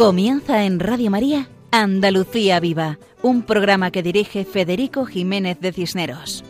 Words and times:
Comienza 0.00 0.64
en 0.64 0.80
Radio 0.80 1.10
María 1.10 1.50
Andalucía 1.70 2.58
Viva, 2.58 2.98
un 3.20 3.42
programa 3.42 3.90
que 3.90 4.02
dirige 4.02 4.46
Federico 4.46 5.04
Jiménez 5.04 5.60
de 5.60 5.74
Cisneros. 5.74 6.42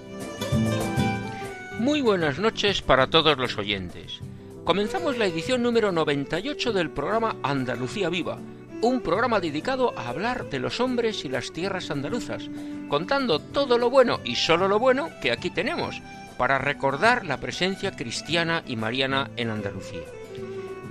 Muy 1.80 2.00
buenas 2.00 2.38
noches 2.38 2.80
para 2.80 3.08
todos 3.08 3.36
los 3.38 3.58
oyentes. 3.58 4.20
Comenzamos 4.62 5.18
la 5.18 5.26
edición 5.26 5.64
número 5.64 5.90
98 5.90 6.72
del 6.72 6.90
programa 6.90 7.34
Andalucía 7.42 8.08
Viva, 8.08 8.38
un 8.82 9.00
programa 9.00 9.40
dedicado 9.40 9.98
a 9.98 10.10
hablar 10.10 10.48
de 10.48 10.60
los 10.60 10.78
hombres 10.78 11.24
y 11.24 11.28
las 11.28 11.50
tierras 11.50 11.90
andaluzas, 11.90 12.48
contando 12.88 13.40
todo 13.40 13.78
lo 13.78 13.90
bueno 13.90 14.20
y 14.24 14.36
solo 14.36 14.68
lo 14.68 14.78
bueno 14.78 15.10
que 15.20 15.32
aquí 15.32 15.50
tenemos, 15.50 16.00
para 16.38 16.58
recordar 16.58 17.26
la 17.26 17.40
presencia 17.40 17.90
cristiana 17.96 18.62
y 18.64 18.76
mariana 18.76 19.28
en 19.36 19.50
Andalucía. 19.50 20.19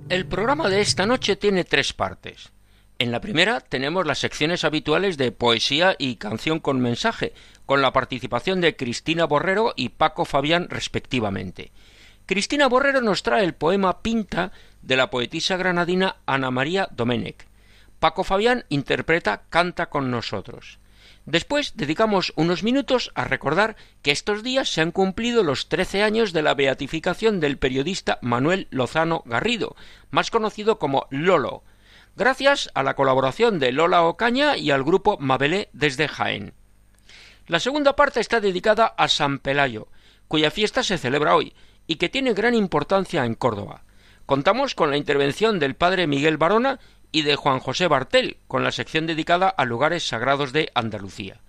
El 0.09 0.27
programa 0.27 0.69
de 0.69 0.81
esta 0.81 1.07
noche 1.07 1.35
tiene 1.35 1.65
tres 1.65 1.93
partes. 1.93 2.53
En 3.01 3.11
la 3.11 3.21
primera 3.21 3.59
tenemos 3.59 4.07
las 4.07 4.21
secciones 4.21 4.63
habituales 4.63 5.17
de 5.17 5.33
poesía 5.33 5.97
y 5.99 6.15
canción 6.15 6.61
con 6.61 6.81
mensaje, 6.81 7.33
con 7.67 7.83
la 7.83 7.93
participación 7.93 8.61
de 8.61 8.77
Cristina 8.77 9.25
Borrero 9.25 9.73
y 9.75 9.89
Paco 9.89 10.25
Fabián 10.25 10.69
respectivamente. 10.71 11.73
Cristina 12.27 12.69
Borrero 12.69 13.01
nos 13.01 13.25
trae 13.25 13.43
el 13.43 13.55
poema 13.55 14.01
Pinta 14.01 14.53
de 14.81 14.97
la 14.97 15.11
poetisa 15.11 15.57
granadina 15.57 16.17
Ana 16.25 16.53
María 16.53 16.89
Domenech. 16.93 17.49
Paco 17.99 18.23
Fabián 18.23 18.65
interpreta 18.69 19.43
Canta 19.51 19.87
con 19.87 20.13
nosotros. 20.13 20.79
Después 21.27 21.73
dedicamos 21.77 22.33
unos 22.37 22.63
minutos 22.63 23.11
a 23.15 23.25
recordar 23.25 23.77
que 24.03 24.13
estos 24.13 24.45
días 24.45 24.69
se 24.69 24.83
han 24.83 24.93
cumplido 24.93 25.43
los 25.43 25.69
trece 25.69 26.03
años 26.03 26.33
de 26.33 26.43
la 26.43 26.55
beatificación 26.55 27.41
del 27.41 27.59
periodista 27.59 28.19
Manuel 28.23 28.69
Lozano 28.71 29.23
Garrido, 29.27 29.75
más 30.11 30.31
conocido 30.31 30.79
como 30.79 31.07
Lolo, 31.11 31.65
gracias 32.17 32.71
a 32.75 32.83
la 32.83 32.95
colaboración 32.95 33.59
de 33.59 33.73
Lola 33.73 34.03
Ocaña 34.05 34.57
y 34.57 34.71
al 34.71 34.85
grupo 34.85 35.17
Mabelé 35.19 35.69
desde 35.73 36.09
Jaén. 36.09 36.55
La 37.47 37.61
segunda 37.61 37.97
parte 37.97 38.21
está 38.21 38.41
dedicada 38.41 38.87
a 38.87 39.09
San 39.09 39.39
Pelayo, 39.39 39.89
cuya 40.29 40.51
fiesta 40.51 40.83
se 40.83 40.99
celebra 40.99 41.37
hoy 41.37 41.55
y 41.87 41.97
que 41.97 42.09
tiene 42.09 42.33
gran 42.33 42.55
importancia 42.55 43.25
en 43.25 43.35
Córdoba. 43.35 43.85
Contamos 44.27 44.75
con 44.75 44.91
la 44.91 44.97
intervención 44.97 45.59
del 45.59 45.75
padre 45.75 46.07
Miguel 46.07 46.39
Barona 46.39 46.81
y 47.13 47.23
de 47.23 47.37
Juan 47.37 47.61
José 47.61 47.87
Bartel, 47.89 48.39
con 48.49 48.65
la 48.65 48.73
sección 48.73 49.07
dedicada 49.07 49.49
a 49.49 49.65
lugares 49.65 50.09
sagrados 50.09 50.53
de 50.53 50.71
Andalucía. 50.75 51.41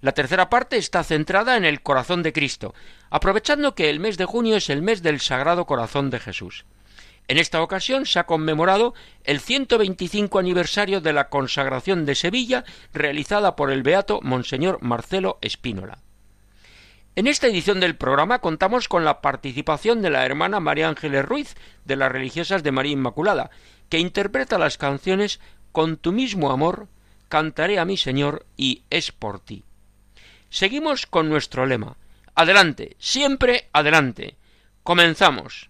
La 0.00 0.12
tercera 0.12 0.48
parte 0.48 0.76
está 0.76 1.02
centrada 1.02 1.56
en 1.56 1.64
el 1.64 1.82
corazón 1.82 2.22
de 2.22 2.32
Cristo, 2.32 2.72
aprovechando 3.10 3.74
que 3.74 3.90
el 3.90 3.98
mes 3.98 4.16
de 4.16 4.26
junio 4.26 4.56
es 4.56 4.70
el 4.70 4.80
mes 4.80 5.02
del 5.02 5.18
Sagrado 5.18 5.66
Corazón 5.66 6.08
de 6.10 6.20
Jesús. 6.20 6.64
En 7.28 7.36
esta 7.36 7.62
ocasión 7.62 8.06
se 8.06 8.18
ha 8.18 8.24
conmemorado 8.24 8.94
el 9.22 9.40
125 9.40 10.38
aniversario 10.38 11.02
de 11.02 11.12
la 11.12 11.28
consagración 11.28 12.06
de 12.06 12.14
Sevilla 12.14 12.64
realizada 12.94 13.54
por 13.54 13.70
el 13.70 13.82
beato 13.82 14.20
Monseñor 14.22 14.78
Marcelo 14.80 15.36
Espínola. 15.42 15.98
En 17.16 17.26
esta 17.26 17.46
edición 17.46 17.80
del 17.80 17.96
programa 17.96 18.38
contamos 18.38 18.88
con 18.88 19.04
la 19.04 19.20
participación 19.20 20.00
de 20.00 20.08
la 20.08 20.24
hermana 20.24 20.58
María 20.58 20.88
Ángeles 20.88 21.24
Ruiz 21.24 21.54
de 21.84 21.96
las 21.96 22.10
religiosas 22.10 22.62
de 22.62 22.72
María 22.72 22.92
Inmaculada, 22.92 23.50
que 23.90 23.98
interpreta 23.98 24.58
las 24.58 24.78
canciones 24.78 25.40
Con 25.72 25.98
tu 25.98 26.12
mismo 26.12 26.50
amor, 26.50 26.88
Cantaré 27.28 27.78
a 27.78 27.84
mi 27.84 27.98
Señor 27.98 28.46
y 28.56 28.84
Es 28.88 29.12
por 29.12 29.40
ti. 29.40 29.64
Seguimos 30.48 31.06
con 31.06 31.28
nuestro 31.28 31.66
lema. 31.66 31.98
Adelante, 32.34 32.96
siempre 32.98 33.68
adelante. 33.74 34.36
Comenzamos. 34.82 35.68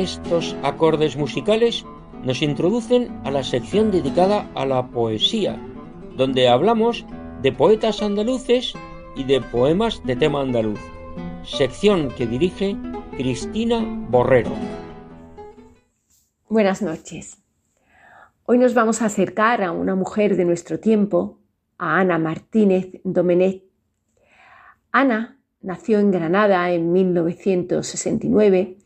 Estos 0.00 0.56
acordes 0.62 1.14
musicales 1.18 1.84
nos 2.24 2.40
introducen 2.40 3.20
a 3.22 3.30
la 3.30 3.44
sección 3.44 3.90
dedicada 3.90 4.50
a 4.54 4.64
la 4.64 4.86
poesía, 4.86 5.60
donde 6.16 6.48
hablamos 6.48 7.04
de 7.42 7.52
poetas 7.52 8.00
andaluces 8.00 8.72
y 9.14 9.24
de 9.24 9.42
poemas 9.42 10.02
de 10.06 10.16
tema 10.16 10.40
andaluz, 10.40 10.80
sección 11.42 12.08
que 12.16 12.26
dirige 12.26 12.78
Cristina 13.18 13.84
Borrero. 14.08 14.52
Buenas 16.48 16.80
noches. 16.80 17.36
Hoy 18.46 18.56
nos 18.56 18.72
vamos 18.72 19.02
a 19.02 19.04
acercar 19.04 19.62
a 19.62 19.70
una 19.70 19.96
mujer 19.96 20.34
de 20.36 20.46
nuestro 20.46 20.80
tiempo, 20.80 21.40
a 21.76 22.00
Ana 22.00 22.18
Martínez 22.18 22.88
Domenech. 23.04 23.64
Ana 24.92 25.38
nació 25.60 25.98
en 25.98 26.10
Granada 26.10 26.70
en 26.72 26.90
1969, 26.90 28.78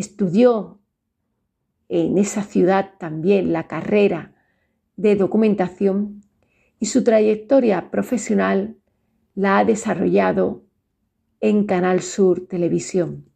estudió 0.00 0.80
en 1.88 2.18
esa 2.18 2.42
ciudad 2.42 2.92
también 2.98 3.52
la 3.52 3.66
carrera 3.66 4.32
de 4.96 5.16
documentación 5.16 6.22
y 6.78 6.86
su 6.86 7.04
trayectoria 7.04 7.90
profesional 7.90 8.76
la 9.34 9.58
ha 9.58 9.64
desarrollado 9.64 10.64
en 11.40 11.64
Canal 11.64 12.00
Sur 12.00 12.46
Televisión. 12.46 13.26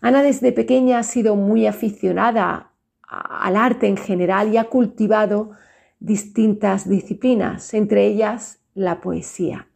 Ana 0.00 0.22
desde 0.22 0.52
pequeña 0.52 0.98
ha 0.98 1.02
sido 1.02 1.36
muy 1.36 1.66
aficionada 1.66 2.72
al 3.02 3.56
arte 3.56 3.86
en 3.86 3.96
general 3.96 4.52
y 4.52 4.56
ha 4.56 4.64
cultivado 4.64 5.52
distintas 5.98 6.88
disciplinas, 6.88 7.72
entre 7.74 8.06
ellas 8.06 8.60
la 8.74 9.00
poesía. 9.00 9.68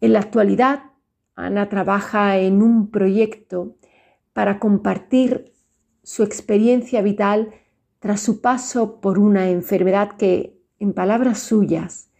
En 0.00 0.12
la 0.12 0.20
actualidad, 0.20 0.82
Ana 1.34 1.68
trabaja 1.68 2.38
en 2.38 2.62
un 2.62 2.90
proyecto 2.90 3.77
para 4.38 4.60
compartir 4.60 5.52
su 6.04 6.22
experiencia 6.22 7.02
vital 7.02 7.50
tras 7.98 8.20
su 8.20 8.40
paso 8.40 9.00
por 9.00 9.18
una 9.18 9.50
enfermedad 9.50 10.16
que 10.16 10.56
en 10.78 10.92
palabras 10.92 11.40
suyas, 11.40 12.12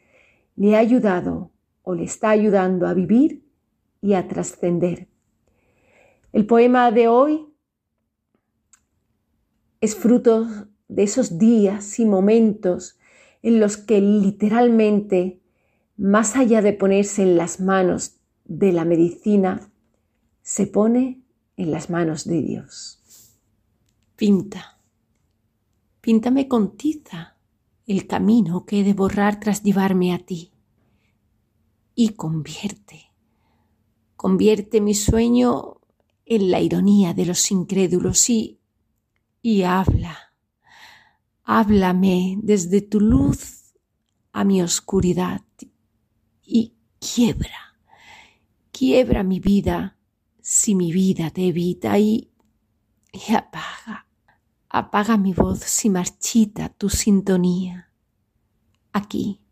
le 0.56 0.74
ha 0.74 0.80
ayudado 0.80 1.52
o 1.82 1.94
le 1.94 2.02
está 2.02 2.30
ayudando 2.30 2.88
a 2.88 2.94
vivir 2.94 3.44
y 4.00 4.14
a 4.14 4.26
trascender. 4.26 5.06
El 6.32 6.44
poema 6.44 6.90
de 6.90 7.06
hoy 7.06 7.54
es 9.80 9.94
fruto 9.94 10.48
de 10.88 11.04
esos 11.04 11.38
días 11.38 12.00
y 12.00 12.04
momentos 12.04 12.98
en 13.42 13.60
los 13.60 13.76
que 13.76 14.00
literalmente, 14.00 15.40
más 15.96 16.34
allá 16.34 16.62
de 16.62 16.72
ponerse 16.72 17.22
en 17.22 17.36
las 17.36 17.60
manos 17.60 18.18
de 18.44 18.72
la 18.72 18.84
medicina, 18.84 19.70
se 20.42 20.66
pone 20.66 21.22
en 21.58 21.72
las 21.72 21.90
manos 21.90 22.24
de 22.24 22.40
Dios. 22.40 23.00
Pinta, 24.16 24.80
píntame 26.00 26.48
con 26.48 26.76
tiza 26.76 27.36
el 27.84 28.06
camino 28.06 28.64
que 28.64 28.80
he 28.80 28.84
de 28.84 28.94
borrar 28.94 29.40
tras 29.40 29.62
llevarme 29.64 30.14
a 30.14 30.18
ti. 30.18 30.52
Y 31.96 32.10
convierte, 32.10 33.12
convierte 34.14 34.80
mi 34.80 34.94
sueño 34.94 35.80
en 36.24 36.50
la 36.50 36.60
ironía 36.60 37.12
de 37.12 37.26
los 37.26 37.50
incrédulos 37.50 38.30
y, 38.30 38.60
y 39.42 39.62
habla, 39.62 40.16
háblame 41.42 42.38
desde 42.40 42.82
tu 42.82 43.00
luz 43.00 43.74
a 44.30 44.44
mi 44.44 44.62
oscuridad 44.62 45.42
y 46.44 46.74
quiebra, 47.00 47.74
quiebra 48.70 49.24
mi 49.24 49.40
vida 49.40 49.97
si 50.50 50.74
mi 50.74 50.92
vida 50.92 51.30
te 51.30 51.48
evita 51.48 51.98
y, 51.98 52.30
y 53.12 53.34
apaga, 53.34 54.06
apaga 54.70 55.18
mi 55.18 55.34
voz 55.34 55.58
si 55.58 55.90
marchita 55.90 56.70
tu 56.70 56.88
sintonía. 56.88 57.92
Aquí, 58.94 59.42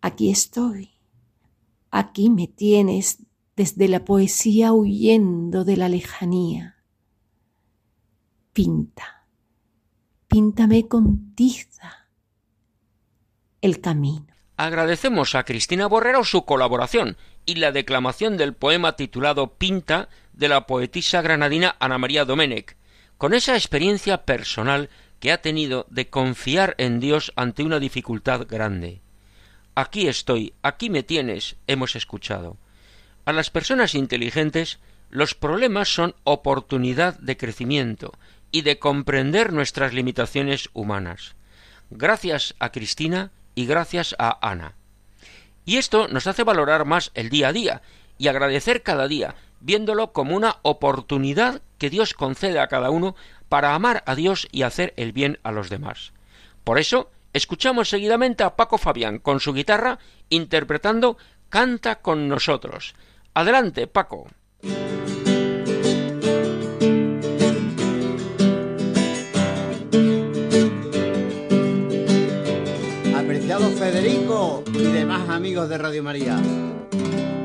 aquí 0.00 0.28
estoy, 0.28 0.90
aquí 1.92 2.28
me 2.28 2.48
tienes 2.48 3.22
desde 3.54 3.86
la 3.86 4.04
poesía 4.04 4.72
huyendo 4.72 5.64
de 5.64 5.76
la 5.76 5.88
lejanía. 5.88 6.82
Pinta, 8.52 9.28
píntame 10.26 10.88
con 10.88 11.36
tiza 11.36 12.08
el 13.60 13.80
camino. 13.80 14.26
Agradecemos 14.56 15.36
a 15.36 15.44
Cristina 15.44 15.86
Borrero 15.86 16.24
su 16.24 16.44
colaboración 16.44 17.16
y 17.46 17.54
la 17.54 17.72
declamación 17.72 18.36
del 18.36 18.52
poema 18.54 18.96
titulado 18.96 19.54
Pinta 19.54 20.08
de 20.32 20.48
la 20.48 20.66
poetisa 20.66 21.22
granadina 21.22 21.76
Ana 21.78 21.96
María 21.96 22.24
Domenech, 22.24 22.76
con 23.16 23.32
esa 23.32 23.54
experiencia 23.54 24.24
personal 24.24 24.90
que 25.20 25.32
ha 25.32 25.40
tenido 25.40 25.86
de 25.88 26.10
confiar 26.10 26.74
en 26.78 27.00
Dios 27.00 27.32
ante 27.36 27.62
una 27.62 27.78
dificultad 27.78 28.46
grande. 28.46 29.00
Aquí 29.74 30.08
estoy, 30.08 30.54
aquí 30.62 30.90
me 30.90 31.02
tienes, 31.02 31.56
hemos 31.66 31.96
escuchado. 31.96 32.58
A 33.24 33.32
las 33.32 33.50
personas 33.50 33.94
inteligentes 33.94 34.78
los 35.10 35.34
problemas 35.34 35.88
son 35.88 36.14
oportunidad 36.24 37.18
de 37.18 37.36
crecimiento 37.36 38.12
y 38.50 38.62
de 38.62 38.78
comprender 38.78 39.52
nuestras 39.52 39.92
limitaciones 39.94 40.68
humanas. 40.72 41.36
Gracias 41.90 42.54
a 42.58 42.72
Cristina 42.72 43.32
y 43.54 43.66
gracias 43.66 44.14
a 44.18 44.38
Ana. 44.48 44.75
Y 45.66 45.76
esto 45.76 46.08
nos 46.08 46.26
hace 46.26 46.44
valorar 46.44 46.86
más 46.86 47.10
el 47.12 47.28
día 47.28 47.48
a 47.48 47.52
día 47.52 47.82
y 48.16 48.28
agradecer 48.28 48.82
cada 48.82 49.06
día 49.06 49.34
viéndolo 49.60 50.12
como 50.12 50.36
una 50.36 50.56
oportunidad 50.62 51.60
que 51.78 51.90
Dios 51.90 52.14
concede 52.14 52.60
a 52.60 52.68
cada 52.68 52.90
uno 52.90 53.16
para 53.48 53.74
amar 53.74 54.02
a 54.06 54.14
Dios 54.14 54.48
y 54.52 54.62
hacer 54.62 54.94
el 54.96 55.12
bien 55.12 55.38
a 55.42 55.52
los 55.52 55.68
demás. 55.70 56.12
Por 56.64 56.78
eso, 56.78 57.10
escuchamos 57.32 57.88
seguidamente 57.88 58.44
a 58.44 58.56
Paco 58.56 58.78
Fabián 58.78 59.18
con 59.18 59.40
su 59.40 59.52
guitarra 59.52 59.98
interpretando 60.28 61.16
Canta 61.48 61.96
con 61.96 62.28
nosotros. 62.28 62.94
Adelante, 63.34 63.86
Paco. 63.86 64.26
Amigos 75.16 75.68
de 75.70 75.78
Radio 75.78 76.02
María, 76.02 76.36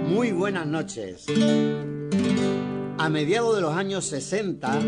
muy 0.05 0.31
buenas 0.31 0.67
noches. 0.67 1.25
A 2.97 3.09
mediados 3.09 3.55
de 3.55 3.61
los 3.61 3.73
años 3.73 4.05
60, 4.05 4.79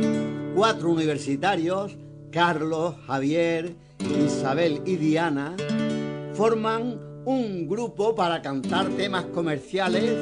cuatro 0.54 0.92
universitarios, 0.92 1.98
Carlos, 2.30 2.96
Javier, 3.08 3.76
Isabel 4.26 4.82
y 4.86 4.98
Diana, 4.98 5.56
forman 6.34 7.00
un 7.24 7.70
grupo 7.70 8.16
para 8.16 8.42
cantar 8.42 8.90
temas 8.90 9.26
comerciales 9.26 10.18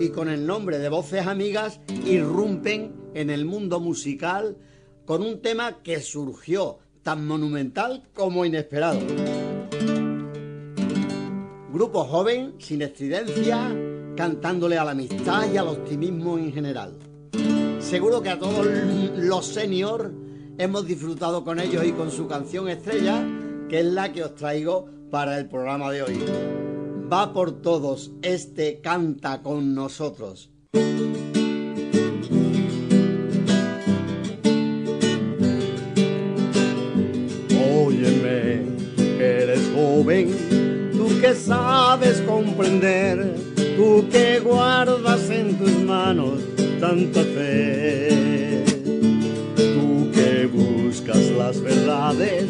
y 0.00 0.08
con 0.08 0.28
el 0.28 0.44
nombre 0.44 0.80
de 0.80 0.88
Voces 0.88 1.26
Amigas 1.28 1.80
irrumpen 2.04 2.92
en 3.14 3.30
el 3.30 3.44
mundo 3.44 3.78
musical 3.78 4.56
con 5.04 5.22
un 5.22 5.40
tema 5.40 5.82
que 5.84 6.00
surgió 6.00 6.80
tan 7.04 7.24
monumental 7.26 8.02
como 8.12 8.44
inesperado. 8.44 8.98
Grupo 11.72 12.04
joven, 12.04 12.56
sin 12.58 12.82
estridencia, 12.82 13.74
cantándole 14.14 14.76
a 14.76 14.84
la 14.84 14.90
amistad 14.90 15.50
y 15.50 15.56
al 15.56 15.68
optimismo 15.68 16.36
en 16.36 16.52
general. 16.52 16.98
Seguro 17.80 18.20
que 18.20 18.28
a 18.28 18.38
todos 18.38 18.66
los 19.16 19.46
seniors 19.46 20.10
hemos 20.58 20.86
disfrutado 20.86 21.42
con 21.42 21.58
ellos 21.58 21.82
y 21.86 21.92
con 21.92 22.10
su 22.10 22.28
canción 22.28 22.68
estrella, 22.68 23.24
que 23.70 23.80
es 23.80 23.86
la 23.86 24.12
que 24.12 24.22
os 24.22 24.34
traigo 24.34 24.86
para 25.10 25.38
el 25.38 25.48
programa 25.48 25.90
de 25.90 26.02
hoy. 26.02 26.22
Va 27.10 27.32
por 27.32 27.62
todos, 27.62 28.12
este 28.20 28.82
canta 28.82 29.40
con 29.40 29.74
nosotros. 29.74 30.50
Óyeme, 37.74 38.62
eres 39.18 39.70
joven, 39.74 40.61
sabes 41.34 42.20
comprender, 42.22 43.34
tú 43.76 44.06
que 44.10 44.40
guardas 44.40 45.30
en 45.30 45.56
tus 45.56 45.72
manos 45.84 46.40
tanta 46.80 47.22
fe. 47.22 48.64
Tú 49.56 50.10
que 50.12 50.46
buscas 50.46 51.30
las 51.38 51.60
verdades, 51.60 52.46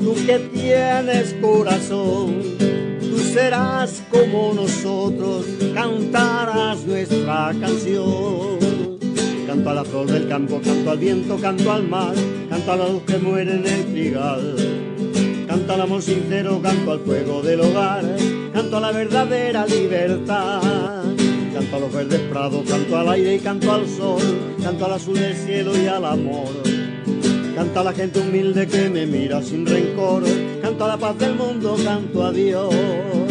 tú 0.00 0.14
que 0.26 0.38
tienes 0.52 1.34
corazón, 1.40 2.42
tú 3.00 3.18
serás 3.18 4.02
como 4.10 4.52
nosotros, 4.54 5.46
cantarás 5.74 6.84
nuestra 6.84 7.52
canción. 7.60 8.58
Canto 9.46 9.70
a 9.70 9.74
la 9.74 9.84
flor 9.84 10.06
del 10.06 10.28
campo, 10.28 10.60
canto 10.64 10.90
al 10.92 10.98
viento, 10.98 11.36
canto 11.38 11.72
al 11.72 11.88
mar, 11.88 12.14
canto 12.48 12.72
a 12.72 12.76
luz 12.76 13.02
que 13.06 13.18
muere 13.18 13.52
en 13.52 13.66
el 13.66 13.84
trigal. 13.92 14.81
Canto 15.72 15.84
al 15.84 15.88
amor 15.88 16.02
sincero, 16.02 16.60
canto 16.60 16.92
al 16.92 17.00
fuego 17.00 17.40
del 17.40 17.60
hogar, 17.62 18.04
canto 18.52 18.76
a 18.76 18.80
la 18.80 18.92
verdadera 18.92 19.64
libertad 19.64 20.60
canto 21.54 21.76
a 21.76 21.80
los 21.80 21.90
verdes 21.90 22.20
prados, 22.28 22.68
canto 22.68 22.98
al 22.98 23.08
aire 23.08 23.36
y 23.36 23.38
canto 23.38 23.72
al 23.72 23.88
sol, 23.88 24.20
canto 24.62 24.84
al 24.84 24.92
azul 24.92 25.18
del 25.18 25.34
cielo 25.34 25.72
y 25.74 25.86
al 25.86 26.04
amor. 26.04 26.50
Canto 27.54 27.80
a 27.80 27.84
la 27.84 27.92
gente 27.94 28.20
humilde 28.20 28.66
que 28.66 28.90
me 28.90 29.06
mira 29.06 29.40
sin 29.42 29.64
rencor, 29.64 30.24
canto 30.60 30.84
a 30.84 30.88
la 30.88 30.98
paz 30.98 31.16
del 31.16 31.36
mundo, 31.36 31.74
canto 31.82 32.22
a 32.22 32.32
Dios. 32.32 33.21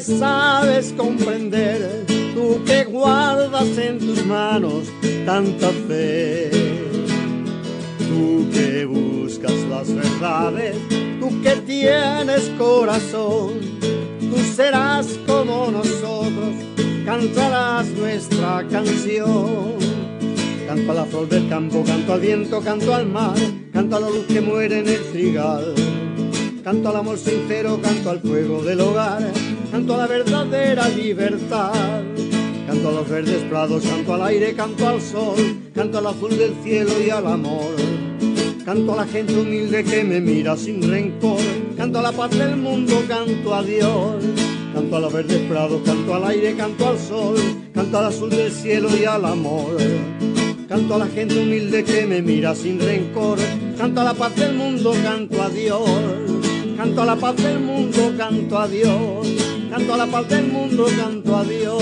Sabes 0.00 0.92
comprender, 0.96 2.06
tú 2.34 2.62
que 2.64 2.84
guardas 2.84 3.78
en 3.78 3.98
tus 3.98 4.24
manos 4.26 4.84
tanta 5.24 5.68
fe 5.86 6.50
tú 8.10 8.48
que 8.52 8.84
buscas 8.84 9.54
las 9.70 9.94
verdades, 9.94 10.76
tú 11.20 11.40
que 11.42 11.56
tienes 11.66 12.50
corazón, 12.58 13.60
tú 14.20 14.36
serás 14.54 15.06
como 15.26 15.70
nosotros, 15.70 16.54
cantarás 17.04 17.86
nuestra 17.88 18.66
canción. 18.70 19.78
Canto 20.66 20.92
a 20.92 20.94
la 20.94 21.04
flor 21.04 21.28
del 21.28 21.48
campo, 21.48 21.82
canto 21.84 22.12
al 22.12 22.20
viento, 22.20 22.60
canto 22.60 22.94
al 22.94 23.06
mar, 23.06 23.36
canto 23.72 23.96
a 23.96 24.00
la 24.00 24.08
luz 24.08 24.26
que 24.26 24.40
muere 24.40 24.80
en 24.80 24.88
el 24.88 25.02
trigal. 25.10 25.74
Canto 26.62 26.90
al 26.90 26.96
amor 26.96 27.18
sincero, 27.18 27.80
canto 27.82 28.10
al 28.10 28.20
fuego 28.20 28.62
del 28.62 28.80
hogar, 28.80 29.32
canto 29.70 29.94
a 29.94 29.98
la 29.98 30.06
verdadera 30.06 30.88
libertad. 30.88 32.02
Canto 32.66 32.88
a 32.88 32.92
los 32.92 33.08
verdes 33.08 33.42
prados, 33.44 33.82
canto 33.84 34.14
al 34.14 34.22
aire, 34.22 34.54
canto 34.54 34.88
al 34.88 35.00
sol, 35.00 35.36
canto 35.74 35.98
al 35.98 36.06
azul 36.06 36.36
del 36.36 36.54
cielo 36.62 36.92
y 37.04 37.10
al 37.10 37.26
amor. 37.26 37.74
Canto 38.64 38.92
a 38.92 38.96
la 38.96 39.06
gente 39.06 39.34
humilde 39.34 39.82
que 39.82 40.04
me 40.04 40.20
mira 40.20 40.56
sin 40.56 40.82
rencor, 40.88 41.40
canto 41.76 41.98
a 41.98 42.02
la 42.02 42.12
paz 42.12 42.30
del 42.30 42.56
mundo, 42.56 43.02
canto 43.08 43.54
a 43.54 43.62
Dios. 43.62 44.24
Canto 44.72 44.96
a 44.96 45.00
los 45.00 45.12
verdes 45.12 45.40
prados, 45.48 45.82
canto 45.84 46.14
al 46.14 46.24
aire, 46.26 46.54
canto 46.54 46.86
al 46.86 46.96
sol, 46.96 47.36
canto 47.74 47.98
al 47.98 48.04
azul 48.06 48.30
del 48.30 48.52
cielo 48.52 48.88
y 48.96 49.04
al 49.04 49.24
amor. 49.24 49.76
Canto 50.68 50.94
a 50.94 50.98
la 50.98 51.06
gente 51.08 51.42
humilde 51.42 51.82
que 51.82 52.06
me 52.06 52.22
mira 52.22 52.54
sin 52.54 52.78
rencor, 52.78 53.38
canto 53.76 54.00
a 54.00 54.04
la 54.04 54.14
paz 54.14 54.36
del 54.36 54.54
mundo, 54.54 54.92
canto 55.02 55.42
a 55.42 55.48
Dios. 55.48 55.90
Canto 56.76 57.02
a 57.02 57.04
la 57.04 57.16
paz 57.16 57.36
del 57.36 57.58
mundo, 57.58 58.14
canto 58.16 58.58
a 58.58 58.68
Dios. 58.68 59.39
Canto 59.70 59.94
a 59.94 59.96
la 59.96 60.06
paz 60.08 60.28
del 60.28 60.48
mundo, 60.48 60.84
canto 60.96 61.36
a 61.36 61.44
Dios. 61.44 61.80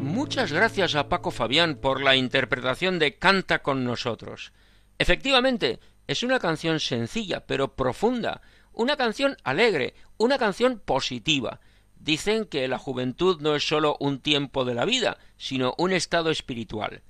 Muchas 0.00 0.52
gracias 0.52 0.94
a 0.94 1.08
Paco 1.08 1.32
Fabián 1.32 1.74
por 1.74 2.00
la 2.00 2.14
interpretación 2.14 3.00
de 3.00 3.18
Canta 3.18 3.62
con 3.62 3.84
nosotros. 3.84 4.52
Efectivamente, 4.96 5.80
es 6.06 6.22
una 6.22 6.38
canción 6.38 6.78
sencilla, 6.78 7.44
pero 7.44 7.74
profunda, 7.74 8.42
una 8.72 8.96
canción 8.96 9.36
alegre, 9.42 9.94
una 10.18 10.38
canción 10.38 10.78
positiva. 10.78 11.58
Dicen 11.96 12.44
que 12.44 12.68
la 12.68 12.78
juventud 12.78 13.40
no 13.40 13.56
es 13.56 13.66
sólo 13.66 13.96
un 13.98 14.20
tiempo 14.20 14.64
de 14.64 14.74
la 14.74 14.84
vida, 14.84 15.18
sino 15.36 15.74
un 15.78 15.92
estado 15.92 16.30
espiritual. 16.30 17.02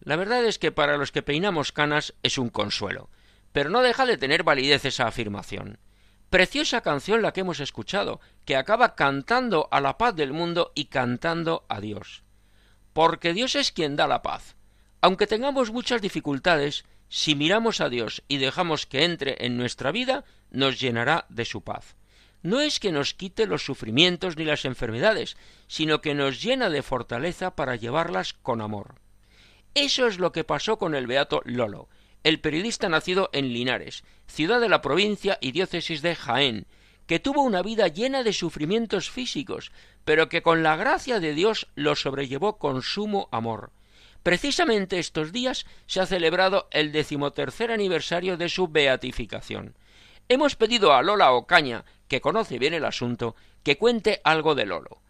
La 0.00 0.16
verdad 0.16 0.44
es 0.44 0.58
que 0.58 0.72
para 0.72 0.96
los 0.96 1.12
que 1.12 1.22
peinamos 1.22 1.72
canas 1.72 2.14
es 2.22 2.38
un 2.38 2.48
consuelo, 2.48 3.10
pero 3.52 3.70
no 3.70 3.82
deja 3.82 4.06
de 4.06 4.16
tener 4.16 4.42
validez 4.44 4.84
esa 4.84 5.06
afirmación. 5.06 5.78
Preciosa 6.30 6.80
canción 6.80 7.22
la 7.22 7.32
que 7.32 7.40
hemos 7.40 7.60
escuchado, 7.60 8.20
que 8.44 8.56
acaba 8.56 8.94
cantando 8.94 9.68
a 9.70 9.80
la 9.80 9.98
paz 9.98 10.14
del 10.14 10.32
mundo 10.32 10.72
y 10.74 10.86
cantando 10.86 11.66
a 11.68 11.80
Dios. 11.80 12.22
Porque 12.92 13.34
Dios 13.34 13.56
es 13.56 13.72
quien 13.72 13.96
da 13.96 14.06
la 14.06 14.22
paz. 14.22 14.54
Aunque 15.00 15.26
tengamos 15.26 15.70
muchas 15.70 16.00
dificultades, 16.00 16.84
si 17.08 17.34
miramos 17.34 17.80
a 17.80 17.88
Dios 17.88 18.22
y 18.28 18.38
dejamos 18.38 18.86
que 18.86 19.04
entre 19.04 19.44
en 19.44 19.56
nuestra 19.56 19.90
vida, 19.90 20.24
nos 20.50 20.80
llenará 20.80 21.26
de 21.28 21.44
su 21.44 21.62
paz. 21.62 21.96
No 22.42 22.60
es 22.60 22.78
que 22.78 22.92
nos 22.92 23.12
quite 23.12 23.46
los 23.46 23.64
sufrimientos 23.64 24.36
ni 24.36 24.44
las 24.44 24.64
enfermedades, 24.64 25.36
sino 25.66 26.00
que 26.00 26.14
nos 26.14 26.40
llena 26.40 26.70
de 26.70 26.82
fortaleza 26.82 27.56
para 27.56 27.76
llevarlas 27.76 28.32
con 28.32 28.60
amor. 28.60 28.99
Eso 29.74 30.06
es 30.06 30.18
lo 30.18 30.32
que 30.32 30.44
pasó 30.44 30.78
con 30.78 30.94
el 30.94 31.06
beato 31.06 31.42
Lolo, 31.44 31.88
el 32.24 32.40
periodista 32.40 32.88
nacido 32.88 33.30
en 33.32 33.52
Linares, 33.52 34.04
ciudad 34.26 34.60
de 34.60 34.68
la 34.68 34.82
provincia 34.82 35.38
y 35.40 35.52
diócesis 35.52 36.02
de 36.02 36.14
Jaén, 36.16 36.66
que 37.06 37.18
tuvo 37.18 37.42
una 37.42 37.62
vida 37.62 37.88
llena 37.88 38.22
de 38.22 38.32
sufrimientos 38.32 39.10
físicos, 39.10 39.72
pero 40.04 40.28
que 40.28 40.42
con 40.42 40.62
la 40.62 40.76
gracia 40.76 41.20
de 41.20 41.34
Dios 41.34 41.68
lo 41.74 41.96
sobrellevó 41.96 42.58
con 42.58 42.82
sumo 42.82 43.28
amor. 43.32 43.72
Precisamente 44.22 44.98
estos 44.98 45.32
días 45.32 45.66
se 45.86 46.00
ha 46.00 46.06
celebrado 46.06 46.68
el 46.72 46.92
decimotercer 46.92 47.70
aniversario 47.70 48.36
de 48.36 48.48
su 48.48 48.68
beatificación. 48.68 49.74
Hemos 50.28 50.56
pedido 50.56 50.92
a 50.92 51.02
Lola 51.02 51.32
Ocaña, 51.32 51.84
que 52.06 52.20
conoce 52.20 52.58
bien 52.58 52.74
el 52.74 52.84
asunto, 52.84 53.34
que 53.62 53.78
cuente 53.78 54.20
algo 54.24 54.54
de 54.54 54.66
Lolo. 54.66 55.00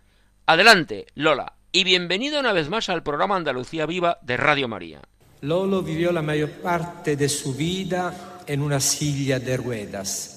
Adelante, 0.47 1.07
Lola, 1.15 1.57
y 1.73 1.85
bienvenido 1.85 2.41
una 2.41 2.53
vez 2.53 2.69
más 2.69 2.89
al 2.89 3.03
programa 3.03 3.37
Andalucía 3.37 3.87
Viva 3.87 4.19
de 4.23 4.37
Radio 4.37 4.69
María. 4.69 5.01
Lolo 5.43 5.83
vivió 5.83 6.13
la 6.13 6.23
mayor 6.23 6.51
parte 6.51 7.17
de 7.17 7.29
su 7.29 7.55
vida 7.55 8.43
en 8.47 8.63
una 8.63 8.81
silla 8.81 9.39
de 9.39 9.57
ruedas. 9.57 10.37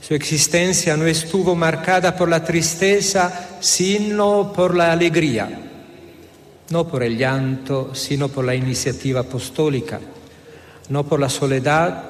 Su 0.00 0.14
existencia 0.14 0.96
no 0.96 1.06
estuvo 1.06 1.54
marcada 1.54 2.14
por 2.16 2.28
la 2.28 2.44
tristeza, 2.44 3.58
sino 3.60 4.52
por 4.52 4.76
la 4.76 4.92
alegría 4.92 5.64
no 6.70 6.88
por 6.88 7.02
el 7.02 7.18
llanto, 7.18 7.94
sino 7.94 8.28
por 8.28 8.44
la 8.44 8.54
iniciativa 8.54 9.20
apostólica, 9.20 10.00
no 10.88 11.04
por 11.04 11.20
la 11.20 11.28
soledad, 11.28 12.04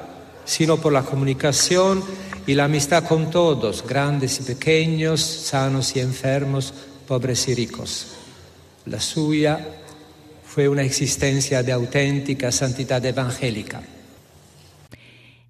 sino 0.45 0.77
por 0.77 0.93
la 0.93 1.03
comunicación 1.03 2.03
y 2.47 2.53
la 2.53 2.65
amistad 2.65 3.03
con 3.03 3.29
todos, 3.29 3.85
grandes 3.87 4.39
y 4.39 4.43
pequeños, 4.43 5.21
sanos 5.21 5.95
y 5.95 5.99
enfermos, 5.99 6.73
pobres 7.07 7.47
y 7.47 7.55
ricos. 7.55 8.07
La 8.85 8.99
suya 8.99 9.59
fue 10.43 10.69
una 10.69 10.83
existencia 10.83 11.63
de 11.63 11.71
auténtica 11.71 12.51
santidad 12.51 13.03
evangélica. 13.05 13.81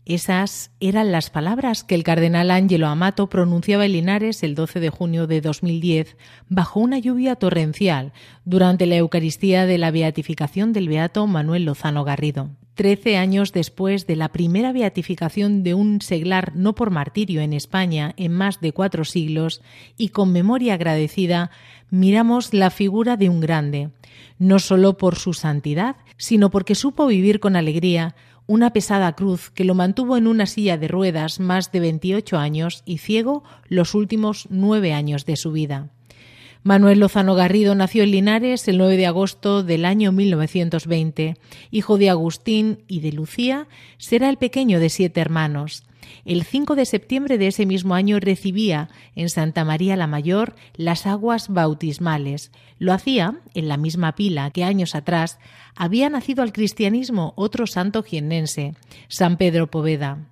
Esas 0.06 0.70
eran 0.80 1.12
las 1.12 1.32
palabras 1.32 1.84
que 1.84 1.96
el 1.96 2.04
cardenal 2.04 2.52
Ángelo 2.52 2.88
Amato 2.88 3.28
pronunciaba 3.28 3.86
en 3.86 3.94
Linares 3.94 4.44
el 4.44 4.54
12 4.54 4.80
de 4.80 4.90
junio 4.90 5.26
de 5.26 5.42
2010 5.42 6.16
bajo 6.48 6.80
una 6.80 7.00
lluvia 7.00 7.36
torrencial 7.36 8.14
durante 8.46 8.86
la 8.86 8.98
Eucaristía 8.98 9.66
de 9.66 9.80
la 9.80 9.90
beatificación 9.90 10.74
del 10.74 10.90
beato 10.90 11.26
Manuel 11.26 11.66
Lozano 11.66 12.04
Garrido. 12.04 12.52
Trece 12.76 13.16
años 13.16 13.54
después 13.54 14.06
de 14.06 14.18
la 14.18 14.34
primera 14.34 14.74
beatificación 14.74 15.64
de 15.64 15.74
un 15.74 16.02
seglar 16.02 16.52
no 16.56 16.76
por 16.76 16.92
martirio 16.92 17.40
en 17.40 17.54
España 17.54 18.14
en 18.18 18.34
más 18.34 18.60
de 18.60 18.74
cuatro 18.74 19.06
siglos 19.06 19.62
y 19.98 20.10
con 20.10 20.34
memoria 20.34 20.74
agradecida, 20.74 21.52
miramos 21.90 22.54
la 22.54 22.70
figura 22.70 23.16
de 23.16 23.30
un 23.30 23.40
grande, 23.40 23.92
no 24.40 24.60
solo 24.60 24.98
por 24.98 25.16
su 25.16 25.34
santidad, 25.34 25.96
sino 26.18 26.52
porque 26.52 26.76
supo 26.76 27.08
vivir 27.08 27.40
con 27.40 27.56
alegría 27.56 28.14
una 28.46 28.74
pesada 28.74 29.14
cruz 29.14 29.52
que 29.52 29.64
lo 29.64 29.74
mantuvo 29.74 30.18
en 30.18 30.28
una 30.28 30.46
silla 30.46 30.78
de 30.78 30.90
ruedas 30.90 31.40
más 31.40 31.72
de 31.72 31.80
28 31.80 32.38
años 32.38 32.84
y 32.86 32.98
ciego 32.98 33.46
los 33.70 33.96
últimos 33.96 34.48
nueve 34.50 34.92
años 34.92 35.26
de 35.26 35.38
su 35.38 35.54
vida. 35.54 35.90
Manuel 36.68 36.98
Lozano 36.98 37.36
Garrido 37.36 37.76
nació 37.76 38.02
en 38.02 38.10
Linares 38.10 38.68
el 38.68 38.80
9 38.80 38.98
de 38.98 39.06
agosto 39.06 39.62
del 39.62 39.86
año 39.86 40.12
1920. 40.12 41.38
Hijo 41.70 42.00
de 42.00 42.10
Agustín 42.10 42.80
y 42.88 43.02
de 43.02 43.12
Lucía, 43.12 43.68
será 44.00 44.30
el 44.30 44.38
pequeño 44.38 44.80
de 44.80 44.90
siete 44.90 45.22
hermanos. 45.22 45.84
El 46.26 46.44
5 46.44 46.76
de 46.76 46.88
septiembre 46.88 47.38
de 47.38 47.46
ese 47.46 47.68
mismo 47.68 47.94
año 47.94 48.20
recibía 48.20 48.90
en 49.16 49.30
Santa 49.30 49.64
María 49.64 49.96
la 49.96 50.08
Mayor 50.08 50.56
las 50.76 51.06
aguas 51.06 51.50
bautismales. 51.50 52.52
Lo 52.80 52.94
hacía 52.94 53.36
en 53.54 53.68
la 53.68 53.78
misma 53.78 54.16
pila 54.16 54.50
que 54.50 54.64
años 54.64 54.96
atrás 54.96 55.38
había 55.76 56.10
nacido 56.10 56.42
al 56.42 56.52
cristianismo 56.52 57.34
otro 57.36 57.68
santo 57.68 58.02
jiennense, 58.02 58.74
San 59.08 59.38
Pedro 59.38 59.70
Poveda. 59.70 60.30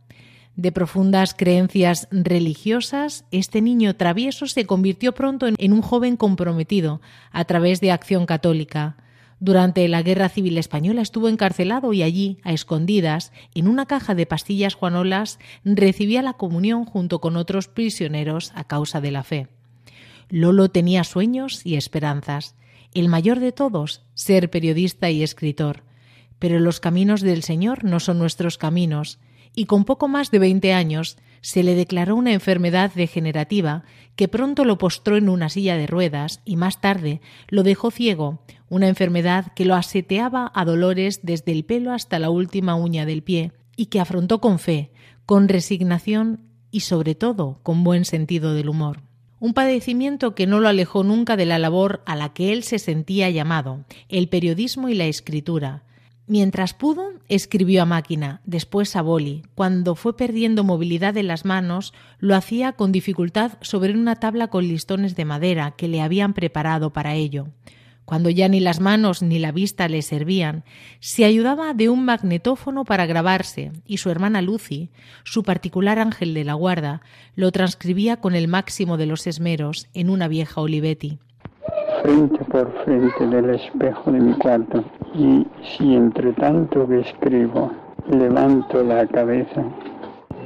De 0.55 0.71
profundas 0.71 1.33
creencias 1.33 2.07
religiosas, 2.11 3.25
este 3.31 3.59
niño 3.61 3.95
travieso 3.95 4.45
se 4.45 4.65
convirtió 4.65 5.13
pronto 5.13 5.47
en 5.47 5.73
un 5.73 5.81
joven 5.81 6.15
comprometido 6.15 7.01
a 7.31 7.45
través 7.45 7.81
de 7.81 7.91
acción 7.91 8.27
católica. 8.27 8.97
Durante 9.39 9.87
la 9.87 10.03
Guerra 10.03 10.29
Civil 10.29 10.59
Española 10.59 11.01
estuvo 11.01 11.27
encarcelado 11.27 11.91
y 11.91 12.03
allí, 12.03 12.37
a 12.43 12.53
escondidas, 12.53 13.33
en 13.55 13.67
una 13.67 13.87
caja 13.87 14.13
de 14.13 14.27
pastillas 14.27 14.75
juanolas, 14.75 15.39
recibía 15.65 16.21
la 16.21 16.33
comunión 16.33 16.85
junto 16.85 17.19
con 17.19 17.35
otros 17.35 17.67
prisioneros 17.67 18.51
a 18.55 18.63
causa 18.63 19.01
de 19.01 19.11
la 19.11 19.23
fe. 19.23 19.47
Lolo 20.29 20.69
tenía 20.69 21.03
sueños 21.03 21.65
y 21.65 21.75
esperanzas. 21.75 22.55
El 22.93 23.09
mayor 23.09 23.39
de 23.39 23.51
todos, 23.51 24.03
ser 24.13 24.51
periodista 24.51 25.09
y 25.09 25.23
escritor. 25.23 25.83
Pero 26.37 26.59
los 26.59 26.79
caminos 26.79 27.21
del 27.21 27.41
Señor 27.41 27.83
no 27.83 27.99
son 27.99 28.19
nuestros 28.19 28.57
caminos, 28.57 29.19
y 29.55 29.65
con 29.65 29.85
poco 29.85 30.07
más 30.07 30.31
de 30.31 30.39
veinte 30.39 30.73
años 30.73 31.17
se 31.41 31.61
le 31.61 31.75
declaró 31.75 32.15
una 32.15 32.31
enfermedad 32.31 32.91
degenerativa 32.93 33.83
que 34.15 34.27
pronto 34.27 34.63
lo 34.63 34.77
postró 34.77 35.17
en 35.17 35.27
una 35.27 35.49
silla 35.49 35.75
de 35.75 35.87
ruedas 35.87 36.41
y 36.45 36.55
más 36.55 36.79
tarde 36.79 37.19
lo 37.49 37.63
dejó 37.63 37.91
ciego, 37.91 38.41
una 38.69 38.87
enfermedad 38.87 39.51
que 39.53 39.65
lo 39.65 39.75
aseteaba 39.75 40.51
a 40.55 40.65
dolores 40.65 41.19
desde 41.23 41.51
el 41.51 41.65
pelo 41.65 41.91
hasta 41.91 42.17
la 42.19 42.29
última 42.29 42.75
uña 42.75 43.05
del 43.05 43.23
pie 43.23 43.51
y 43.75 43.87
que 43.87 43.99
afrontó 43.99 44.39
con 44.39 44.57
fe, 44.57 44.91
con 45.25 45.49
resignación 45.49 46.41
y 46.71 46.81
sobre 46.81 47.13
todo 47.13 47.59
con 47.63 47.83
buen 47.83 48.05
sentido 48.05 48.53
del 48.53 48.69
humor. 48.69 49.01
Un 49.39 49.53
padecimiento 49.53 50.35
que 50.35 50.47
no 50.47 50.61
lo 50.61 50.69
alejó 50.69 51.03
nunca 51.03 51.35
de 51.35 51.45
la 51.45 51.59
labor 51.59 52.01
a 52.05 52.15
la 52.15 52.31
que 52.33 52.53
él 52.53 52.63
se 52.63 52.79
sentía 52.79 53.29
llamado, 53.29 53.83
el 54.07 54.29
periodismo 54.29 54.87
y 54.87 54.93
la 54.95 55.05
escritura, 55.05 55.83
Mientras 56.25 56.73
pudo, 56.73 57.11
escribió 57.27 57.81
a 57.81 57.85
máquina, 57.85 58.39
después 58.45 58.95
a 58.95 59.01
boli. 59.01 59.43
Cuando 59.55 59.95
fue 59.95 60.15
perdiendo 60.15 60.63
movilidad 60.63 61.13
de 61.13 61.23
las 61.23 61.43
manos, 61.43 61.93
lo 62.17 62.35
hacía 62.35 62.71
con 62.71 62.93
dificultad 62.93 63.57
sobre 63.59 63.93
una 63.93 64.15
tabla 64.15 64.47
con 64.47 64.65
listones 64.65 65.17
de 65.17 65.25
madera 65.25 65.71
que 65.71 65.89
le 65.89 66.01
habían 66.01 66.33
preparado 66.33 66.93
para 66.93 67.13
ello. 67.15 67.47
Cuando 68.05 68.29
ya 68.29 68.47
ni 68.47 68.61
las 68.61 68.79
manos 68.79 69.21
ni 69.21 69.37
la 69.37 69.51
vista 69.51 69.89
le 69.89 70.01
servían, 70.01 70.63
se 71.01 71.25
ayudaba 71.25 71.73
de 71.73 71.89
un 71.89 72.05
magnetófono 72.05 72.85
para 72.85 73.05
grabarse 73.05 73.71
y 73.85 73.97
su 73.97 74.09
hermana 74.09 74.41
Lucy, 74.41 74.91
su 75.25 75.43
particular 75.43 75.99
ángel 75.99 76.33
de 76.33 76.45
la 76.45 76.53
guarda, 76.53 77.01
lo 77.35 77.51
transcribía 77.51 78.17
con 78.17 78.35
el 78.35 78.47
máximo 78.47 78.95
de 78.95 79.07
los 79.07 79.27
esmeros 79.27 79.87
en 79.93 80.09
una 80.09 80.29
vieja 80.29 80.61
Olivetti 80.61 81.19
frente 82.03 82.43
por 82.45 82.71
frente 82.83 83.27
del 83.27 83.49
espejo 83.55 84.11
de 84.11 84.19
mi 84.19 84.33
cuarto 84.33 84.83
y 85.15 85.47
si 85.63 85.95
entre 85.95 86.33
tanto 86.33 86.87
que 86.87 86.99
escribo 86.99 87.71
levanto 88.11 88.83
la 88.83 89.07
cabeza, 89.07 89.63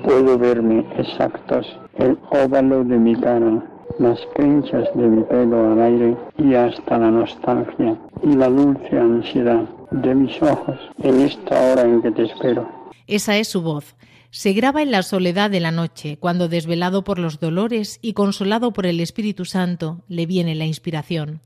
puedo 0.03 0.37
verme 0.37 0.85
exactos 0.97 1.65
el 1.95 2.17
óvalo 2.29 2.83
de 2.83 2.97
mi 2.97 3.15
cara, 3.15 3.63
las 3.97 4.19
crinchas 4.35 4.87
de 4.93 5.07
mi 5.07 5.23
pelo 5.23 5.71
al 5.71 5.81
aire 5.81 6.15
y 6.37 6.53
hasta 6.53 6.99
la 6.99 7.09
nostalgia 7.09 7.97
y 8.23 8.35
la 8.35 8.49
dulce 8.49 8.97
ansiedad 8.97 9.63
de 9.89 10.13
mis 10.13 10.41
ojos 10.41 10.77
en 11.01 11.21
esta 11.21 11.59
hora 11.71 11.81
en 11.81 12.01
que 12.03 12.11
te 12.11 12.23
espero. 12.25 12.69
Esa 13.07 13.37
es 13.37 13.47
su 13.47 13.61
voz 13.61 13.95
se 14.29 14.53
graba 14.53 14.81
en 14.81 14.91
la 14.91 15.03
soledad 15.03 15.49
de 15.49 15.59
la 15.59 15.71
noche, 15.71 16.17
cuando 16.19 16.47
desvelado 16.49 17.03
por 17.03 17.17
los 17.17 17.39
dolores 17.39 17.97
y 18.01 18.13
consolado 18.13 18.71
por 18.71 18.85
el 18.85 18.99
Espíritu 18.99 19.45
Santo, 19.45 20.03
le 20.09 20.25
viene 20.25 20.53
la 20.53 20.65
inspiración. 20.65 21.41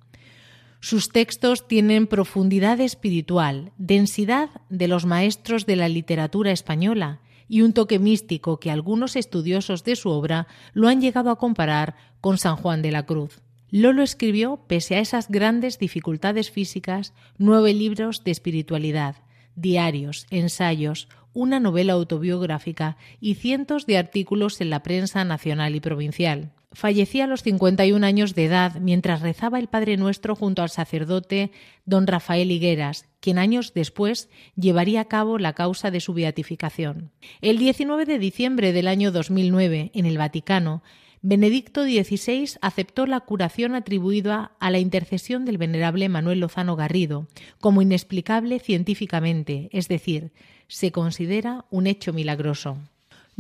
Sus 0.84 1.10
textos 1.10 1.68
tienen 1.68 2.08
profundidad 2.08 2.80
espiritual, 2.80 3.72
densidad 3.78 4.50
de 4.70 4.88
los 4.88 5.06
maestros 5.06 5.68
de 5.68 5.76
la 5.76 5.88
literatura 5.88 6.52
española 6.52 7.22
y 7.48 7.62
un 7.62 7.74
toque 7.74 8.00
místico 8.00 8.60
que 8.60 8.72
algunos 8.72 9.16
estudiosos 9.16 9.84
de 9.84 9.96
su 9.96 10.10
obra 10.10 10.48
lo 10.74 10.88
han 10.88 11.00
llegado 11.00 11.30
a 11.30 11.38
comparar 11.38 11.96
con 12.20 12.40
San 12.40 12.56
Juan 12.56 12.82
de 12.82 12.92
la 12.92 13.06
Cruz. 13.06 13.42
Lolo 13.70 14.02
escribió, 14.02 14.66
pese 14.68 14.96
a 14.96 15.00
esas 15.00 15.30
grandes 15.30 15.78
dificultades 15.78 16.50
físicas, 16.50 17.14
nueve 17.38 17.76
libros 17.76 18.24
de 18.24 18.32
espiritualidad, 18.32 19.18
diarios, 19.56 20.26
ensayos, 20.32 21.08
una 21.34 21.60
novela 21.60 21.94
autobiográfica 21.94 22.98
y 23.20 23.36
cientos 23.36 23.86
de 23.86 24.00
artículos 24.00 24.60
en 24.62 24.72
la 24.72 24.82
prensa 24.82 25.24
nacional 25.26 25.76
y 25.76 25.80
provincial. 25.80 26.54
Fallecía 26.74 27.26
a 27.26 27.28
los 27.28 27.44
51 27.44 28.06
años 28.06 28.34
de 28.34 28.46
edad 28.46 28.80
mientras 28.80 29.22
rezaba 29.22 29.60
el 29.60 29.68
Padre 29.68 29.98
Nuestro 29.98 30.38
junto 30.38 30.62
al 30.62 30.70
sacerdote 30.70 31.52
don 31.86 32.08
Rafael 32.08 32.50
Higueras, 32.50 33.10
quien 33.20 33.40
años 33.40 33.74
después 33.74 34.30
llevaría 34.56 35.02
a 35.02 35.06
cabo 35.06 35.38
la 35.38 35.52
causa 35.54 35.92
de 35.92 36.00
su 36.00 36.14
beatificación. 36.14 37.12
El 37.42 37.58
19 37.58 38.06
de 38.06 38.20
diciembre 38.20 38.72
del 38.72 38.88
año 38.88 39.12
2009, 39.12 39.92
en 39.94 40.06
el 40.06 40.18
Vaticano, 40.18 40.82
Benedicto 41.22 41.84
XVI 41.84 42.58
aceptó 42.62 43.06
la 43.06 43.20
curación 43.20 43.76
atribuida 43.76 44.54
a 44.60 44.72
la 44.72 44.80
intercesión 44.80 45.44
del 45.44 45.58
venerable 45.58 46.08
Manuel 46.08 46.40
Lozano 46.40 46.78
Garrido 46.78 47.28
como 47.60 47.82
inexplicable 47.82 48.60
científicamente, 48.60 49.70
es 49.72 49.88
decir, 49.88 50.32
se 50.68 50.92
considera 50.92 51.66
un 51.70 51.86
hecho 51.86 52.14
milagroso. 52.14 52.78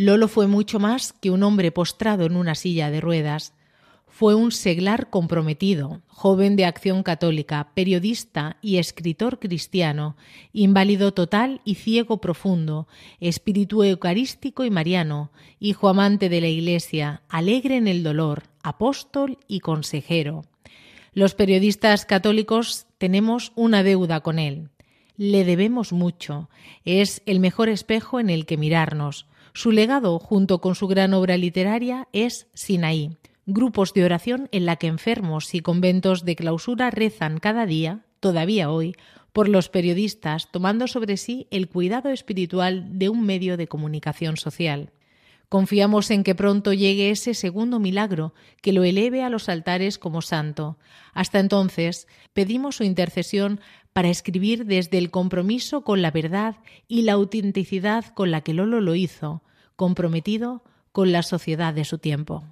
Lolo 0.01 0.27
fue 0.27 0.47
mucho 0.47 0.79
más 0.79 1.13
que 1.13 1.29
un 1.29 1.43
hombre 1.43 1.71
postrado 1.71 2.25
en 2.25 2.35
una 2.35 2.55
silla 2.55 2.89
de 2.89 3.01
ruedas. 3.01 3.53
Fue 4.07 4.33
un 4.33 4.51
seglar 4.51 5.11
comprometido, 5.11 6.01
joven 6.07 6.55
de 6.55 6.65
acción 6.65 7.03
católica, 7.03 7.69
periodista 7.75 8.57
y 8.63 8.77
escritor 8.77 9.37
cristiano, 9.37 10.17
inválido 10.53 11.13
total 11.13 11.61
y 11.65 11.75
ciego 11.75 12.19
profundo, 12.19 12.87
espíritu 13.19 13.83
eucarístico 13.83 14.65
y 14.65 14.71
mariano, 14.71 15.29
hijo 15.59 15.87
amante 15.87 16.29
de 16.29 16.41
la 16.41 16.47
Iglesia, 16.47 17.21
alegre 17.29 17.77
en 17.77 17.87
el 17.87 18.01
dolor, 18.01 18.45
apóstol 18.63 19.37
y 19.47 19.59
consejero. 19.59 20.45
Los 21.13 21.35
periodistas 21.35 22.07
católicos 22.07 22.87
tenemos 22.97 23.51
una 23.53 23.83
deuda 23.83 24.21
con 24.21 24.39
él. 24.39 24.69
Le 25.15 25.45
debemos 25.45 25.93
mucho. 25.93 26.49
Es 26.85 27.21
el 27.27 27.39
mejor 27.39 27.69
espejo 27.69 28.19
en 28.19 28.31
el 28.31 28.47
que 28.47 28.57
mirarnos. 28.57 29.27
Su 29.53 29.71
legado, 29.71 30.19
junto 30.19 30.61
con 30.61 30.75
su 30.75 30.87
gran 30.87 31.13
obra 31.13 31.37
literaria, 31.37 32.07
es 32.13 32.47
Sinaí, 32.53 33.17
grupos 33.45 33.93
de 33.93 34.05
oración 34.05 34.47
en 34.51 34.65
la 34.65 34.77
que 34.77 34.87
enfermos 34.87 35.53
y 35.53 35.61
conventos 35.61 36.23
de 36.23 36.35
clausura 36.35 36.89
rezan 36.89 37.39
cada 37.39 37.65
día, 37.65 38.05
todavía 38.19 38.71
hoy, 38.71 38.95
por 39.33 39.49
los 39.49 39.69
periodistas, 39.69 40.49
tomando 40.51 40.87
sobre 40.87 41.17
sí 41.17 41.47
el 41.51 41.69
cuidado 41.69 42.09
espiritual 42.09 42.97
de 42.97 43.09
un 43.09 43.25
medio 43.25 43.57
de 43.57 43.67
comunicación 43.67 44.37
social. 44.37 44.91
Confiamos 45.51 46.11
en 46.11 46.23
que 46.23 46.33
pronto 46.33 46.71
llegue 46.71 47.09
ese 47.09 47.33
segundo 47.33 47.77
milagro 47.77 48.33
que 48.61 48.71
lo 48.71 48.85
eleve 48.85 49.21
a 49.21 49.29
los 49.29 49.49
altares 49.49 49.99
como 49.99 50.21
santo. 50.21 50.77
Hasta 51.13 51.39
entonces, 51.39 52.07
pedimos 52.31 52.77
su 52.77 52.85
intercesión 52.85 53.59
para 53.91 54.07
escribir 54.07 54.65
desde 54.65 54.97
el 54.97 55.11
compromiso 55.11 55.83
con 55.83 56.01
la 56.01 56.09
verdad 56.09 56.55
y 56.87 57.01
la 57.01 57.11
autenticidad 57.11 58.05
con 58.13 58.31
la 58.31 58.39
que 58.39 58.53
Lolo 58.53 58.79
lo 58.79 58.95
hizo, 58.95 59.43
comprometido 59.75 60.63
con 60.93 61.11
la 61.11 61.21
sociedad 61.21 61.73
de 61.73 61.83
su 61.83 61.97
tiempo. 61.97 62.45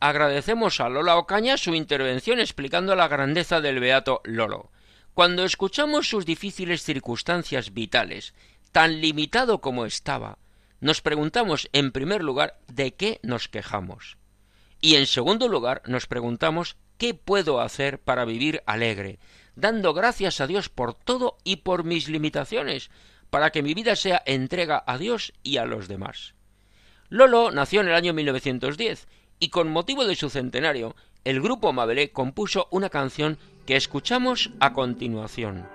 Agradecemos 0.00 0.80
a 0.80 0.88
Lola 0.88 1.18
Ocaña 1.18 1.56
su 1.56 1.76
intervención 1.76 2.40
explicando 2.40 2.96
la 2.96 3.06
grandeza 3.06 3.60
del 3.60 3.78
beato 3.78 4.22
Lolo. 4.24 4.72
Cuando 5.14 5.44
escuchamos 5.44 6.08
sus 6.08 6.26
difíciles 6.26 6.82
circunstancias 6.82 7.72
vitales, 7.72 8.34
tan 8.72 9.00
limitado 9.00 9.60
como 9.60 9.86
estaba, 9.86 10.38
nos 10.80 11.02
preguntamos 11.02 11.68
en 11.72 11.92
primer 11.92 12.22
lugar 12.22 12.58
de 12.68 12.94
qué 12.94 13.20
nos 13.22 13.48
quejamos. 13.48 14.16
Y 14.80 14.96
en 14.96 15.06
segundo 15.06 15.48
lugar 15.48 15.82
nos 15.86 16.06
preguntamos 16.06 16.76
qué 16.96 17.14
puedo 17.14 17.60
hacer 17.60 17.98
para 17.98 18.24
vivir 18.24 18.62
alegre, 18.66 19.18
dando 19.54 19.92
gracias 19.94 20.40
a 20.40 20.46
Dios 20.46 20.68
por 20.68 20.94
todo 20.94 21.36
y 21.44 21.56
por 21.56 21.84
mis 21.84 22.08
limitaciones, 22.08 22.90
para 23.28 23.50
que 23.50 23.62
mi 23.62 23.74
vida 23.74 23.96
sea 23.96 24.22
entrega 24.26 24.82
a 24.86 24.98
Dios 24.98 25.32
y 25.42 25.58
a 25.58 25.64
los 25.64 25.88
demás. 25.88 26.34
Lolo 27.08 27.50
nació 27.50 27.80
en 27.80 27.88
el 27.88 27.94
año 27.94 28.12
1910 28.12 29.06
y 29.38 29.48
con 29.48 29.70
motivo 29.70 30.04
de 30.04 30.16
su 30.16 30.30
centenario, 30.30 30.94
el 31.24 31.40
grupo 31.40 31.72
Mabelé 31.72 32.10
compuso 32.10 32.68
una 32.70 32.88
canción 32.88 33.38
que 33.66 33.76
escuchamos 33.76 34.50
a 34.60 34.72
continuación. 34.72 35.66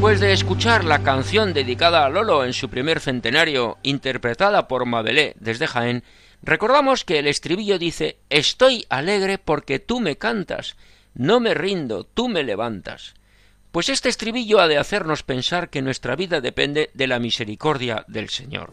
Después 0.00 0.20
de 0.20 0.32
escuchar 0.32 0.84
la 0.84 1.02
canción 1.02 1.52
dedicada 1.52 2.06
a 2.06 2.08
Lolo 2.08 2.46
en 2.46 2.54
su 2.54 2.70
primer 2.70 3.00
centenario, 3.00 3.76
interpretada 3.82 4.66
por 4.66 4.86
Mabelé 4.86 5.34
desde 5.38 5.66
Jaén, 5.66 6.04
recordamos 6.40 7.04
que 7.04 7.18
el 7.18 7.26
estribillo 7.26 7.78
dice 7.78 8.16
Estoy 8.30 8.86
alegre 8.88 9.36
porque 9.36 9.78
tú 9.78 10.00
me 10.00 10.16
cantas, 10.16 10.78
no 11.12 11.38
me 11.38 11.52
rindo, 11.52 12.04
tú 12.04 12.30
me 12.30 12.44
levantas. 12.44 13.12
Pues 13.72 13.90
este 13.90 14.08
estribillo 14.08 14.60
ha 14.60 14.68
de 14.68 14.78
hacernos 14.78 15.22
pensar 15.22 15.68
que 15.68 15.82
nuestra 15.82 16.16
vida 16.16 16.40
depende 16.40 16.88
de 16.94 17.06
la 17.06 17.18
misericordia 17.18 18.06
del 18.08 18.30
Señor. 18.30 18.72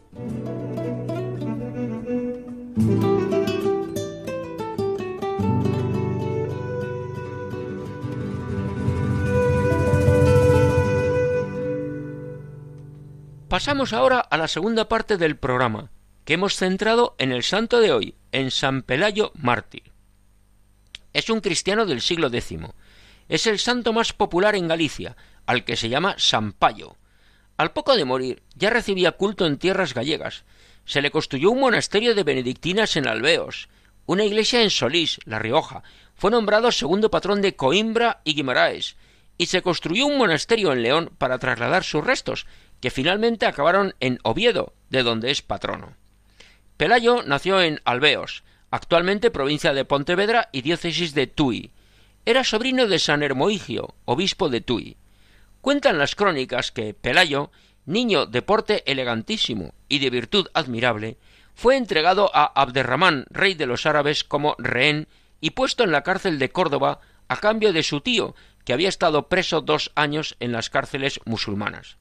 Pasamos 13.49 13.93
ahora 13.93 14.19
a 14.19 14.35
la 14.35 14.49
segunda 14.49 14.89
parte 14.89 15.15
del 15.15 15.37
programa, 15.37 15.89
que 16.25 16.33
hemos 16.33 16.57
centrado 16.57 17.15
en 17.17 17.31
el 17.31 17.43
santo 17.43 17.79
de 17.79 17.93
hoy, 17.93 18.15
en 18.33 18.51
San 18.51 18.81
Pelayo 18.81 19.31
mártir. 19.35 19.83
Es 21.13 21.29
un 21.29 21.39
cristiano 21.39 21.85
del 21.85 22.01
siglo 22.01 22.27
X. 22.27 22.59
Es 23.29 23.47
el 23.47 23.57
santo 23.57 23.93
más 23.93 24.11
popular 24.11 24.55
en 24.55 24.67
Galicia, 24.67 25.15
al 25.45 25.63
que 25.63 25.77
se 25.77 25.87
llama 25.87 26.15
San 26.17 26.51
Payo. 26.51 26.97
Al 27.55 27.71
poco 27.71 27.95
de 27.95 28.03
morir, 28.03 28.43
ya 28.53 28.69
recibía 28.69 29.13
culto 29.13 29.45
en 29.45 29.57
tierras 29.57 29.93
gallegas. 29.93 30.43
Se 30.83 31.01
le 31.01 31.09
construyó 31.09 31.51
un 31.51 31.61
monasterio 31.61 32.15
de 32.15 32.23
benedictinas 32.23 32.97
en 32.97 33.07
Alveos, 33.07 33.69
una 34.05 34.25
iglesia 34.25 34.61
en 34.61 34.69
Solís, 34.69 35.21
La 35.23 35.39
Rioja. 35.39 35.83
Fue 36.15 36.31
nombrado 36.31 36.69
segundo 36.73 37.09
patrón 37.09 37.41
de 37.41 37.55
Coimbra 37.55 38.19
y 38.25 38.35
Guimaraes, 38.35 38.97
y 39.37 39.45
se 39.45 39.61
construyó 39.61 40.07
un 40.07 40.17
monasterio 40.17 40.73
en 40.73 40.81
León 40.81 41.11
para 41.17 41.39
trasladar 41.39 41.83
sus 41.83 42.03
restos, 42.03 42.45
que 42.79 42.91
finalmente 42.91 43.45
acabaron 43.45 43.95
en 43.99 44.19
Oviedo, 44.23 44.73
de 44.89 45.03
donde 45.03 45.31
es 45.31 45.41
patrono. 45.41 45.95
Pelayo 46.77 47.23
nació 47.23 47.61
en 47.61 47.81
Alveos, 47.85 48.43
actualmente 48.69 49.31
provincia 49.31 49.73
de 49.73 49.85
Pontevedra 49.85 50.49
y 50.51 50.61
diócesis 50.61 51.13
de 51.13 51.27
Tui. 51.27 51.71
Era 52.25 52.43
sobrino 52.43 52.87
de 52.87 52.99
San 52.99 53.23
Hermoigio, 53.23 53.95
obispo 54.05 54.49
de 54.49 54.61
Tui. 54.61 54.97
Cuentan 55.61 55.97
las 55.97 56.15
crónicas 56.15 56.71
que 56.71 56.93
Pelayo, 56.93 57.51
niño 57.85 58.25
de 58.25 58.41
porte 58.41 58.83
elegantísimo 58.89 59.73
y 59.89 59.99
de 59.99 60.09
virtud 60.09 60.47
admirable, 60.53 61.17
fue 61.55 61.77
entregado 61.77 62.29
a 62.35 62.45
Abderramán, 62.45 63.25
rey 63.31 63.55
de 63.55 63.65
los 63.65 63.87
árabes, 63.87 64.23
como 64.23 64.55
rehén 64.59 65.07
y 65.41 65.51
puesto 65.51 65.83
en 65.83 65.91
la 65.91 66.03
cárcel 66.03 66.37
de 66.37 66.49
Córdoba 66.49 66.99
a 67.27 67.37
cambio 67.37 67.73
de 67.73 67.83
su 67.83 68.01
tío, 68.01 68.35
que 68.63 68.73
había 68.73 68.89
estado 68.89 69.27
preso 69.27 69.61
dos 69.61 69.91
años 69.95 70.35
en 70.39 70.51
las 70.51 70.69
cárceles 70.69 71.19
musulmanas. 71.25 71.97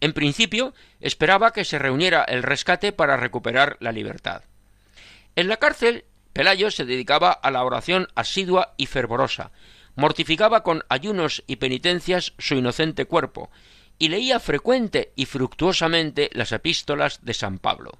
En 0.00 0.12
principio, 0.12 0.74
esperaba 1.00 1.52
que 1.52 1.64
se 1.64 1.78
reuniera 1.78 2.22
el 2.24 2.42
rescate 2.42 2.92
para 2.92 3.16
recuperar 3.16 3.76
la 3.80 3.92
libertad. 3.92 4.42
En 5.34 5.48
la 5.48 5.56
cárcel, 5.56 6.04
Pelayo 6.32 6.70
se 6.70 6.84
dedicaba 6.84 7.32
a 7.32 7.50
la 7.50 7.64
oración 7.64 8.08
asidua 8.14 8.74
y 8.76 8.86
fervorosa, 8.86 9.50
mortificaba 9.96 10.62
con 10.62 10.84
ayunos 10.88 11.42
y 11.46 11.56
penitencias 11.56 12.32
su 12.38 12.54
inocente 12.54 13.06
cuerpo, 13.06 13.50
y 13.98 14.08
leía 14.08 14.38
frecuente 14.38 15.12
y 15.16 15.26
fructuosamente 15.26 16.30
las 16.32 16.52
epístolas 16.52 17.24
de 17.24 17.34
San 17.34 17.58
Pablo. 17.58 17.98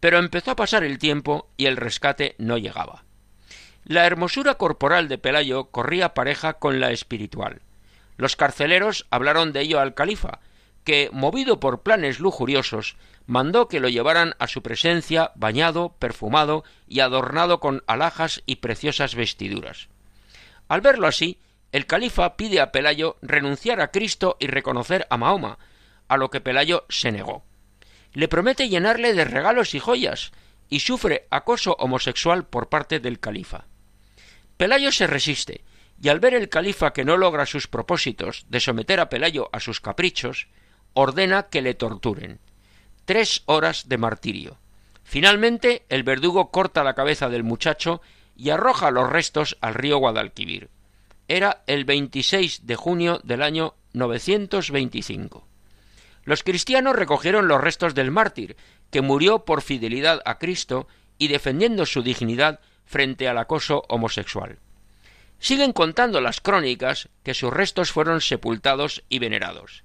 Pero 0.00 0.18
empezó 0.18 0.50
a 0.50 0.56
pasar 0.56 0.84
el 0.84 0.98
tiempo 0.98 1.48
y 1.56 1.66
el 1.66 1.78
rescate 1.78 2.34
no 2.36 2.58
llegaba. 2.58 3.04
La 3.84 4.04
hermosura 4.06 4.56
corporal 4.56 5.08
de 5.08 5.18
Pelayo 5.18 5.70
corría 5.70 6.12
pareja 6.14 6.54
con 6.54 6.80
la 6.80 6.90
espiritual. 6.90 7.62
Los 8.16 8.36
carceleros 8.36 9.06
hablaron 9.10 9.52
de 9.52 9.62
ello 9.62 9.80
al 9.80 9.94
califa, 9.94 10.40
que, 10.84 11.10
movido 11.12 11.60
por 11.60 11.82
planes 11.82 12.20
lujuriosos, 12.20 12.96
mandó 13.26 13.68
que 13.68 13.80
lo 13.80 13.88
llevaran 13.88 14.34
a 14.38 14.48
su 14.48 14.62
presencia 14.62 15.32
bañado, 15.34 15.94
perfumado 15.98 16.64
y 16.88 17.00
adornado 17.00 17.60
con 17.60 17.82
alhajas 17.86 18.42
y 18.46 18.56
preciosas 18.56 19.14
vestiduras. 19.14 19.88
Al 20.68 20.80
verlo 20.80 21.06
así, 21.06 21.38
el 21.70 21.86
califa 21.86 22.36
pide 22.36 22.60
a 22.60 22.72
Pelayo 22.72 23.16
renunciar 23.22 23.80
a 23.80 23.90
Cristo 23.90 24.36
y 24.40 24.46
reconocer 24.46 25.06
a 25.10 25.16
Mahoma, 25.16 25.58
a 26.08 26.16
lo 26.16 26.30
que 26.30 26.40
Pelayo 26.40 26.84
se 26.88 27.12
negó. 27.12 27.44
Le 28.12 28.28
promete 28.28 28.68
llenarle 28.68 29.14
de 29.14 29.24
regalos 29.24 29.74
y 29.74 29.80
joyas, 29.80 30.32
y 30.68 30.80
sufre 30.80 31.26
acoso 31.30 31.76
homosexual 31.78 32.46
por 32.46 32.68
parte 32.68 33.00
del 33.00 33.20
califa. 33.20 33.66
Pelayo 34.56 34.92
se 34.92 35.06
resiste, 35.06 35.64
y 36.00 36.08
al 36.08 36.20
ver 36.20 36.34
el 36.34 36.48
califa 36.48 36.92
que 36.92 37.04
no 37.04 37.16
logra 37.16 37.46
sus 37.46 37.68
propósitos 37.68 38.44
de 38.48 38.60
someter 38.60 39.00
a 39.00 39.08
Pelayo 39.08 39.48
a 39.52 39.60
sus 39.60 39.80
caprichos, 39.80 40.48
ordena 40.94 41.44
que 41.44 41.62
le 41.62 41.74
torturen. 41.74 42.38
Tres 43.04 43.42
horas 43.46 43.88
de 43.88 43.98
martirio. 43.98 44.58
Finalmente, 45.04 45.84
el 45.88 46.02
verdugo 46.02 46.50
corta 46.50 46.84
la 46.84 46.94
cabeza 46.94 47.28
del 47.28 47.42
muchacho 47.42 48.00
y 48.36 48.50
arroja 48.50 48.90
los 48.90 49.10
restos 49.10 49.56
al 49.60 49.74
río 49.74 49.98
Guadalquivir. 49.98 50.70
Era 51.28 51.62
el 51.66 51.84
26 51.84 52.66
de 52.66 52.76
junio 52.76 53.20
del 53.24 53.42
año 53.42 53.74
925. 53.92 55.46
Los 56.24 56.42
cristianos 56.42 56.96
recogieron 56.96 57.48
los 57.48 57.60
restos 57.60 57.94
del 57.94 58.10
mártir, 58.10 58.56
que 58.90 59.02
murió 59.02 59.44
por 59.44 59.62
fidelidad 59.62 60.20
a 60.24 60.38
Cristo 60.38 60.86
y 61.18 61.28
defendiendo 61.28 61.86
su 61.86 62.02
dignidad 62.02 62.60
frente 62.84 63.28
al 63.28 63.38
acoso 63.38 63.84
homosexual. 63.88 64.58
Siguen 65.38 65.72
contando 65.72 66.20
las 66.20 66.40
crónicas 66.40 67.08
que 67.24 67.34
sus 67.34 67.52
restos 67.52 67.90
fueron 67.90 68.20
sepultados 68.20 69.02
y 69.08 69.18
venerados. 69.18 69.82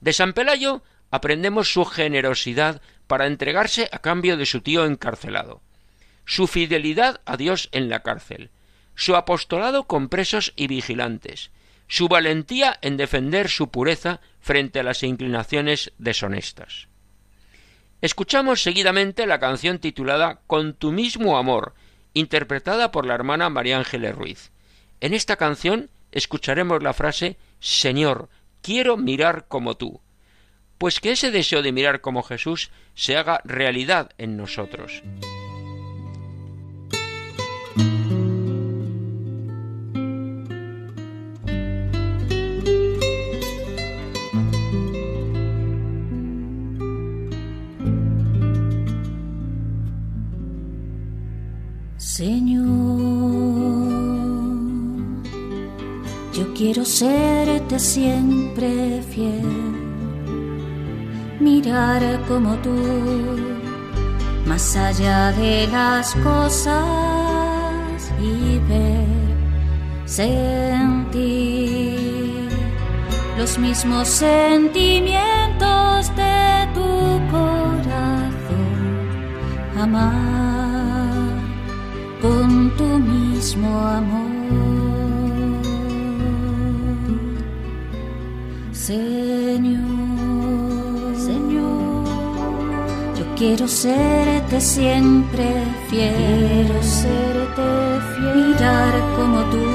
De 0.00 0.12
San 0.12 0.32
Pelayo 0.32 0.82
aprendemos 1.10 1.72
su 1.72 1.84
generosidad 1.84 2.82
para 3.06 3.26
entregarse 3.26 3.88
a 3.92 3.98
cambio 4.00 4.36
de 4.36 4.46
su 4.46 4.60
tío 4.60 4.84
encarcelado, 4.84 5.62
su 6.24 6.46
fidelidad 6.46 7.20
a 7.24 7.36
Dios 7.36 7.68
en 7.72 7.88
la 7.88 8.02
cárcel, 8.02 8.50
su 8.94 9.14
apostolado 9.14 9.84
con 9.84 10.08
presos 10.08 10.52
y 10.56 10.66
vigilantes, 10.66 11.50
su 11.88 12.08
valentía 12.08 12.78
en 12.82 12.96
defender 12.96 13.48
su 13.48 13.70
pureza 13.70 14.20
frente 14.40 14.80
a 14.80 14.82
las 14.82 15.02
inclinaciones 15.02 15.92
deshonestas. 15.98 16.88
Escuchamos 18.00 18.62
seguidamente 18.62 19.26
la 19.26 19.40
canción 19.40 19.78
titulada 19.78 20.40
Con 20.46 20.74
tu 20.74 20.92
mismo 20.92 21.38
amor, 21.38 21.74
interpretada 22.12 22.90
por 22.90 23.06
la 23.06 23.14
hermana 23.14 23.48
María 23.50 23.78
Ángeles 23.78 24.14
Ruiz. 24.14 24.50
En 25.00 25.14
esta 25.14 25.36
canción 25.36 25.90
escucharemos 26.12 26.82
la 26.82 26.92
frase 26.92 27.36
Señor, 27.60 28.28
quiero 28.66 28.96
mirar 28.96 29.46
como 29.46 29.76
tú. 29.76 30.00
Pues 30.76 30.98
que 30.98 31.12
ese 31.12 31.30
deseo 31.30 31.62
de 31.62 31.70
mirar 31.70 32.00
como 32.00 32.24
Jesús 32.24 32.72
se 32.94 33.16
haga 33.16 33.40
realidad 33.44 34.10
en 34.18 34.36
nosotros. 34.36 35.04
Quiero 56.56 56.86
serte 57.56 57.78
siempre 57.78 59.00
fiel, 59.10 59.42
mirar 61.40 62.02
como 62.28 62.54
tú, 62.56 62.76
más 64.44 64.76
allá 64.76 65.32
de 65.32 65.66
las 65.68 66.14
cosas 66.16 66.76
y 68.20 68.58
ver, 68.68 69.06
sentir 70.04 71.16
los 73.38 73.58
mismos 73.58 74.06
sentimientos 74.06 76.14
de 76.14 76.68
tu 76.74 77.18
corazón, 77.30 79.00
amar 79.80 81.32
con 82.20 82.70
tu 82.76 82.98
mismo 82.98 83.80
amor. 83.80 84.25
Señor, 88.86 89.82
Señor, 91.16 92.04
yo 93.18 93.24
quiero 93.36 93.66
serte 93.66 94.60
siempre 94.60 95.44
fiel, 95.88 96.14
quiero 96.14 96.80
serte 96.84 97.66
fiel, 98.14 98.36
mirar 98.36 98.94
como 99.16 99.38
tú, 99.50 99.66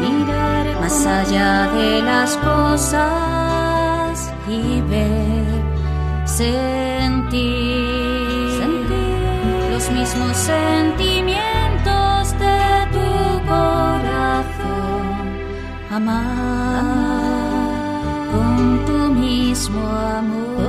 mirar 0.00 0.80
más 0.80 1.04
allá 1.06 1.72
de 1.72 2.02
las 2.02 2.36
cosas 2.36 3.02
y 4.48 4.80
ver, 4.82 5.64
sentir, 6.24 7.40
sentir. 8.60 9.72
los 9.72 9.90
mismos 9.90 10.36
sentimientos 10.36 12.32
de 12.38 12.86
tu 12.92 13.08
corazón, 13.48 15.18
amar 15.90 17.49
con 18.60 18.84
tu 18.84 19.14
mismo 19.14 19.14
mismo 19.14 19.80
amor, 19.88 20.60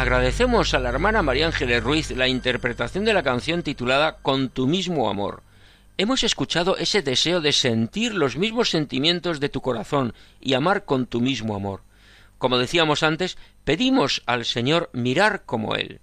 Agradecemos 0.00 0.72
a 0.72 0.78
la 0.78 0.88
hermana 0.88 1.20
María 1.20 1.44
Ángeles 1.44 1.84
Ruiz 1.84 2.10
la 2.12 2.26
interpretación 2.26 3.04
de 3.04 3.12
la 3.12 3.22
canción 3.22 3.62
titulada 3.62 4.16
Con 4.22 4.48
tu 4.48 4.66
mismo 4.66 5.10
amor. 5.10 5.42
Hemos 5.98 6.24
escuchado 6.24 6.78
ese 6.78 7.02
deseo 7.02 7.42
de 7.42 7.52
sentir 7.52 8.14
los 8.14 8.38
mismos 8.38 8.70
sentimientos 8.70 9.40
de 9.40 9.50
tu 9.50 9.60
corazón 9.60 10.14
y 10.40 10.54
amar 10.54 10.86
con 10.86 11.04
tu 11.04 11.20
mismo 11.20 11.54
amor. 11.54 11.82
Como 12.38 12.56
decíamos 12.56 13.02
antes, 13.02 13.36
pedimos 13.64 14.22
al 14.24 14.46
Señor 14.46 14.88
mirar 14.94 15.42
como 15.44 15.74
Él. 15.74 16.00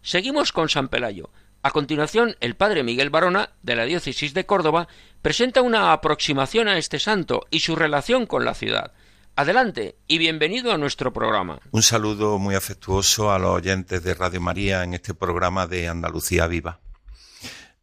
Seguimos 0.00 0.52
con 0.52 0.68
San 0.68 0.86
Pelayo. 0.86 1.30
A 1.64 1.72
continuación, 1.72 2.36
el 2.38 2.54
padre 2.54 2.84
Miguel 2.84 3.10
Barona, 3.10 3.50
de 3.64 3.74
la 3.74 3.84
diócesis 3.84 4.32
de 4.32 4.46
Córdoba, 4.46 4.86
presenta 5.22 5.60
una 5.60 5.92
aproximación 5.92 6.68
a 6.68 6.78
este 6.78 7.00
santo 7.00 7.48
y 7.50 7.60
su 7.60 7.74
relación 7.74 8.26
con 8.26 8.44
la 8.44 8.54
ciudad. 8.54 8.92
Adelante 9.38 10.00
y 10.08 10.18
bienvenido 10.18 10.72
a 10.72 10.78
nuestro 10.78 11.12
programa. 11.12 11.60
Un 11.70 11.84
saludo 11.84 12.40
muy 12.40 12.56
afectuoso 12.56 13.30
a 13.30 13.38
los 13.38 13.50
oyentes 13.50 14.02
de 14.02 14.14
Radio 14.14 14.40
María 14.40 14.82
en 14.82 14.94
este 14.94 15.14
programa 15.14 15.68
de 15.68 15.86
Andalucía 15.86 16.48
Viva. 16.48 16.80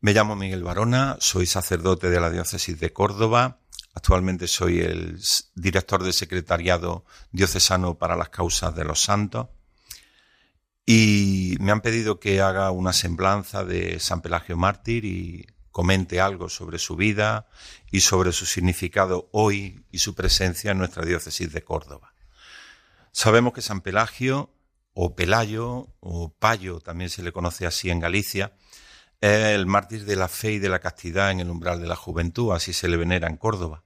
Me 0.02 0.12
llamo 0.12 0.36
Miguel 0.36 0.64
Barona, 0.64 1.16
soy 1.22 1.46
sacerdote 1.46 2.10
de 2.10 2.20
la 2.20 2.30
diócesis 2.30 2.78
de 2.78 2.92
Córdoba. 2.92 3.62
Actualmente 3.94 4.50
soy 4.50 4.82
el 4.82 5.18
director 5.54 6.04
del 6.04 6.12
secretariado 6.12 7.06
diocesano 7.32 7.98
para 7.98 8.18
las 8.18 8.28
causas 8.28 8.76
de 8.76 8.84
los 8.84 9.00
santos. 9.00 9.48
Y 10.86 11.56
me 11.62 11.72
han 11.72 11.80
pedido 11.80 12.20
que 12.20 12.42
haga 12.42 12.70
una 12.72 12.92
semblanza 12.92 13.64
de 13.64 14.02
San 14.02 14.20
Pelagio 14.20 14.58
Mártir 14.58 15.06
y 15.06 15.48
comente 15.76 16.22
algo 16.22 16.48
sobre 16.48 16.80
su 16.80 16.96
vida 16.96 17.50
y 17.92 18.00
sobre 18.00 18.32
su 18.32 18.46
significado 18.46 19.28
hoy 19.34 19.84
y 19.92 19.98
su 19.98 20.16
presencia 20.16 20.72
en 20.72 20.78
nuestra 20.78 21.04
diócesis 21.04 21.52
de 21.52 21.66
Córdoba. 21.66 22.14
Sabemos 23.12 23.52
que 23.52 23.62
San 23.62 23.82
Pelagio, 23.82 24.56
o 24.94 25.18
Pelayo, 25.18 25.94
o 26.00 26.34
Payo, 26.34 26.80
también 26.80 27.10
se 27.10 27.24
le 27.24 27.34
conoce 27.34 27.66
así 27.66 27.90
en 27.90 28.00
Galicia, 28.00 28.56
es 29.20 29.48
el 29.48 29.66
mártir 29.66 30.06
de 30.06 30.16
la 30.16 30.30
fe 30.30 30.54
y 30.54 30.60
de 30.60 30.70
la 30.70 30.80
castidad 30.80 31.30
en 31.30 31.42
el 31.42 31.50
umbral 31.50 31.82
de 31.82 31.88
la 31.88 31.98
juventud, 31.98 32.54
así 32.54 32.72
se 32.72 32.88
le 32.88 32.96
venera 32.96 33.28
en 33.28 33.36
Córdoba. 33.36 33.84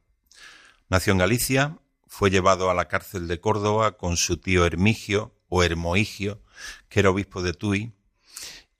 Nació 0.89 1.13
en 1.13 1.17
Galicia, 1.17 1.79
fue 2.05 2.29
llevado 2.29 2.69
a 2.69 2.75
la 2.75 2.87
cárcel 2.87 3.27
de 3.27 3.41
Córdoba 3.41 3.97
con 3.97 4.15
su 4.15 4.37
tío 4.37 4.63
Hermigio, 4.63 5.33
o 5.47 5.63
Hermoigio, 5.63 6.43
que 6.87 6.99
era 6.99 7.09
obispo 7.09 7.41
de 7.41 7.53
Tui, 7.53 7.95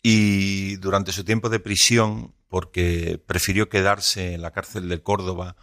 y 0.01 0.77
durante 0.77 1.11
su 1.11 1.23
tiempo 1.23 1.49
de 1.49 1.59
prisión 1.59 2.33
porque 2.47 3.21
prefirió 3.25 3.69
quedarse 3.69 4.33
en 4.33 4.41
la 4.41 4.51
cárcel 4.51 4.89
de 4.89 5.01
Córdoba 5.01 5.55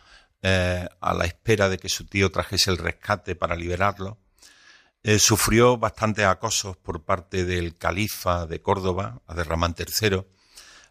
eh, 0.42 0.86
a 1.00 1.14
la 1.14 1.24
espera 1.24 1.68
de 1.68 1.78
que 1.78 1.88
su 1.88 2.06
tío 2.06 2.30
trajese 2.30 2.70
el 2.70 2.78
rescate 2.78 3.34
para 3.34 3.56
liberarlo. 3.56 4.18
Eh, 5.02 5.18
sufrió 5.18 5.78
bastantes 5.78 6.24
acosos 6.24 6.76
por 6.76 7.04
parte 7.04 7.44
del 7.44 7.76
califa 7.76 8.46
de 8.46 8.60
Córdoba, 8.60 9.22
Aderramán 9.26 9.74
III, 9.78 10.24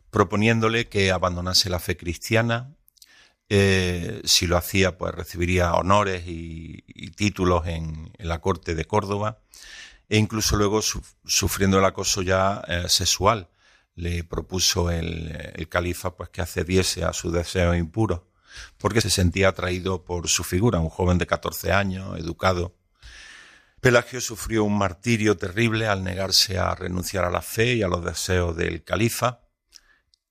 proponiéndole 0.09 0.87
que 0.87 1.11
abandonase 1.11 1.69
la 1.69 1.79
fe 1.79 1.97
cristiana. 1.97 2.75
Eh, 3.49 4.21
si 4.23 4.47
lo 4.47 4.57
hacía, 4.57 4.97
pues 4.97 5.13
recibiría 5.13 5.73
honores 5.73 6.23
y, 6.27 6.81
títulos 7.15 7.67
en, 7.67 8.11
la 8.17 8.39
corte 8.41 8.73
de 8.75 8.85
Córdoba 8.85 9.39
e 10.09 10.17
incluso 10.17 10.55
luego 10.55 10.81
sufriendo 10.81 11.79
el 11.79 11.85
acoso 11.85 12.21
ya 12.21 12.61
sexual 12.87 13.49
le 13.95 14.23
propuso 14.23 14.91
el, 14.91 15.67
califa 15.69 16.15
pues 16.15 16.29
que 16.29 16.41
accediese 16.41 17.03
a 17.03 17.13
su 17.13 17.31
deseo 17.31 17.73
impuro, 17.73 18.29
porque 18.77 19.01
se 19.01 19.09
sentía 19.09 19.49
atraído 19.49 20.03
por 20.03 20.27
su 20.27 20.43
figura, 20.43 20.79
un 20.79 20.89
joven 20.89 21.17
de 21.17 21.25
14 21.25 21.71
años, 21.71 22.19
educado. 22.19 22.75
Pelagio 23.81 24.19
sufrió 24.19 24.63
un 24.63 24.77
martirio 24.77 25.37
terrible 25.37 25.87
al 25.87 26.03
negarse 26.03 26.57
a 26.57 26.75
renunciar 26.75 27.25
a 27.25 27.29
la 27.29 27.41
fe 27.41 27.75
y 27.75 27.83
a 27.83 27.87
los 27.87 28.03
deseos 28.03 28.55
del 28.55 28.83
califa, 28.83 29.41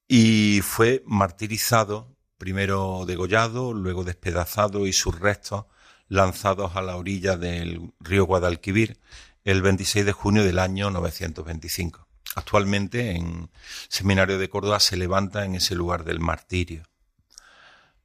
y 0.07 0.61
fue 0.63 1.03
martirizado, 1.07 2.17
primero 2.37 3.05
degollado, 3.07 3.73
luego 3.73 4.05
despedazado 4.05 4.87
y 4.87 4.93
sus 4.93 5.19
restos 5.19 5.65
lanzados 6.09 6.77
a 6.77 6.83
la 6.83 6.97
orilla 6.97 7.39
del 7.39 7.93
río 8.01 8.27
Guadalquivir 8.27 9.01
el 9.45 9.61
26 9.61 10.07
de 10.07 10.13
junio 10.13 10.43
del 10.43 10.59
año 10.59 10.91
925. 10.91 12.09
Actualmente 12.35 13.11
en 13.11 13.51
Seminario 13.89 14.39
de 14.39 14.49
Córdoba 14.49 14.81
se 14.81 14.97
levanta 14.97 15.45
en 15.45 15.55
ese 15.55 15.75
lugar 15.75 16.05
del 16.05 16.19
martirio. 16.19 16.85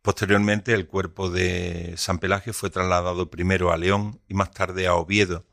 Posteriormente 0.01 0.73
el 0.73 0.87
cuerpo 0.87 1.29
de 1.29 1.93
San 1.97 2.19
Pelagio 2.19 2.53
fue 2.53 2.69
trasladado 2.69 3.29
primero 3.29 3.71
a 3.71 3.77
León 3.77 4.21
y 4.27 4.33
más 4.33 4.51
tarde 4.51 4.87
a 4.87 4.95
Oviedo, 4.95 5.45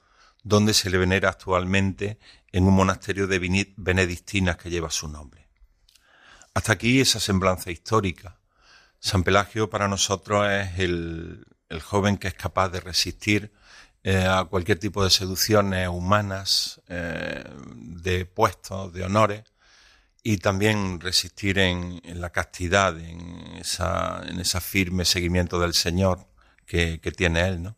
donde 0.43 0.75
se 0.75 0.91
le 0.91 0.99
venera 0.99 1.29
actualmente 1.29 2.19
en 2.51 2.65
un 2.65 2.75
monasterio 2.75 3.29
de 3.29 3.73
benedictinas 3.77 4.57
que 4.57 4.71
lleva 4.71 4.91
su 4.91 5.09
nombre. 5.09 5.49
Hasta 6.55 6.73
aquí 6.73 7.01
esa 7.01 7.21
semblanza 7.21 7.71
histórica. 7.71 8.39
San 8.99 9.23
Pelagio 9.23 9.71
para 9.71 9.89
nosotros 9.89 10.49
es 10.51 10.79
el, 10.79 11.47
el 11.69 11.81
joven 11.81 12.17
que 12.17 12.29
es 12.29 12.35
capaz 12.35 12.71
de 12.71 12.81
resistir 12.81 13.53
eh, 14.09 14.25
a 14.25 14.45
cualquier 14.45 14.79
tipo 14.79 15.03
de 15.03 15.11
seducciones 15.11 15.89
humanas, 15.89 16.81
eh, 16.87 17.43
de 17.75 18.25
puestos, 18.25 18.93
de 18.93 19.03
honores, 19.03 19.43
y 20.23 20.37
también 20.39 21.01
resistir 21.01 21.59
en, 21.59 22.01
la 22.21 22.31
castidad, 22.31 22.97
en 23.01 23.57
esa, 23.57 24.23
en 24.29 24.39
ese 24.39 24.61
firme 24.61 25.05
seguimiento 25.05 25.59
del 25.59 25.75
Señor 25.75 26.29
que, 26.67 27.01
tiene 27.17 27.49
él, 27.49 27.65
¿no? 27.65 27.77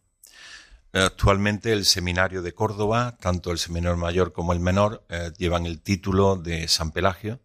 Actualmente 0.92 1.72
el 1.72 1.86
seminario 1.86 2.42
de 2.42 2.52
Córdoba, 2.52 3.16
tanto 3.18 3.50
el 3.50 3.58
seminario 3.58 3.96
mayor 3.96 4.34
como 4.34 4.52
el 4.52 4.60
menor, 4.60 5.06
eh, 5.08 5.32
llevan 5.38 5.64
el 5.64 5.80
título 5.80 6.36
de 6.36 6.68
San 6.68 6.90
Pelagio. 6.90 7.40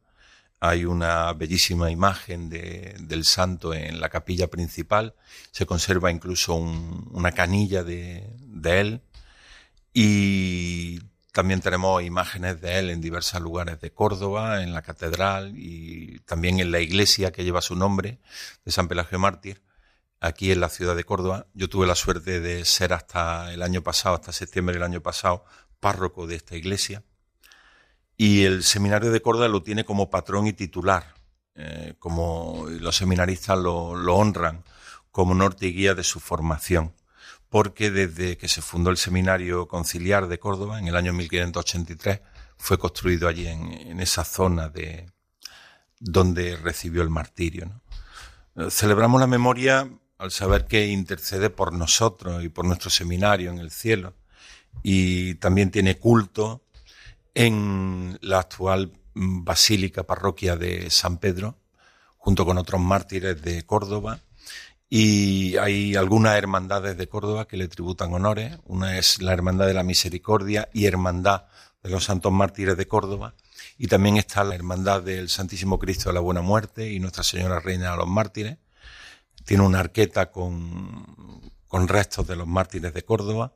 Hay 0.66 0.86
una 0.86 1.34
bellísima 1.34 1.92
imagen 1.92 2.48
de, 2.48 2.96
del 3.02 3.26
santo 3.26 3.74
en 3.74 4.00
la 4.00 4.08
capilla 4.08 4.48
principal. 4.48 5.14
Se 5.52 5.66
conserva 5.66 6.10
incluso 6.10 6.56
una 6.56 7.34
canilla 7.34 7.84
de, 7.84 8.34
de 8.40 8.80
él 8.80 9.02
y 9.92 11.02
también 11.34 11.60
tenemos 11.60 12.02
imágenes 12.02 12.62
de 12.62 12.80
él 12.80 12.92
en 12.92 13.02
diversos 13.02 13.42
lugares 13.42 13.82
de 13.82 13.92
Córdoba, 13.92 14.64
en 14.64 14.74
la 14.74 14.84
catedral 14.84 15.52
y 15.54 16.20
también 16.20 16.62
en 16.62 16.72
la 16.72 16.80
iglesia 16.80 17.34
que 17.34 17.44
lleva 17.44 17.62
su 17.62 17.76
nombre, 17.76 18.20
de 18.64 18.72
San 18.72 18.88
Pelagio 18.88 19.20
Mártir, 19.20 19.62
aquí 20.22 20.54
en 20.54 20.62
la 20.62 20.70
ciudad 20.70 20.96
de 20.96 21.04
Córdoba. 21.04 21.46
Yo 21.54 21.68
tuve 21.68 21.88
la 21.88 21.96
suerte 21.96 22.40
de 22.40 22.64
ser 22.64 22.94
hasta 22.94 23.54
el 23.54 23.64
año 23.64 23.84
pasado, 23.84 24.16
hasta 24.16 24.32
septiembre 24.32 24.76
del 24.76 24.84
año 24.84 25.02
pasado, 25.02 25.44
párroco 25.82 26.26
de 26.26 26.36
esta 26.36 26.56
iglesia. 26.56 27.04
Y 28.24 28.46
el 28.46 28.64
seminario 28.64 29.12
de 29.12 29.22
Córdoba 29.22 29.50
lo 29.50 29.64
tiene 29.64 29.84
como 29.84 30.10
patrón 30.10 30.48
y 30.48 30.54
titular, 30.54 31.14
eh, 31.56 31.96
como 32.00 32.68
los 32.70 32.96
seminaristas 32.96 33.60
lo, 33.60 33.90
honran 34.16 34.64
como 35.12 35.34
norte 35.34 35.68
y 35.68 35.74
guía 35.74 35.94
de 35.94 36.06
su 36.06 36.22
formación 36.22 36.94
porque 37.50 37.92
desde 37.92 38.38
que 38.38 38.48
se 38.48 38.62
fundó 38.62 38.92
el 38.92 38.98
Seminario 38.98 39.68
Conciliar 39.68 40.30
de 40.30 40.40
Córdoba 40.40 40.80
en 40.80 40.88
el 40.88 40.96
año 40.96 41.12
1583 41.12 42.22
fue 42.56 42.78
construido 42.78 43.28
allí 43.28 43.46
en, 43.46 44.00
esa 44.00 44.24
zona 44.24 44.70
de 44.70 45.12
donde 46.00 46.56
recibió 46.56 47.02
el 47.02 47.10
martirio. 47.10 47.82
Eh, 48.56 48.72
celebramos 48.72 49.20
la 49.20 49.28
memoria 49.28 49.90
al 50.18 50.32
saber 50.32 50.66
que 50.66 50.88
intercede 50.88 51.50
por 51.50 51.74
nosotros 51.74 52.42
y 52.42 52.48
por 52.48 52.64
nuestro 52.64 52.90
seminario 52.90 53.52
en 53.52 53.60
el 53.60 53.70
cielo 53.70 54.14
y 54.82 55.36
también 55.36 55.72
tiene 55.72 55.98
culto 55.98 56.63
en 57.34 58.18
la 58.22 58.40
actual 58.40 58.94
Basílica 59.14 60.04
Parroquia 60.04 60.56
de 60.56 60.90
San 60.90 61.18
Pedro, 61.18 61.58
junto 62.18 62.46
con 62.46 62.58
otros 62.58 62.82
mártires 62.82 63.42
de 63.42 63.64
Córdoba 63.66 64.20
y 64.96 65.58
hay 65.58 65.96
algunas 65.96 66.38
hermandades 66.38 66.96
de 66.96 67.08
Córdoba 67.08 67.48
que 67.48 67.58
le 67.58 67.68
tributan 67.68 68.14
honores. 68.14 68.60
Una 68.66 69.00
es 69.00 69.24
la 69.24 69.34
Hermandad 69.34 69.66
de 69.66 69.74
la 69.74 69.82
Misericordia 69.82 70.70
y 70.72 70.86
Hermandad 70.86 71.46
de 71.82 71.90
los 71.90 72.04
Santos 72.04 72.32
Mártires 72.32 72.78
de 72.78 72.88
Córdoba. 72.88 73.34
Y 73.80 73.88
también 73.88 74.18
está 74.18 74.44
la 74.44 74.54
Hermandad 74.54 75.02
del 75.02 75.30
Santísimo 75.30 75.80
Cristo 75.80 76.10
de 76.10 76.14
la 76.14 76.20
Buena 76.20 76.42
Muerte 76.42 76.92
y 76.92 77.00
Nuestra 77.00 77.24
Señora 77.24 77.60
Reina 77.60 77.90
de 77.90 77.98
los 77.98 78.08
Mártires. 78.08 78.60
Tiene 79.46 79.64
una 79.64 79.80
arqueta 79.80 80.30
con, 80.30 81.52
con 81.68 81.88
restos 81.88 82.28
de 82.28 82.36
los 82.36 82.46
mártires 82.46 82.94
de 82.94 83.04
Córdoba. 83.04 83.52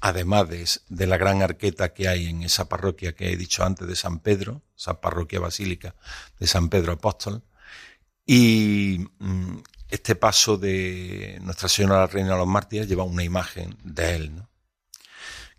Además 0.00 0.48
de, 0.88 1.06
la 1.06 1.16
gran 1.18 1.42
arqueta 1.42 1.92
que 1.92 2.08
hay 2.08 2.26
en 2.26 2.42
esa 2.42 2.68
parroquia 2.68 3.14
que 3.14 3.32
he 3.32 3.36
dicho 3.36 3.64
antes 3.64 3.86
de 3.86 3.96
San 3.96 4.20
Pedro, 4.20 4.62
esa 4.76 5.00
parroquia 5.00 5.40
basílica 5.40 5.94
de 6.38 6.46
San 6.46 6.68
Pedro 6.68 6.92
Apóstol, 6.92 7.42
y 8.24 9.06
mm, 9.18 9.58
este 9.88 10.14
paso 10.14 10.56
de 10.56 11.38
Nuestra 11.42 11.68
Señora 11.68 12.00
la 12.00 12.06
Reina 12.06 12.30
de 12.32 12.38
los 12.38 12.46
Mártires 12.46 12.88
lleva 12.88 13.04
una 13.04 13.24
imagen 13.24 13.76
de 13.82 14.14
él. 14.14 14.36
¿no? 14.36 14.48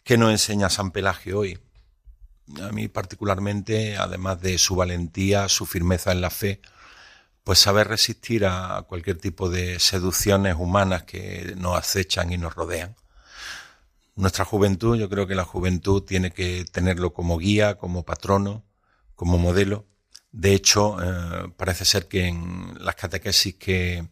¿Qué 0.03 0.17
nos 0.17 0.31
enseña 0.31 0.69
San 0.69 0.91
Pelagio 0.91 1.39
hoy? 1.39 1.59
A 2.61 2.71
mí 2.71 2.87
particularmente, 2.87 3.97
además 3.97 4.41
de 4.41 4.57
su 4.57 4.75
valentía, 4.75 5.47
su 5.49 5.65
firmeza 5.65 6.11
en 6.11 6.21
la 6.21 6.29
fe, 6.29 6.61
pues 7.43 7.59
saber 7.59 7.87
resistir 7.87 8.45
a 8.45 8.83
cualquier 8.87 9.17
tipo 9.17 9.49
de 9.49 9.79
seducciones 9.79 10.55
humanas 10.57 11.03
que 11.03 11.53
nos 11.57 11.77
acechan 11.77 12.31
y 12.31 12.37
nos 12.37 12.55
rodean 12.55 12.95
nuestra 14.15 14.45
juventud, 14.45 14.97
yo 14.97 15.09
creo 15.09 15.27
que 15.27 15.35
la 15.35 15.45
juventud 15.45 16.03
tiene 16.03 16.31
que 16.31 16.65
tenerlo 16.71 17.13
como 17.13 17.37
guía, 17.37 17.77
como 17.77 18.03
patrono, 18.03 18.63
como 19.15 19.37
modelo. 19.37 19.85
De 20.31 20.53
hecho, 20.53 20.97
eh, 21.01 21.51
parece 21.57 21.85
ser 21.85 22.07
que 22.07 22.27
en 22.27 22.73
las 22.79 22.95
catequesis 22.95 23.55
que 23.55 24.07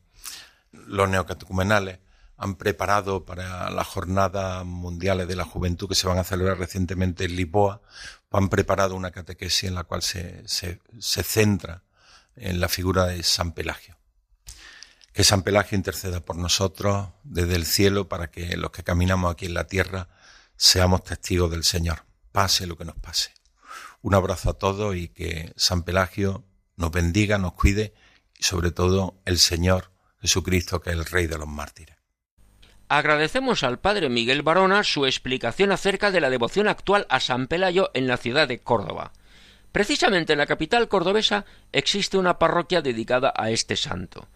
los 0.72 1.10
neocatecumenales 1.10 2.00
han 2.38 2.56
preparado 2.56 3.26
para 3.26 3.70
las 3.70 3.88
jornadas 3.88 4.66
mundiales 4.66 5.28
de 5.28 5.36
la 5.36 5.46
juventud 5.46 5.90
que 5.90 5.96
se 5.96 6.08
van 6.08 6.18
a 6.18 6.24
celebrar 6.24 6.58
recientemente 6.58 7.26
en 7.26 7.36
Lisboa, 7.36 7.82
han 8.32 8.50
preparado 8.50 8.96
una 8.96 9.12
catequesis 9.12 9.66
en 9.66 9.76
la 9.76 9.84
cual 9.84 10.02
se, 10.02 10.48
se, 10.48 10.80
se 11.00 11.24
centra 11.24 11.84
en 12.36 12.62
la 12.62 12.70
figura 12.70 13.06
de 13.08 13.22
San 13.24 13.52
Pelagio. 13.52 13.99
Que 15.20 15.26
San 15.26 15.44
Pelagio 15.44 15.76
interceda 15.76 16.22
por 16.22 16.38
nosotros 16.38 17.10
desde 17.26 17.58
el 17.58 17.66
cielo 17.66 18.08
para 18.08 18.32
que 18.32 18.56
los 18.56 18.72
que 18.72 18.86
caminamos 18.86 19.30
aquí 19.30 19.48
en 19.48 19.54
la 19.54 19.68
tierra 19.68 20.08
seamos 20.56 21.04
testigos 21.04 21.52
del 21.52 21.66
Señor, 21.66 22.06
pase 22.32 22.66
lo 22.66 22.78
que 22.78 22.86
nos 22.86 22.96
pase. 22.96 23.34
Un 24.02 24.16
abrazo 24.16 24.52
a 24.52 24.54
todos 24.54 24.96
y 24.96 25.10
que 25.10 25.52
San 25.58 25.84
Pelagio 25.84 26.46
nos 26.78 26.92
bendiga, 26.92 27.38
nos 27.38 27.52
cuide 27.52 27.94
y 28.38 28.44
sobre 28.44 28.72
todo 28.72 29.20
el 29.26 29.40
Señor 29.40 29.92
Jesucristo, 30.22 30.80
que 30.80 30.92
es 30.92 30.96
el 30.96 31.04
Rey 31.04 31.28
de 31.28 31.38
los 31.38 31.50
mártires. 31.50 31.98
Agradecemos 32.88 33.64
al 33.64 33.78
Padre 33.78 34.08
Miguel 34.08 34.42
Barona 34.42 34.86
su 34.86 35.06
explicación 35.06 35.74
acerca 35.74 36.12
de 36.12 36.22
la 36.22 36.30
devoción 36.30 36.70
actual 36.70 37.06
a 37.10 37.20
San 37.20 37.48
Pelayo 37.48 37.92
en 37.94 38.08
la 38.08 38.16
ciudad 38.16 38.48
de 38.48 38.62
Córdoba. 38.62 39.12
Precisamente 39.74 40.32
en 40.32 40.40
la 40.40 40.46
capital 40.46 40.88
cordobesa 40.88 41.44
existe 41.74 42.18
una 42.18 42.40
parroquia 42.40 42.82
dedicada 42.82 43.34
a 43.36 43.52
este 43.52 43.76
santo. 43.76 44.30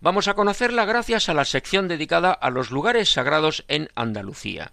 Vamos 0.00 0.28
a 0.28 0.34
conocerla 0.34 0.84
gracias 0.84 1.28
a 1.28 1.34
la 1.34 1.44
sección 1.44 1.88
dedicada 1.88 2.32
a 2.32 2.50
los 2.50 2.70
lugares 2.70 3.12
sagrados 3.12 3.64
en 3.68 3.88
Andalucía. 3.96 4.72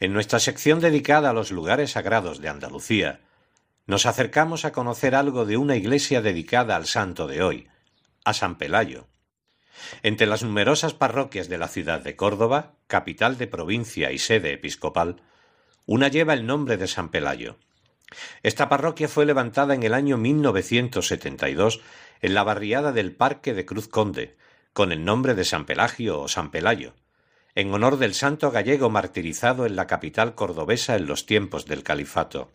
En 0.00 0.12
nuestra 0.12 0.38
sección 0.38 0.78
dedicada 0.78 1.30
a 1.30 1.32
los 1.32 1.50
lugares 1.50 1.92
sagrados 1.92 2.40
de 2.40 2.48
Andalucía, 2.48 3.20
nos 3.86 4.06
acercamos 4.06 4.64
a 4.64 4.70
conocer 4.72 5.14
algo 5.14 5.44
de 5.44 5.56
una 5.56 5.74
iglesia 5.74 6.22
dedicada 6.22 6.76
al 6.76 6.86
santo 6.86 7.26
de 7.26 7.42
hoy, 7.42 7.68
a 8.24 8.32
San 8.32 8.58
Pelayo. 8.58 9.08
Entre 10.02 10.26
las 10.26 10.42
numerosas 10.42 10.94
parroquias 10.94 11.48
de 11.48 11.58
la 11.58 11.68
ciudad 11.68 12.00
de 12.00 12.14
Córdoba, 12.14 12.74
capital 12.86 13.38
de 13.38 13.46
provincia 13.48 14.12
y 14.12 14.18
sede 14.18 14.52
episcopal, 14.52 15.22
una 15.86 16.08
lleva 16.08 16.34
el 16.34 16.46
nombre 16.46 16.76
de 16.76 16.86
San 16.86 17.08
Pelayo. 17.08 17.56
Esta 18.42 18.68
parroquia 18.68 19.08
fue 19.08 19.26
levantada 19.26 19.74
en 19.74 19.82
el 19.82 19.94
año 19.94 20.16
1972 20.16 21.80
en 22.20 22.34
la 22.34 22.44
barriada 22.44 22.92
del 22.92 23.12
Parque 23.12 23.54
de 23.54 23.66
Cruz 23.66 23.88
Conde, 23.88 24.36
con 24.72 24.92
el 24.92 25.04
nombre 25.04 25.34
de 25.34 25.44
San 25.44 25.66
Pelagio 25.66 26.20
o 26.20 26.28
San 26.28 26.50
Pelayo, 26.50 26.94
en 27.58 27.74
honor 27.74 27.96
del 27.96 28.14
santo 28.14 28.52
gallego 28.52 28.88
martirizado 28.88 29.66
en 29.66 29.74
la 29.74 29.88
capital 29.88 30.36
cordobesa 30.36 30.94
en 30.94 31.06
los 31.06 31.26
tiempos 31.26 31.66
del 31.66 31.82
califato. 31.82 32.52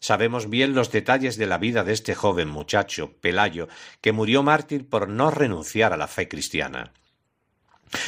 Sabemos 0.00 0.48
bien 0.48 0.74
los 0.74 0.90
detalles 0.90 1.36
de 1.36 1.44
la 1.44 1.58
vida 1.58 1.84
de 1.84 1.92
este 1.92 2.14
joven 2.14 2.48
muchacho, 2.48 3.12
Pelayo, 3.20 3.68
que 4.00 4.12
murió 4.12 4.42
mártir 4.42 4.88
por 4.88 5.10
no 5.10 5.30
renunciar 5.30 5.92
a 5.92 5.98
la 5.98 6.08
fe 6.08 6.26
cristiana. 6.26 6.94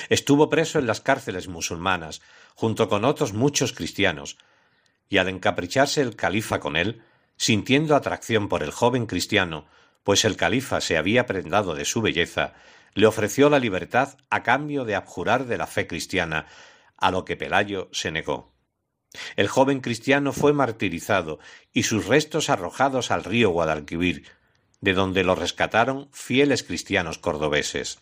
Estuvo 0.08 0.48
preso 0.48 0.78
en 0.78 0.86
las 0.86 1.02
cárceles 1.02 1.48
musulmanas, 1.48 2.22
junto 2.54 2.88
con 2.88 3.04
otros 3.04 3.34
muchos 3.34 3.74
cristianos, 3.74 4.38
y 5.10 5.18
al 5.18 5.28
encapricharse 5.28 6.00
el 6.00 6.16
califa 6.16 6.60
con 6.60 6.76
él, 6.76 7.02
sintiendo 7.36 7.94
atracción 7.94 8.48
por 8.48 8.62
el 8.62 8.70
joven 8.70 9.04
cristiano, 9.04 9.66
pues 10.02 10.24
el 10.24 10.38
califa 10.38 10.80
se 10.80 10.96
había 10.96 11.26
prendado 11.26 11.74
de 11.74 11.84
su 11.84 12.00
belleza, 12.00 12.54
le 12.94 13.06
ofreció 13.06 13.50
la 13.50 13.58
libertad 13.58 14.16
a 14.30 14.42
cambio 14.42 14.84
de 14.84 14.94
abjurar 14.94 15.46
de 15.46 15.58
la 15.58 15.66
fe 15.66 15.86
cristiana, 15.86 16.46
a 16.96 17.10
lo 17.10 17.24
que 17.24 17.36
Pelayo 17.36 17.88
se 17.92 18.10
negó. 18.10 18.54
El 19.36 19.48
joven 19.48 19.80
cristiano 19.80 20.32
fue 20.32 20.52
martirizado 20.52 21.38
y 21.72 21.84
sus 21.84 22.06
restos 22.06 22.50
arrojados 22.50 23.10
al 23.10 23.24
río 23.24 23.50
Guadalquivir, 23.50 24.26
de 24.80 24.92
donde 24.92 25.24
lo 25.24 25.34
rescataron 25.34 26.08
fieles 26.12 26.62
cristianos 26.62 27.18
cordobeses. 27.18 27.98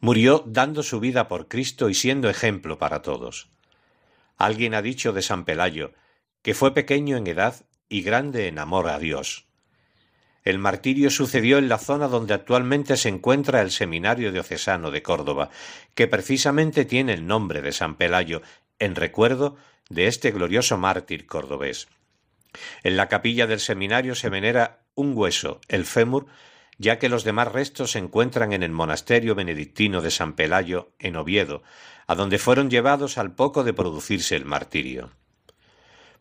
Murió 0.00 0.44
dando 0.46 0.82
su 0.82 1.00
vida 1.00 1.28
por 1.28 1.48
Cristo 1.48 1.88
y 1.90 1.94
siendo 1.94 2.30
ejemplo 2.30 2.78
para 2.78 3.02
todos. 3.02 3.50
Alguien 4.36 4.74
ha 4.74 4.82
dicho 4.82 5.12
de 5.12 5.22
San 5.22 5.44
Pelayo 5.44 5.92
que 6.42 6.54
fue 6.54 6.72
pequeño 6.72 7.16
en 7.16 7.26
edad 7.26 7.66
y 7.88 8.02
grande 8.02 8.46
en 8.46 8.58
amor 8.58 8.88
a 8.88 8.98
Dios. 8.98 9.47
El 10.48 10.58
martirio 10.58 11.10
sucedió 11.10 11.58
en 11.58 11.68
la 11.68 11.76
zona 11.76 12.08
donde 12.08 12.32
actualmente 12.32 12.96
se 12.96 13.10
encuentra 13.10 13.60
el 13.60 13.70
Seminario 13.70 14.32
Diocesano 14.32 14.90
de 14.90 15.02
Córdoba, 15.02 15.50
que 15.94 16.08
precisamente 16.08 16.86
tiene 16.86 17.12
el 17.12 17.26
nombre 17.26 17.60
de 17.60 17.70
San 17.70 17.96
Pelayo, 17.96 18.40
en 18.78 18.94
recuerdo 18.94 19.56
de 19.90 20.06
este 20.06 20.30
glorioso 20.30 20.78
mártir 20.78 21.26
cordobés. 21.26 21.88
En 22.82 22.96
la 22.96 23.08
capilla 23.08 23.46
del 23.46 23.60
seminario 23.60 24.14
se 24.14 24.30
venera 24.30 24.86
un 24.94 25.14
hueso, 25.14 25.60
el 25.68 25.84
fémur, 25.84 26.24
ya 26.78 26.98
que 26.98 27.10
los 27.10 27.24
demás 27.24 27.52
restos 27.52 27.90
se 27.90 27.98
encuentran 27.98 28.54
en 28.54 28.62
el 28.62 28.70
monasterio 28.70 29.34
benedictino 29.34 30.00
de 30.00 30.10
San 30.10 30.32
Pelayo, 30.32 30.92
en 30.98 31.16
Oviedo, 31.16 31.62
a 32.06 32.14
donde 32.14 32.38
fueron 32.38 32.70
llevados 32.70 33.18
al 33.18 33.34
poco 33.34 33.64
de 33.64 33.74
producirse 33.74 34.34
el 34.34 34.46
martirio. 34.46 35.10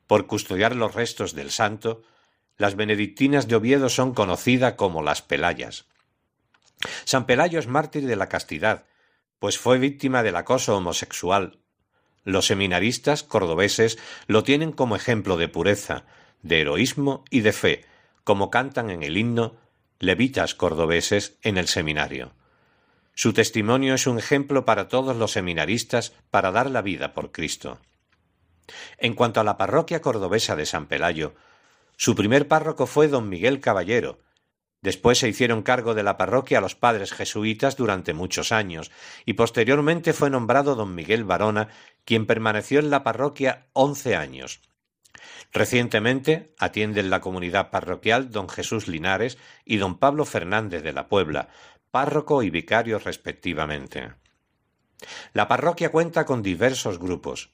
Por 0.06 0.28
custodiar 0.28 0.76
los 0.76 0.96
restos 0.96 1.34
del 1.34 1.50
santo, 1.50 2.04
las 2.58 2.76
benedictinas 2.76 3.48
de 3.48 3.56
Oviedo 3.56 3.90
son 3.90 4.14
conocidas 4.14 4.74
como 4.74 5.04
las 5.04 5.22
Pelayas. 5.22 5.86
San 7.06 7.26
Pelayo 7.26 7.60
es 7.60 7.68
mártir 7.68 8.06
de 8.06 8.16
la 8.16 8.30
castidad, 8.30 8.86
pues 9.40 9.58
fue 9.58 9.78
víctima 9.78 10.24
del 10.24 10.36
acoso 10.36 10.76
homosexual. 10.76 11.60
Los 12.24 12.48
seminaristas 12.48 13.24
cordobeses 13.24 13.98
lo 14.28 14.44
tienen 14.44 14.72
como 14.72 14.96
ejemplo 14.96 15.38
de 15.38 15.48
pureza, 15.48 16.06
de 16.42 16.62
heroísmo 16.62 17.24
y 17.30 17.42
de 17.42 17.54
fe, 17.54 17.86
como 18.24 18.50
cantan 18.50 18.90
en 18.90 19.04
el 19.04 19.18
himno 19.18 19.56
levitas 20.00 20.54
cordobeses 20.54 21.38
en 21.42 21.58
el 21.58 21.68
seminario. 21.68 22.34
Su 23.14 23.34
testimonio 23.34 23.96
es 23.96 24.06
un 24.06 24.20
ejemplo 24.20 24.66
para 24.66 24.88
todos 24.88 25.16
los 25.16 25.32
seminaristas 25.32 26.14
para 26.30 26.52
dar 26.52 26.70
la 26.70 26.82
vida 26.82 27.14
por 27.14 27.32
Cristo. 27.32 27.80
En 28.98 29.16
cuanto 29.16 29.40
a 29.40 29.44
la 29.44 29.58
parroquia 29.58 30.02
cordobesa 30.02 30.56
de 30.56 30.66
San 30.66 30.88
Pelayo, 30.88 31.34
su 31.98 32.16
primer 32.16 32.48
párroco 32.48 32.86
fue 32.86 33.08
don 33.08 33.28
Miguel 33.28 33.60
Caballero. 33.60 34.20
Después 34.82 35.18
se 35.18 35.28
hicieron 35.28 35.64
cargo 35.64 35.96
de 35.96 36.04
la 36.04 36.16
parroquia 36.16 36.62
los 36.62 36.76
padres 36.76 37.12
jesuitas 37.12 37.76
durante 37.76 38.14
muchos 38.14 38.52
años, 38.52 38.92
y 39.26 39.34
posteriormente 39.34 40.14
fue 40.14 40.30
nombrado 40.30 40.76
don 40.76 40.94
Miguel 40.94 41.24
Varona, 41.24 41.70
quien 42.06 42.28
permaneció 42.28 42.80
en 42.80 42.92
la 42.92 43.04
parroquia 43.04 43.68
once 43.74 44.16
años. 44.16 44.62
Recientemente 45.52 46.54
atienden 46.60 47.10
la 47.10 47.20
comunidad 47.20 47.72
parroquial 47.72 48.30
don 48.30 48.48
Jesús 48.48 48.88
Linares 48.88 49.40
y 49.66 49.78
don 49.78 49.98
Pablo 49.98 50.26
Fernández 50.26 50.84
de 50.84 50.94
la 50.94 51.08
Puebla, 51.08 51.50
párroco 51.90 52.44
y 52.44 52.52
vicario 52.52 53.00
respectivamente. 53.00 54.14
La 55.34 55.48
parroquia 55.48 55.90
cuenta 55.90 56.26
con 56.26 56.44
diversos 56.44 57.00
grupos, 57.00 57.52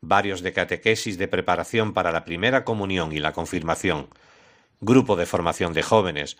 varios 0.00 0.42
de 0.42 0.52
catequesis 0.52 1.18
de 1.18 1.28
preparación 1.28 1.92
para 1.92 2.12
la 2.12 2.24
primera 2.24 2.64
comunión 2.64 3.12
y 3.12 3.18
la 3.18 3.32
confirmación, 3.32 4.08
grupo 4.80 5.16
de 5.16 5.26
formación 5.26 5.72
de 5.72 5.82
jóvenes, 5.82 6.36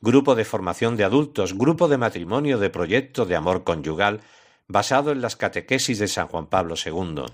grupo 0.00 0.34
de 0.34 0.44
formación 0.44 0.96
de 0.96 1.04
adultos, 1.04 1.56
grupo 1.56 1.88
de 1.88 1.98
matrimonio 1.98 2.58
de 2.58 2.70
proyecto 2.70 3.26
de 3.26 3.36
amor 3.36 3.64
conyugal 3.64 4.20
basado 4.66 5.10
en 5.12 5.20
las 5.20 5.36
catequesis 5.36 5.98
de 5.98 6.08
San 6.08 6.28
Juan 6.28 6.46
Pablo 6.46 6.74
II. 6.82 7.24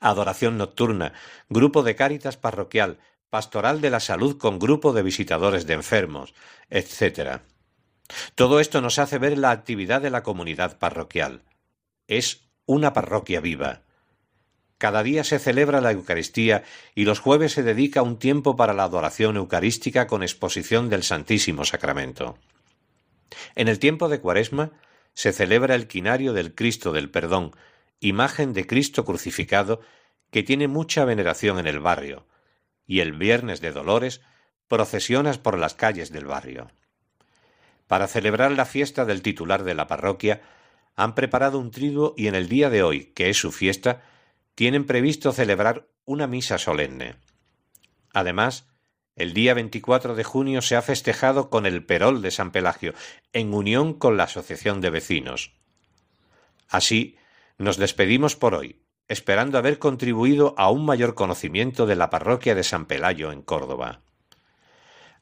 Adoración 0.00 0.58
nocturna, 0.58 1.14
grupo 1.48 1.82
de 1.82 1.96
cáritas 1.96 2.36
parroquial, 2.36 2.98
pastoral 3.30 3.80
de 3.80 3.90
la 3.90 4.00
salud 4.00 4.36
con 4.36 4.58
grupo 4.58 4.92
de 4.92 5.02
visitadores 5.02 5.66
de 5.66 5.74
enfermos, 5.74 6.34
etc. 6.68 7.40
Todo 8.34 8.60
esto 8.60 8.80
nos 8.82 8.98
hace 8.98 9.18
ver 9.18 9.38
la 9.38 9.50
actividad 9.50 10.02
de 10.02 10.10
la 10.10 10.22
comunidad 10.22 10.78
parroquial. 10.78 11.42
Es 12.06 12.50
una 12.66 12.92
parroquia 12.92 13.40
viva. 13.40 13.81
Cada 14.82 15.04
día 15.04 15.22
se 15.22 15.38
celebra 15.38 15.80
la 15.80 15.92
Eucaristía 15.92 16.64
y 16.96 17.04
los 17.04 17.20
jueves 17.20 17.52
se 17.52 17.62
dedica 17.62 18.02
un 18.02 18.18
tiempo 18.18 18.56
para 18.56 18.72
la 18.72 18.82
adoración 18.82 19.36
eucarística 19.36 20.08
con 20.08 20.24
exposición 20.24 20.88
del 20.88 21.04
Santísimo 21.04 21.64
Sacramento. 21.64 22.36
En 23.54 23.68
el 23.68 23.78
tiempo 23.78 24.08
de 24.08 24.18
Cuaresma 24.18 24.72
se 25.14 25.32
celebra 25.32 25.76
el 25.76 25.86
quinario 25.86 26.32
del 26.32 26.56
Cristo 26.56 26.90
del 26.90 27.10
Perdón, 27.10 27.54
imagen 28.00 28.54
de 28.54 28.66
Cristo 28.66 29.04
crucificado 29.04 29.82
que 30.32 30.42
tiene 30.42 30.66
mucha 30.66 31.04
veneración 31.04 31.60
en 31.60 31.68
el 31.68 31.78
barrio, 31.78 32.26
y 32.84 32.98
el 32.98 33.12
Viernes 33.12 33.60
de 33.60 33.70
Dolores 33.70 34.20
procesionas 34.66 35.38
por 35.38 35.58
las 35.58 35.74
calles 35.74 36.10
del 36.10 36.24
barrio. 36.24 36.72
Para 37.86 38.08
celebrar 38.08 38.50
la 38.50 38.64
fiesta 38.64 39.04
del 39.04 39.22
titular 39.22 39.62
de 39.62 39.76
la 39.76 39.86
parroquia, 39.86 40.42
han 40.96 41.14
preparado 41.14 41.60
un 41.60 41.70
triduo 41.70 42.14
y 42.16 42.26
en 42.26 42.34
el 42.34 42.48
día 42.48 42.68
de 42.68 42.82
hoy, 42.82 43.12
que 43.14 43.30
es 43.30 43.36
su 43.36 43.52
fiesta, 43.52 44.02
tienen 44.54 44.84
previsto 44.84 45.32
celebrar 45.32 45.88
una 46.04 46.26
misa 46.26 46.58
solemne. 46.58 47.16
Además, 48.12 48.68
el 49.16 49.34
día 49.34 49.54
24 49.54 50.14
de 50.14 50.24
junio 50.24 50.62
se 50.62 50.76
ha 50.76 50.82
festejado 50.82 51.50
con 51.50 51.66
el 51.66 51.84
Perol 51.84 52.22
de 52.22 52.30
San 52.30 52.50
Pelagio, 52.50 52.94
en 53.32 53.52
unión 53.54 53.94
con 53.94 54.16
la 54.16 54.24
Asociación 54.24 54.80
de 54.80 54.90
Vecinos. 54.90 55.52
Así, 56.68 57.16
nos 57.58 57.76
despedimos 57.76 58.36
por 58.36 58.54
hoy, 58.54 58.82
esperando 59.08 59.58
haber 59.58 59.78
contribuido 59.78 60.54
a 60.56 60.70
un 60.70 60.86
mayor 60.86 61.14
conocimiento 61.14 61.86
de 61.86 61.96
la 61.96 62.08
parroquia 62.08 62.54
de 62.54 62.64
San 62.64 62.86
Pelayo 62.86 63.32
en 63.32 63.42
Córdoba. 63.42 64.00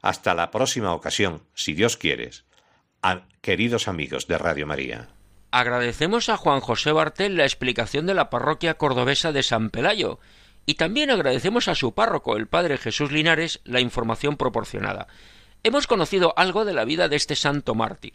Hasta 0.01 0.35
la 0.35 0.51
próxima 0.51 0.95
ocasión, 0.95 1.43
si 1.55 1.74
Dios 1.74 1.97
quieres, 1.97 2.45
queridos 3.41 3.89
amigos 3.89 4.26
de 4.28 4.39
Radio 4.39 4.66
María. 4.66 5.09
Agradecemos 5.53 6.28
a 6.28 6.36
Juan 6.36 6.61
José 6.61 6.92
Bartel 6.92 7.36
la 7.36 7.42
explicación 7.42 8.07
de 8.07 8.14
la 8.14 8.30
parroquia 8.30 8.74
cordobesa 8.74 9.32
de 9.32 9.42
San 9.42 9.70
Pelayo 9.70 10.20
y 10.64 10.74
también 10.74 11.11
agradecemos 11.11 11.66
a 11.66 11.74
su 11.74 11.92
párroco, 11.92 12.36
el 12.36 12.46
padre 12.46 12.78
Jesús 12.78 13.11
Linares, 13.11 13.61
la 13.64 13.80
información 13.80 14.36
proporcionada. 14.36 15.09
Hemos 15.64 15.88
conocido 15.88 16.34
algo 16.36 16.64
de 16.64 16.72
la 16.72 16.84
vida 16.84 17.09
de 17.09 17.16
este 17.16 17.34
santo 17.34 17.74
mártir, 17.74 18.12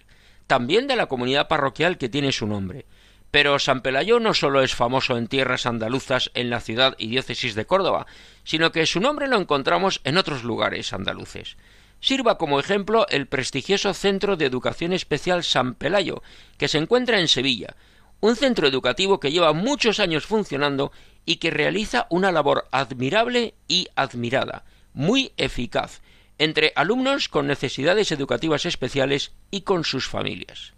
también 0.47 0.87
de 0.87 0.95
la 0.95 1.07
comunidad 1.07 1.49
parroquial 1.49 1.97
que 1.97 2.07
tiene 2.07 2.31
su 2.31 2.47
nombre. 2.47 2.85
Pero 3.31 3.59
San 3.59 3.81
Pelayo 3.81 4.21
no 4.21 4.33
solo 4.33 4.61
es 4.61 4.73
famoso 4.73 5.17
en 5.17 5.27
tierras 5.27 5.65
andaluzas 5.65 6.31
en 6.35 6.49
la 6.49 6.61
ciudad 6.61 6.95
y 6.97 7.07
diócesis 7.07 7.53
de 7.53 7.65
Córdoba, 7.65 8.07
sino 8.45 8.71
que 8.71 8.85
su 8.85 9.01
nombre 9.01 9.27
lo 9.27 9.37
encontramos 9.37 9.99
en 10.05 10.17
otros 10.17 10.45
lugares 10.45 10.93
andaluces. 10.93 11.57
Sirva 12.05 12.37
como 12.37 12.59
ejemplo 12.59 13.07
el 13.09 13.25
prestigioso 13.25 13.91
Centro 13.95 14.37
de 14.37 14.45
Educación 14.45 14.93
Especial 14.93 15.43
San 15.43 15.73
Pelayo, 15.73 16.21
que 16.59 16.67
se 16.67 16.77
encuentra 16.77 17.19
en 17.19 17.27
Sevilla, 17.27 17.75
un 18.19 18.35
centro 18.35 18.67
educativo 18.67 19.19
que 19.19 19.31
lleva 19.31 19.53
muchos 19.53 19.99
años 19.99 20.27
funcionando 20.27 20.91
y 21.25 21.37
que 21.37 21.49
realiza 21.49 22.05
una 22.11 22.31
labor 22.31 22.67
admirable 22.69 23.55
y 23.67 23.87
admirada, 23.95 24.65
muy 24.93 25.31
eficaz, 25.37 26.03
entre 26.37 26.73
alumnos 26.75 27.27
con 27.27 27.47
necesidades 27.47 28.11
educativas 28.11 28.67
especiales 28.67 29.31
y 29.49 29.61
con 29.61 29.83
sus 29.83 30.07
familias. 30.07 30.75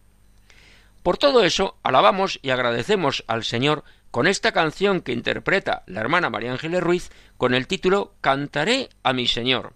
Por 1.04 1.18
todo 1.18 1.44
eso, 1.44 1.76
alabamos 1.84 2.40
y 2.42 2.52
agradecemos 2.52 3.26
al 3.28 3.44
Señor 3.44 3.84
con 4.12 4.28
esta 4.28 4.54
canción 4.54 5.02
que 5.02 5.12
interpreta 5.12 5.84
la 5.88 6.00
hermana 6.00 6.30
María 6.30 6.54
Ángeles 6.54 6.82
Ruiz 6.82 7.12
con 7.36 7.54
el 7.54 7.68
título 7.68 8.14
Cantaré 8.22 8.88
a 9.04 9.12
mi 9.12 9.28
Señor. 9.28 9.74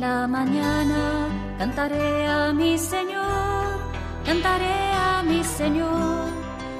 La 0.00 0.26
mañana 0.26 1.28
cantaré 1.58 2.26
a 2.26 2.52
mi 2.54 2.78
Señor, 2.78 3.66
cantaré 4.24 4.78
a 4.94 5.22
mi 5.22 5.44
Señor, 5.44 6.28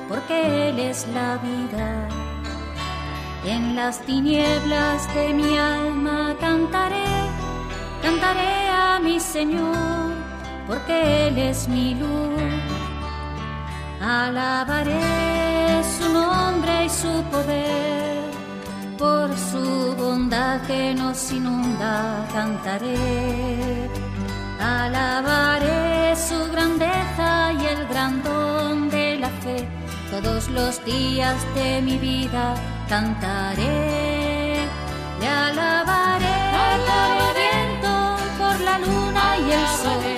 porque 0.08 0.68
Él 0.70 0.78
es 0.78 1.06
la 1.08 1.36
vida. 1.36 2.08
En 3.44 3.76
las 3.76 4.00
tinieblas 4.06 4.98
de 5.14 5.34
mi 5.34 5.58
alma 5.58 6.34
cantaré, 6.40 7.12
cantaré 8.02 8.68
a 8.70 8.98
mi 9.00 9.20
Señor, 9.20 10.14
porque 10.66 11.26
Él 11.28 11.36
es 11.36 11.68
mi 11.68 11.94
luz. 11.94 12.40
Alabaré 14.00 15.84
su 15.98 16.10
nombre 16.10 16.86
y 16.86 16.88
su 16.88 17.22
poder 17.30 18.29
por 19.00 19.30
su 19.50 19.94
bondad 19.96 20.60
que 20.66 20.94
nos 20.94 21.32
inunda, 21.32 22.26
cantaré. 22.34 23.88
Alabaré 24.60 26.14
su 26.16 26.38
grandeza 26.52 27.52
y 27.60 27.64
el 27.74 27.86
gran 27.88 28.22
don 28.22 28.90
de 28.90 29.16
la 29.18 29.30
fe. 29.42 29.66
Todos 30.10 30.50
los 30.50 30.84
días 30.84 31.38
de 31.54 31.80
mi 31.80 31.96
vida 31.96 32.54
cantaré. 32.90 34.68
Le 35.20 35.28
alabaré 35.28 36.36
viento, 37.40 37.92
por 38.38 38.60
la 38.68 38.78
luna 38.84 39.24
y 39.46 39.52
el 39.58 39.66
sol, 39.82 40.12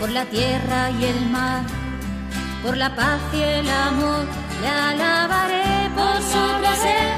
por 0.00 0.10
la 0.10 0.24
tierra 0.24 0.90
y 0.90 1.04
el 1.04 1.20
mar, 1.26 1.62
por 2.64 2.76
la 2.76 2.90
paz 2.96 3.20
y 3.32 3.42
el 3.42 3.68
amor. 3.70 4.24
Le 4.62 4.68
alabaré 4.68 5.90
por 5.94 6.16
su 6.32 6.42
presencia 6.60 7.15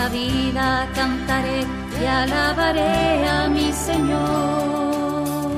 la 0.00 0.08
vida 0.08 0.88
cantaré 0.94 1.60
y 2.00 2.04
alabaré 2.06 3.28
a 3.28 3.48
mi 3.48 3.70
Señor. 3.70 5.52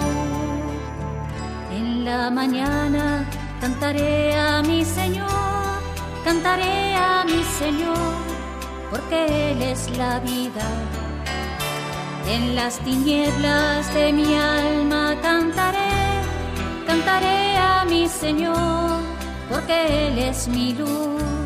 En 1.79 2.05
la 2.05 2.29
mañana 2.39 3.05
cantaré 3.61 4.35
a 4.35 4.63
mi 4.63 4.85
Señor, 4.85 5.75
cantaré 6.25 6.77
a 6.97 7.25
mi 7.31 7.41
Señor, 7.61 8.15
porque 8.91 9.19
Él 9.51 9.63
es 9.63 9.81
la 9.97 10.19
vida. 10.31 10.67
En 12.35 12.57
las 12.57 12.75
tinieblas 12.81 13.95
de 13.95 14.13
mi 14.13 14.35
alma 14.35 15.05
cantaré, 15.23 15.93
cantaré 16.89 17.41
a 17.59 17.85
mi 17.85 18.09
Señor, 18.09 18.91
porque 19.51 19.77
Él 20.07 20.19
es 20.31 20.49
mi 20.49 20.73
luz 20.73 21.42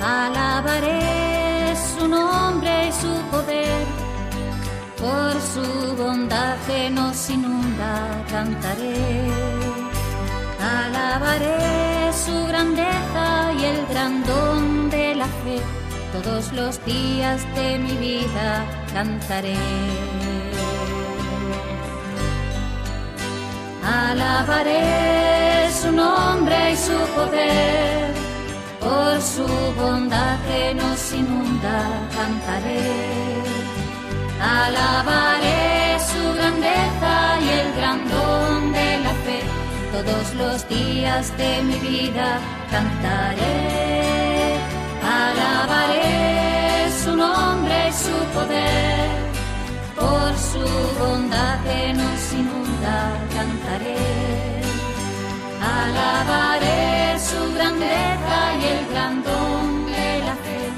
Alabaré 0.00 1.74
su 1.76 2.06
nombre 2.06 2.88
y 2.88 2.92
su 2.92 3.12
poder, 3.32 3.84
por 4.96 5.32
su 5.40 5.96
bondad 5.96 6.56
que 6.66 6.88
nos 6.88 7.28
inunda, 7.28 8.24
cantaré. 8.30 8.94
Alabaré 10.60 12.12
su 12.12 12.46
grandeza 12.46 13.52
y 13.58 13.64
el 13.64 13.86
gran 13.86 14.22
don 14.24 14.88
de 14.88 15.16
la 15.16 15.26
fe, 15.26 15.60
todos 16.12 16.52
los 16.52 16.84
días 16.84 17.42
de 17.56 17.78
mi 17.78 17.96
vida 17.96 18.64
cantaré. 18.92 19.56
Alabaré 23.84 25.70
su 25.72 25.90
nombre 25.90 26.72
y 26.72 26.76
su 26.76 26.98
poder 27.16 28.17
por 28.88 29.20
su 29.20 29.46
bondad 29.80 30.36
que 30.48 30.74
nos 30.74 31.00
inunda, 31.12 31.78
cantaré. 32.16 32.84
Alabaré 34.40 35.98
su 36.10 36.22
grandeza 36.38 37.12
y 37.44 37.48
el 37.60 37.68
gran 37.78 37.98
don 38.14 38.72
de 38.78 38.90
la 39.04 39.14
fe. 39.24 39.40
Todos 39.94 40.26
los 40.42 40.68
días 40.68 41.24
de 41.36 41.62
mi 41.68 41.78
vida 41.90 42.28
cantaré. 42.74 43.56
Alabaré 45.20 46.90
su 47.02 47.10
nombre 47.16 47.76
y 47.88 47.92
su 48.04 48.16
poder. 48.36 49.08
bondad 51.00 51.56
que 51.64 51.92
nos 52.00 52.22
inunda, 52.40 52.96
cantaré. 53.34 53.98
Alabaré 55.78 56.88
su 57.04 57.07
grandeza 57.68 58.56
y 58.60 58.64
el 58.64 58.86
gran 58.92 59.22
don 59.22 59.86
de 59.86 60.18
la 60.20 60.36
fe. 60.36 60.70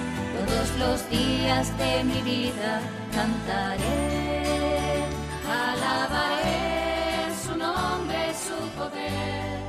Todos 0.47 0.78
los 0.78 1.11
días 1.11 1.78
de 1.78 2.05
mi 2.05 2.22
vida 2.22 2.80
cantaré. 3.12 5.05
Alabaré 5.49 7.28
su 7.45 7.57
nombre, 7.57 8.32
su 8.34 8.68
poder, 8.78 9.61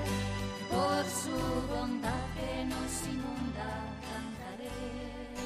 por 0.70 1.04
su 1.06 1.68
bondad 1.68 2.12
que 2.36 2.66
nos 2.66 3.08
inunda. 3.08 3.70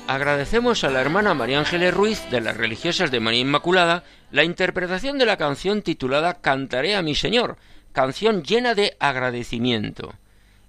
Agradecemos 0.07 0.83
a 0.83 0.89
la 0.89 1.01
hermana 1.01 1.33
María 1.33 1.59
Ángeles 1.59 1.93
Ruiz 1.93 2.29
de 2.29 2.41
las 2.41 2.55
religiosas 2.55 3.11
de 3.11 3.19
María 3.19 3.41
Inmaculada 3.41 4.03
la 4.31 4.43
interpretación 4.43 5.17
de 5.17 5.25
la 5.25 5.37
canción 5.37 5.81
titulada 5.81 6.35
Cantaré 6.41 6.95
a 6.95 7.01
mi 7.01 7.15
Señor, 7.15 7.57
canción 7.91 8.43
llena 8.43 8.75
de 8.75 8.95
agradecimiento. 8.99 10.13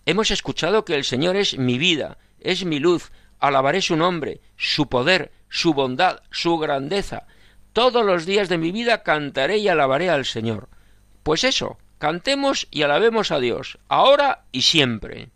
Hemos 0.08 0.30
escuchado 0.30 0.84
que 0.84 0.94
el 0.94 1.02
Señor 1.02 1.34
es 1.34 1.58
mi 1.58 1.78
vida, 1.78 2.18
es 2.38 2.64
mi 2.64 2.78
luz, 2.78 3.10
alabaré 3.40 3.82
su 3.82 3.96
nombre, 3.96 4.40
su 4.56 4.88
poder, 4.88 5.32
su 5.48 5.74
bondad, 5.74 6.20
su 6.30 6.58
grandeza. 6.58 7.26
Todos 7.72 8.06
los 8.06 8.24
días 8.24 8.48
de 8.48 8.56
mi 8.56 8.70
vida 8.70 9.02
cantaré 9.02 9.58
y 9.58 9.66
alabaré 9.66 10.08
al 10.08 10.24
Señor. 10.24 10.68
Pues 11.24 11.42
eso, 11.42 11.78
cantemos 11.98 12.68
y 12.70 12.82
alabemos 12.82 13.32
a 13.32 13.40
Dios, 13.40 13.78
ahora 13.88 14.44
y 14.52 14.62
siempre. 14.62 15.30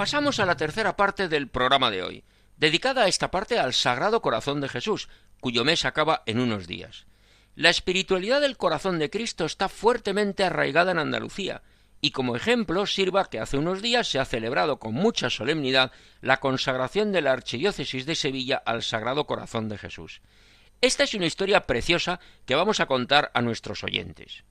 Pasamos 0.00 0.40
a 0.40 0.46
la 0.46 0.56
tercera 0.56 0.96
parte 0.96 1.28
del 1.28 1.48
programa 1.48 1.90
de 1.90 2.02
hoy, 2.02 2.24
dedicada 2.56 3.02
a 3.02 3.08
esta 3.08 3.30
parte 3.30 3.58
al 3.58 3.74
Sagrado 3.74 4.22
Corazón 4.22 4.62
de 4.62 4.70
Jesús, 4.70 5.10
cuyo 5.42 5.62
mes 5.62 5.84
acaba 5.84 6.22
en 6.24 6.40
unos 6.40 6.66
días. 6.66 7.04
La 7.54 7.68
espiritualidad 7.68 8.40
del 8.40 8.56
corazón 8.56 8.98
de 8.98 9.10
Cristo 9.10 9.44
está 9.44 9.68
fuertemente 9.68 10.42
arraigada 10.42 10.92
en 10.92 11.00
Andalucía, 11.00 11.60
y 12.00 12.12
como 12.12 12.34
ejemplo 12.34 12.86
sirva 12.86 13.28
que 13.28 13.40
hace 13.40 13.58
unos 13.58 13.82
días 13.82 14.08
se 14.08 14.18
ha 14.18 14.24
celebrado 14.24 14.78
con 14.78 14.94
mucha 14.94 15.28
solemnidad 15.28 15.92
la 16.22 16.40
consagración 16.40 17.12
de 17.12 17.20
la 17.20 17.32
Archidiócesis 17.32 18.06
de 18.06 18.14
Sevilla 18.14 18.56
al 18.64 18.82
Sagrado 18.82 19.26
Corazón 19.26 19.68
de 19.68 19.76
Jesús. 19.76 20.22
Esta 20.80 21.04
es 21.04 21.12
una 21.12 21.26
historia 21.26 21.66
preciosa 21.66 22.20
que 22.46 22.54
vamos 22.54 22.80
a 22.80 22.86
contar 22.86 23.30
a 23.34 23.42
nuestros 23.42 23.84
oyentes. 23.84 24.44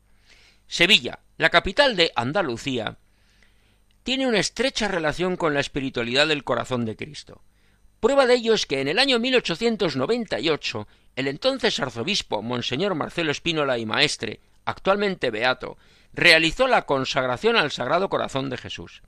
Sevilla, 0.68 1.22
la 1.38 1.50
capital 1.50 1.96
de 1.96 2.12
Andalucía, 2.16 3.00
tiene 4.10 4.26
una 4.26 4.40
estrecha 4.40 4.88
relación 4.88 5.38
con 5.38 5.54
la 5.54 5.60
espiritualidad 5.60 6.28
del 6.28 6.44
corazón 6.44 6.84
de 6.84 6.96
Cristo. 6.96 7.44
Prueba 8.00 8.26
de 8.26 8.34
ello 8.34 8.56
es 8.56 8.66
que 8.66 8.82
en 8.82 8.88
el 8.88 8.98
año 8.98 9.20
1898 9.20 10.88
el 11.16 11.28
entonces 11.28 11.80
arzobispo 11.80 12.42
Monseñor 12.42 12.96
Marcelo 12.96 13.30
Espínola 13.30 13.78
y 13.78 13.86
Maestre, 13.86 14.40
actualmente 14.66 15.30
beato, 15.30 15.78
realizó 16.12 16.66
la 16.66 16.88
consagración 16.88 17.56
al 17.56 17.70
Sagrado 17.70 18.10
Corazón 18.10 18.50
de 18.50 18.58
Jesús. 18.58 19.04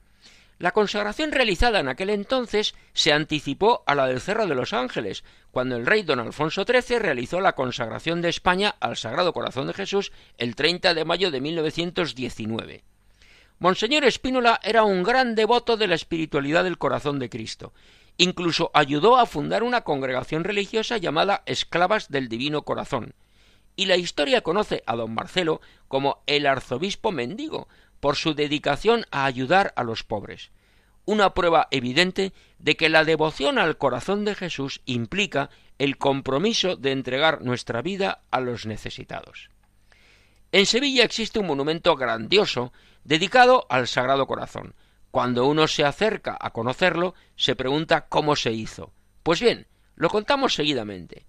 La 0.60 0.72
consagración 0.72 1.32
realizada 1.32 1.80
en 1.80 1.88
aquel 1.88 2.12
entonces 2.12 2.76
se 2.94 3.12
anticipó 3.12 3.84
a 3.88 3.96
la 3.96 4.06
del 4.06 4.22
Cerro 4.22 4.46
de 4.46 4.54
los 4.54 4.72
Ángeles, 4.72 5.24
cuando 5.50 5.78
el 5.78 5.88
rey 5.88 6.04
don 6.04 6.20
Alfonso 6.20 6.64
XIII 6.64 7.00
realizó 7.00 7.42
la 7.42 7.56
consagración 7.56 8.22
de 8.22 8.30
España 8.30 8.76
al 8.80 8.98
Sagrado 8.98 9.34
Corazón 9.34 9.66
de 9.66 9.74
Jesús 9.74 10.12
el 10.38 10.56
30 10.56 10.94
de 10.94 11.06
mayo 11.06 11.32
de 11.32 11.42
1919. 11.42 12.84
Monseñor 13.62 14.06
Espínola 14.06 14.60
era 14.64 14.84
un 14.84 15.04
gran 15.04 15.36
devoto 15.36 15.78
de 15.78 15.86
la 15.86 15.94
espiritualidad 15.94 16.64
del 16.64 16.80
corazón 16.80 17.20
de 17.20 17.30
Cristo. 17.30 17.74
Incluso 18.18 18.72
ayudó 18.74 19.18
a 19.18 19.28
fundar 19.28 19.62
una 19.62 19.82
congregación 19.82 20.44
religiosa 20.44 20.98
llamada 20.98 21.44
Esclavas 21.46 22.10
del 22.10 22.28
Divino 22.28 22.64
Corazón. 22.64 23.14
Y 23.76 23.86
la 23.86 23.98
historia 23.98 24.42
conoce 24.42 24.82
a 24.88 24.96
don 24.96 25.14
Marcelo 25.14 25.62
como 25.88 26.24
el 26.26 26.48
arzobispo 26.48 27.12
mendigo, 27.12 27.68
por 28.00 28.16
su 28.16 28.34
dedicación 28.34 29.06
a 29.12 29.26
ayudar 29.26 29.74
a 29.76 29.84
los 29.84 30.04
pobres. 30.04 30.50
Una 31.06 31.36
prueba 31.36 31.68
evidente 31.70 32.34
de 32.58 32.76
que 32.76 32.90
la 32.90 33.06
devoción 33.06 33.60
al 33.60 33.78
corazón 33.78 34.26
de 34.26 34.34
Jesús 34.34 34.82
implica 34.86 35.52
el 35.78 36.00
compromiso 36.00 36.78
de 36.78 36.94
entregar 36.94 37.44
nuestra 37.44 37.84
vida 37.84 38.24
a 38.32 38.40
los 38.40 38.66
necesitados. 38.66 39.52
En 40.52 40.66
Sevilla 40.66 41.04
existe 41.04 41.38
un 41.38 41.46
monumento 41.46 41.96
grandioso 41.96 42.74
dedicado 43.04 43.66
al 43.70 43.88
Sagrado 43.88 44.28
Corazón. 44.28 44.76
Cuando 45.12 45.46
uno 45.46 45.68
se 45.68 45.84
acerca 45.84 46.38
a 46.40 46.52
conocerlo, 46.52 47.14
se 47.36 47.56
pregunta 47.56 48.08
cómo 48.08 48.36
se 48.36 48.52
hizo. 48.52 48.94
Pues 49.24 49.42
bien, 49.42 49.68
lo 49.96 50.10
contamos 50.10 50.54
seguidamente. 50.54 51.26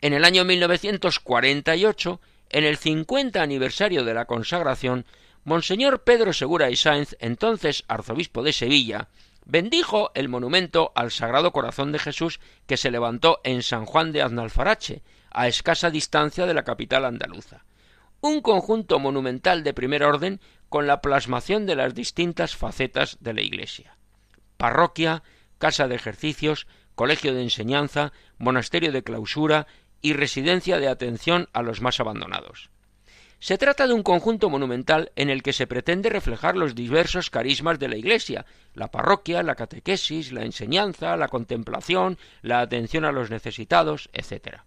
En 0.00 0.12
el 0.12 0.24
año 0.24 0.44
1948, 0.44 2.20
en 2.50 2.64
el 2.64 2.76
50 2.76 3.42
aniversario 3.42 4.04
de 4.04 4.14
la 4.14 4.24
consagración, 4.24 5.04
Monseñor 5.44 6.04
Pedro 6.04 6.32
Segura 6.32 6.70
y 6.70 6.76
Sáenz, 6.76 7.16
entonces 7.20 7.84
arzobispo 7.88 8.42
de 8.42 8.52
Sevilla, 8.52 9.08
bendijo 9.44 10.10
el 10.14 10.28
monumento 10.28 10.92
al 10.94 11.10
Sagrado 11.10 11.52
Corazón 11.52 11.90
de 11.90 11.98
Jesús 11.98 12.38
que 12.66 12.76
se 12.76 12.90
levantó 12.90 13.40
en 13.44 13.62
San 13.62 13.86
Juan 13.86 14.12
de 14.12 14.22
Aznalfarache, 14.22 15.02
a 15.30 15.48
escasa 15.48 15.90
distancia 15.90 16.46
de 16.46 16.54
la 16.54 16.64
capital 16.64 17.04
andaluza. 17.04 17.64
Un 18.20 18.40
conjunto 18.40 18.98
monumental 18.98 19.62
de 19.62 19.74
primer 19.74 20.02
orden 20.02 20.40
con 20.68 20.86
la 20.86 21.00
plasmación 21.00 21.66
de 21.66 21.76
las 21.76 21.94
distintas 21.94 22.56
facetas 22.56 23.18
de 23.20 23.34
la 23.34 23.42
Iglesia. 23.42 23.96
Parroquia, 24.56 25.22
casa 25.58 25.88
de 25.88 25.94
ejercicios, 25.94 26.66
colegio 26.94 27.34
de 27.34 27.42
enseñanza, 27.42 28.12
monasterio 28.38 28.92
de 28.92 29.02
clausura 29.02 29.66
y 30.02 30.12
residencia 30.12 30.78
de 30.78 30.88
atención 30.88 31.48
a 31.52 31.62
los 31.62 31.80
más 31.80 32.00
abandonados. 32.00 32.70
Se 33.40 33.56
trata 33.56 33.86
de 33.86 33.92
un 33.92 34.02
conjunto 34.02 34.50
monumental 34.50 35.12
en 35.14 35.30
el 35.30 35.44
que 35.44 35.52
se 35.52 35.68
pretende 35.68 36.10
reflejar 36.10 36.56
los 36.56 36.74
diversos 36.74 37.30
carismas 37.30 37.78
de 37.78 37.88
la 37.88 37.96
Iglesia, 37.96 38.46
la 38.74 38.90
parroquia, 38.90 39.44
la 39.44 39.54
catequesis, 39.54 40.32
la 40.32 40.44
enseñanza, 40.44 41.16
la 41.16 41.28
contemplación, 41.28 42.18
la 42.42 42.60
atención 42.60 43.04
a 43.04 43.12
los 43.12 43.30
necesitados, 43.30 44.10
etc. 44.12 44.62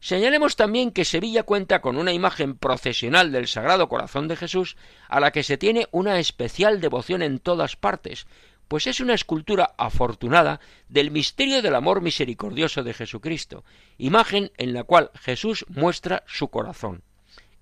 Señalemos 0.00 0.56
también 0.56 0.92
que 0.92 1.04
Sevilla 1.04 1.42
cuenta 1.42 1.82
con 1.82 1.98
una 1.98 2.12
imagen 2.12 2.56
procesional 2.56 3.32
del 3.32 3.46
Sagrado 3.46 3.88
Corazón 3.88 4.28
de 4.28 4.36
Jesús 4.36 4.76
a 5.08 5.20
la 5.20 5.30
que 5.30 5.42
se 5.42 5.58
tiene 5.58 5.88
una 5.90 6.18
especial 6.18 6.80
devoción 6.80 7.20
en 7.20 7.38
todas 7.38 7.76
partes, 7.76 8.26
pues 8.66 8.86
es 8.86 9.00
una 9.00 9.14
escultura 9.14 9.74
afortunada 9.76 10.60
del 10.88 11.10
misterio 11.10 11.60
del 11.60 11.74
amor 11.74 12.00
misericordioso 12.00 12.82
de 12.82 12.94
Jesucristo, 12.94 13.62
imagen 13.98 14.52
en 14.56 14.72
la 14.72 14.84
cual 14.84 15.10
Jesús 15.20 15.66
muestra 15.68 16.22
su 16.26 16.48
corazón. 16.48 17.02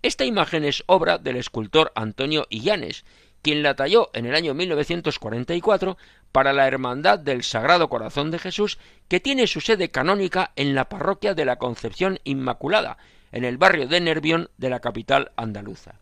Esta 0.02 0.24
imagen 0.24 0.64
es 0.64 0.84
obra 0.86 1.18
del 1.18 1.36
escultor 1.36 1.90
Antonio 1.96 2.46
Illanes, 2.50 3.04
quien 3.42 3.62
la 3.62 3.74
talló 3.74 4.10
en 4.12 4.26
el 4.26 4.34
año 4.34 4.54
1944 4.54 5.96
para 6.32 6.52
la 6.52 6.66
Hermandad 6.66 7.18
del 7.18 7.42
Sagrado 7.42 7.88
Corazón 7.88 8.30
de 8.30 8.38
Jesús, 8.38 8.78
que 9.08 9.20
tiene 9.20 9.46
su 9.46 9.60
sede 9.60 9.90
canónica 9.90 10.52
en 10.56 10.74
la 10.74 10.88
parroquia 10.88 11.34
de 11.34 11.44
la 11.44 11.56
Concepción 11.56 12.18
Inmaculada, 12.24 12.98
en 13.32 13.44
el 13.44 13.58
barrio 13.58 13.88
de 13.88 14.00
Nervión 14.00 14.50
de 14.56 14.70
la 14.70 14.80
capital 14.80 15.32
andaluza. 15.36 15.94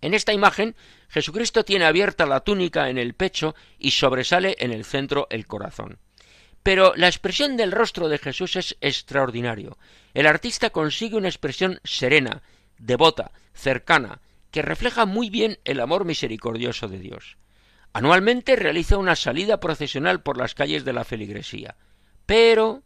En 0.00 0.14
esta 0.14 0.32
imagen, 0.32 0.74
Jesucristo 1.08 1.64
tiene 1.64 1.84
abierta 1.84 2.26
la 2.26 2.40
túnica 2.40 2.90
en 2.90 2.98
el 2.98 3.14
pecho 3.14 3.54
y 3.78 3.92
sobresale 3.92 4.56
en 4.58 4.72
el 4.72 4.84
centro 4.84 5.28
el 5.30 5.46
corazón. 5.46 5.98
Pero 6.62 6.92
la 6.96 7.06
expresión 7.06 7.56
del 7.56 7.72
rostro 7.72 8.08
de 8.08 8.18
Jesús 8.18 8.56
es 8.56 8.76
extraordinario. 8.80 9.78
El 10.14 10.26
artista 10.26 10.70
consigue 10.70 11.16
una 11.16 11.28
expresión 11.28 11.80
serena, 11.84 12.42
devota, 12.78 13.30
cercana, 13.54 14.20
que 14.50 14.62
refleja 14.62 15.06
muy 15.06 15.30
bien 15.30 15.58
el 15.64 15.80
amor 15.80 16.04
misericordioso 16.04 16.88
de 16.88 16.98
Dios. 16.98 17.36
Anualmente 17.92 18.56
realiza 18.56 18.96
una 18.96 19.16
salida 19.16 19.60
procesional 19.60 20.22
por 20.22 20.38
las 20.38 20.54
calles 20.54 20.84
de 20.84 20.92
la 20.92 21.04
feligresía. 21.04 21.76
Pero, 22.24 22.82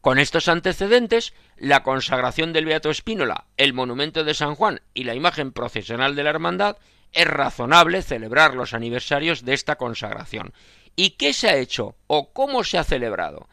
con 0.00 0.18
estos 0.18 0.48
antecedentes, 0.48 1.32
la 1.56 1.82
consagración 1.82 2.52
del 2.52 2.66
Beato 2.66 2.90
Espínola, 2.90 3.46
el 3.56 3.72
monumento 3.72 4.22
de 4.22 4.34
San 4.34 4.54
Juan 4.54 4.82
y 4.92 5.04
la 5.04 5.14
imagen 5.14 5.52
procesional 5.52 6.14
de 6.14 6.24
la 6.24 6.30
Hermandad, 6.30 6.76
es 7.12 7.26
razonable 7.26 8.02
celebrar 8.02 8.54
los 8.54 8.74
aniversarios 8.74 9.44
de 9.44 9.54
esta 9.54 9.76
consagración. 9.76 10.52
¿Y 10.96 11.10
qué 11.10 11.32
se 11.32 11.48
ha 11.48 11.56
hecho 11.56 11.96
o 12.06 12.32
cómo 12.32 12.64
se 12.64 12.76
ha 12.76 12.84
celebrado? 12.84 13.48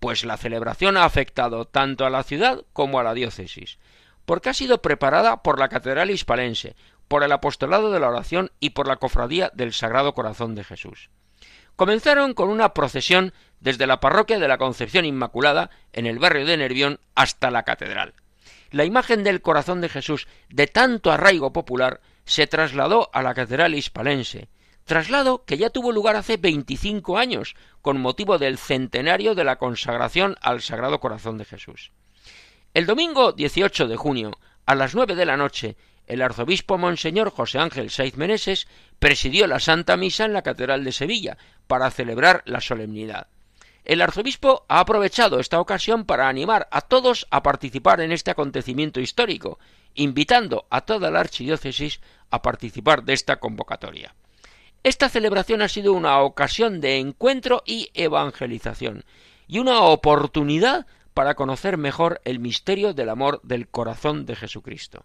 Pues 0.00 0.24
la 0.24 0.36
celebración 0.36 0.96
ha 0.96 1.04
afectado 1.04 1.64
tanto 1.64 2.04
a 2.04 2.10
la 2.10 2.22
ciudad 2.22 2.64
como 2.72 2.98
a 2.98 3.02
la 3.02 3.14
diócesis, 3.14 3.78
porque 4.26 4.50
ha 4.50 4.54
sido 4.54 4.82
preparada 4.82 5.42
por 5.42 5.58
la 5.58 5.68
Catedral 5.68 6.10
Hispalense, 6.10 6.76
por 7.14 7.22
el 7.22 7.30
apostolado 7.30 7.92
de 7.92 8.00
la 8.00 8.08
oración 8.08 8.50
y 8.58 8.70
por 8.70 8.88
la 8.88 8.96
cofradía 8.96 9.52
del 9.54 9.72
Sagrado 9.72 10.14
Corazón 10.14 10.56
de 10.56 10.64
Jesús. 10.64 11.10
Comenzaron 11.76 12.34
con 12.34 12.48
una 12.48 12.74
procesión 12.74 13.32
desde 13.60 13.86
la 13.86 14.00
parroquia 14.00 14.40
de 14.40 14.48
la 14.48 14.58
Concepción 14.58 15.04
Inmaculada, 15.04 15.70
en 15.92 16.06
el 16.06 16.18
barrio 16.18 16.44
de 16.44 16.56
Nervión, 16.56 16.98
hasta 17.14 17.52
la 17.52 17.62
catedral. 17.62 18.14
La 18.72 18.84
imagen 18.84 19.22
del 19.22 19.42
corazón 19.42 19.80
de 19.80 19.88
Jesús, 19.88 20.26
de 20.48 20.66
tanto 20.66 21.12
arraigo 21.12 21.52
popular, 21.52 22.00
se 22.24 22.48
trasladó 22.48 23.10
a 23.12 23.22
la 23.22 23.32
catedral 23.32 23.76
hispalense, 23.76 24.48
traslado 24.82 25.44
que 25.44 25.56
ya 25.56 25.70
tuvo 25.70 25.92
lugar 25.92 26.16
hace 26.16 26.36
25 26.36 27.16
años, 27.16 27.54
con 27.80 28.00
motivo 28.00 28.38
del 28.38 28.58
centenario 28.58 29.36
de 29.36 29.44
la 29.44 29.54
consagración 29.54 30.34
al 30.40 30.62
Sagrado 30.62 30.98
Corazón 30.98 31.38
de 31.38 31.44
Jesús. 31.44 31.92
El 32.72 32.86
domingo 32.86 33.30
18 33.30 33.86
de 33.86 33.94
junio, 33.94 34.32
a 34.66 34.74
las 34.74 34.96
nueve 34.96 35.14
de 35.14 35.26
la 35.26 35.36
noche, 35.36 35.76
el 36.06 36.22
arzobispo 36.22 36.78
Monseñor 36.78 37.30
José 37.30 37.58
Ángel 37.58 37.90
Saiz 37.90 38.16
Meneses 38.16 38.66
presidió 38.98 39.46
la 39.46 39.60
Santa 39.60 39.96
Misa 39.96 40.24
en 40.24 40.32
la 40.32 40.42
Catedral 40.42 40.84
de 40.84 40.92
Sevilla 40.92 41.38
para 41.66 41.90
celebrar 41.90 42.42
la 42.46 42.60
solemnidad. 42.60 43.28
El 43.84 44.00
arzobispo 44.00 44.64
ha 44.68 44.80
aprovechado 44.80 45.40
esta 45.40 45.60
ocasión 45.60 46.04
para 46.04 46.28
animar 46.28 46.68
a 46.70 46.80
todos 46.80 47.26
a 47.30 47.42
participar 47.42 48.00
en 48.00 48.12
este 48.12 48.30
acontecimiento 48.30 49.00
histórico, 49.00 49.58
invitando 49.94 50.66
a 50.70 50.82
toda 50.82 51.10
la 51.10 51.20
archidiócesis 51.20 52.00
a 52.30 52.40
participar 52.40 53.04
de 53.04 53.12
esta 53.12 53.36
convocatoria. 53.36 54.14
Esta 54.82 55.08
celebración 55.08 55.62
ha 55.62 55.68
sido 55.68 55.92
una 55.92 56.20
ocasión 56.20 56.80
de 56.80 56.98
encuentro 56.98 57.62
y 57.66 57.90
evangelización, 57.94 59.04
y 59.46 59.58
una 59.58 59.80
oportunidad 59.80 60.86
para 61.12 61.34
conocer 61.34 61.76
mejor 61.76 62.20
el 62.24 62.38
misterio 62.40 62.94
del 62.94 63.08
amor 63.08 63.40
del 63.42 63.68
corazón 63.68 64.26
de 64.26 64.36
Jesucristo. 64.36 65.04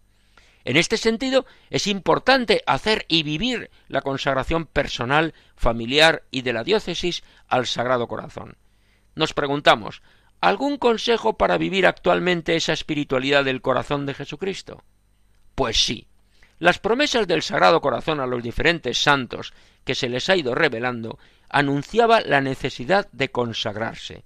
En 0.70 0.78
este 0.78 0.98
sentido, 0.98 1.48
es 1.72 1.88
importante 1.88 2.62
hacer 2.68 3.08
y 3.08 3.24
vivir 3.24 3.72
la 3.88 4.02
consagración 4.02 4.68
personal, 4.68 5.34
familiar 5.56 6.22
y 6.30 6.44
de 6.44 6.54
la 6.54 6.64
diócesis 6.64 7.24
al 7.48 7.66
Sagrado 7.66 8.08
Corazón. 8.08 8.56
Nos 9.16 9.34
preguntamos, 9.34 10.04
¿algún 10.42 10.78
consejo 10.78 11.38
para 11.38 11.58
vivir 11.58 11.88
actualmente 11.88 12.56
esa 12.56 12.74
espiritualidad 12.74 13.44
del 13.46 13.64
corazón 13.64 14.06
de 14.06 14.14
Jesucristo? 14.14 14.84
Pues 15.56 15.84
sí. 15.84 16.06
Las 16.60 16.78
promesas 16.78 17.26
del 17.26 17.42
Sagrado 17.42 17.82
Corazón 17.82 18.20
a 18.20 18.28
los 18.28 18.44
diferentes 18.44 19.02
santos 19.02 19.56
que 19.84 19.96
se 19.96 20.08
les 20.08 20.30
ha 20.30 20.36
ido 20.36 20.54
revelando 20.54 21.18
anunciaba 21.50 22.22
la 22.22 22.42
necesidad 22.42 23.10
de 23.12 23.32
consagrarse. 23.32 24.24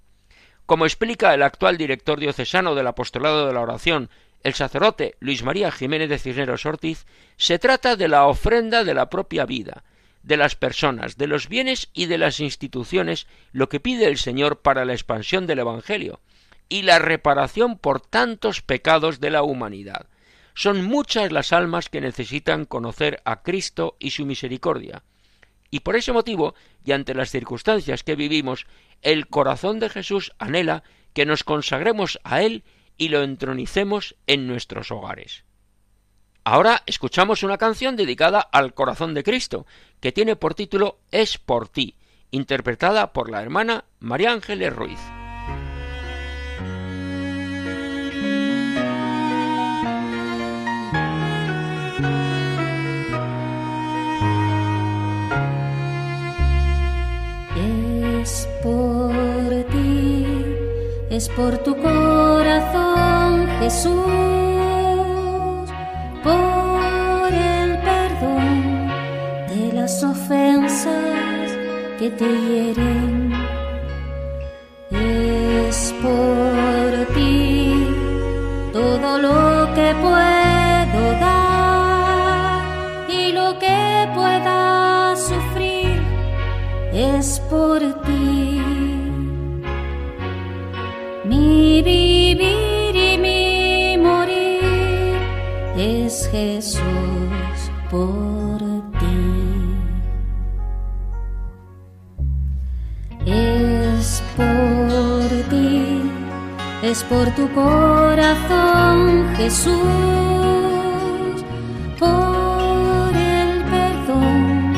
Como 0.66 0.84
explica 0.84 1.34
el 1.34 1.44
actual 1.44 1.78
director 1.78 2.20
diocesano 2.20 2.76
del 2.76 2.88
Apostolado 2.88 3.48
de 3.48 3.54
la 3.54 3.62
Oración, 3.62 4.10
el 4.44 4.54
sacerdote 4.54 5.16
Luis 5.20 5.44
María 5.44 5.72
Jiménez 5.72 6.10
de 6.10 6.20
Cisneros 6.20 6.66
Ortiz, 6.66 7.06
se 7.38 7.60
trata 7.60 7.96
de 7.96 8.08
la 8.08 8.28
ofrenda 8.28 8.84
de 8.84 8.94
la 8.94 9.10
propia 9.10 9.46
vida, 9.46 9.84
de 10.22 10.38
las 10.38 10.56
personas, 10.56 11.18
de 11.18 11.28
los 11.28 11.48
bienes 11.48 11.90
y 11.94 12.06
de 12.06 12.18
las 12.18 12.40
instituciones, 12.40 13.28
lo 13.52 13.70
que 13.70 13.80
pide 13.80 14.08
el 14.08 14.18
Señor 14.18 14.62
para 14.62 14.86
la 14.86 14.94
expansión 14.94 15.48
del 15.48 15.60
Evangelio 15.60 16.20
y 16.70 16.84
la 16.84 17.00
reparación 17.00 17.78
por 17.78 18.02
tantos 18.02 18.62
pecados 18.62 19.20
de 19.20 19.30
la 19.30 19.44
humanidad. 19.44 20.08
Son 20.56 20.84
muchas 20.84 21.32
las 21.32 21.52
almas 21.52 21.90
que 21.90 22.02
necesitan 22.02 22.66
conocer 22.66 23.22
a 23.26 23.42
Cristo 23.44 23.96
y 24.00 24.12
su 24.12 24.26
misericordia. 24.26 25.04
Y 25.72 25.80
por 25.80 25.96
ese 25.96 26.14
motivo, 26.14 26.54
y 26.86 26.92
ante 26.92 27.16
las 27.16 27.32
circunstancias 27.32 28.04
que 28.04 28.16
vivimos, 28.16 28.68
el 29.02 29.28
corazón 29.28 29.80
de 29.80 29.90
Jesús 29.90 30.32
anhela 30.38 30.84
que 31.14 31.26
nos 31.26 31.44
consagremos 31.44 32.20
a 32.24 32.44
Él 32.44 32.64
y 32.98 33.10
lo 33.10 33.24
entronicemos 33.24 34.16
en 34.28 34.48
nuestros 34.48 34.92
hogares. 34.92 35.44
Ahora 36.46 36.84
escuchamos 36.86 37.44
una 37.44 37.58
canción 37.58 37.96
dedicada 37.96 38.42
al 38.42 38.74
corazón 38.74 39.14
de 39.14 39.24
Cristo, 39.24 39.66
que 40.02 40.12
tiene 40.12 40.36
por 40.36 40.56
título 40.56 41.00
Es 41.12 41.38
por 41.38 41.70
ti, 41.70 41.96
interpretada 42.32 43.14
por 43.14 43.30
la 43.30 43.42
hermana 43.42 43.86
María 44.00 44.32
Ángeles 44.32 44.74
Ruiz. 44.74 45.00
Es 58.22 58.48
por 58.62 59.03
es 61.14 61.30
por 61.30 61.60
tu 61.60 61.76
corazón, 61.78 63.48
Jesús 63.60 63.94
por 66.24 67.32
el 67.32 67.78
perdón 67.90 68.88
de 69.48 69.74
las 69.76 70.04
ofensas 70.04 71.52
que 72.00 72.10
te 72.10 72.26
hieren. 72.26 73.32
Es 74.90 75.94
por 76.02 77.14
ti 77.14 77.88
todo 78.72 79.20
lo 79.20 79.72
que 79.76 79.94
puedo 80.02 81.04
dar 81.20 82.62
y 83.08 83.32
lo 83.34 83.60
que 83.60 84.10
pueda 84.16 85.16
sufrir 85.16 86.02
es 86.92 87.40
por 87.52 87.80
ti. 88.02 88.43
Vivir 91.54 92.54
Jesús 96.34 96.82
por 97.92 98.60
ti. 99.00 99.20
Es 103.26 104.24
por 104.36 105.30
ti, 105.52 106.02
es 106.82 107.04
por 107.04 107.28
tu 107.36 107.48
corazón, 107.54 109.28
Jesús, 109.38 109.74
por 112.00 113.16
el 113.16 113.64
perdón 113.74 114.74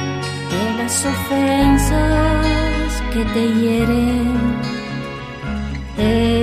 de 0.51 0.63
las 0.77 1.05
ofensas 1.05 2.89
que 3.13 3.23
te 3.33 3.43
hieren. 3.59 4.35
Es 5.97 6.34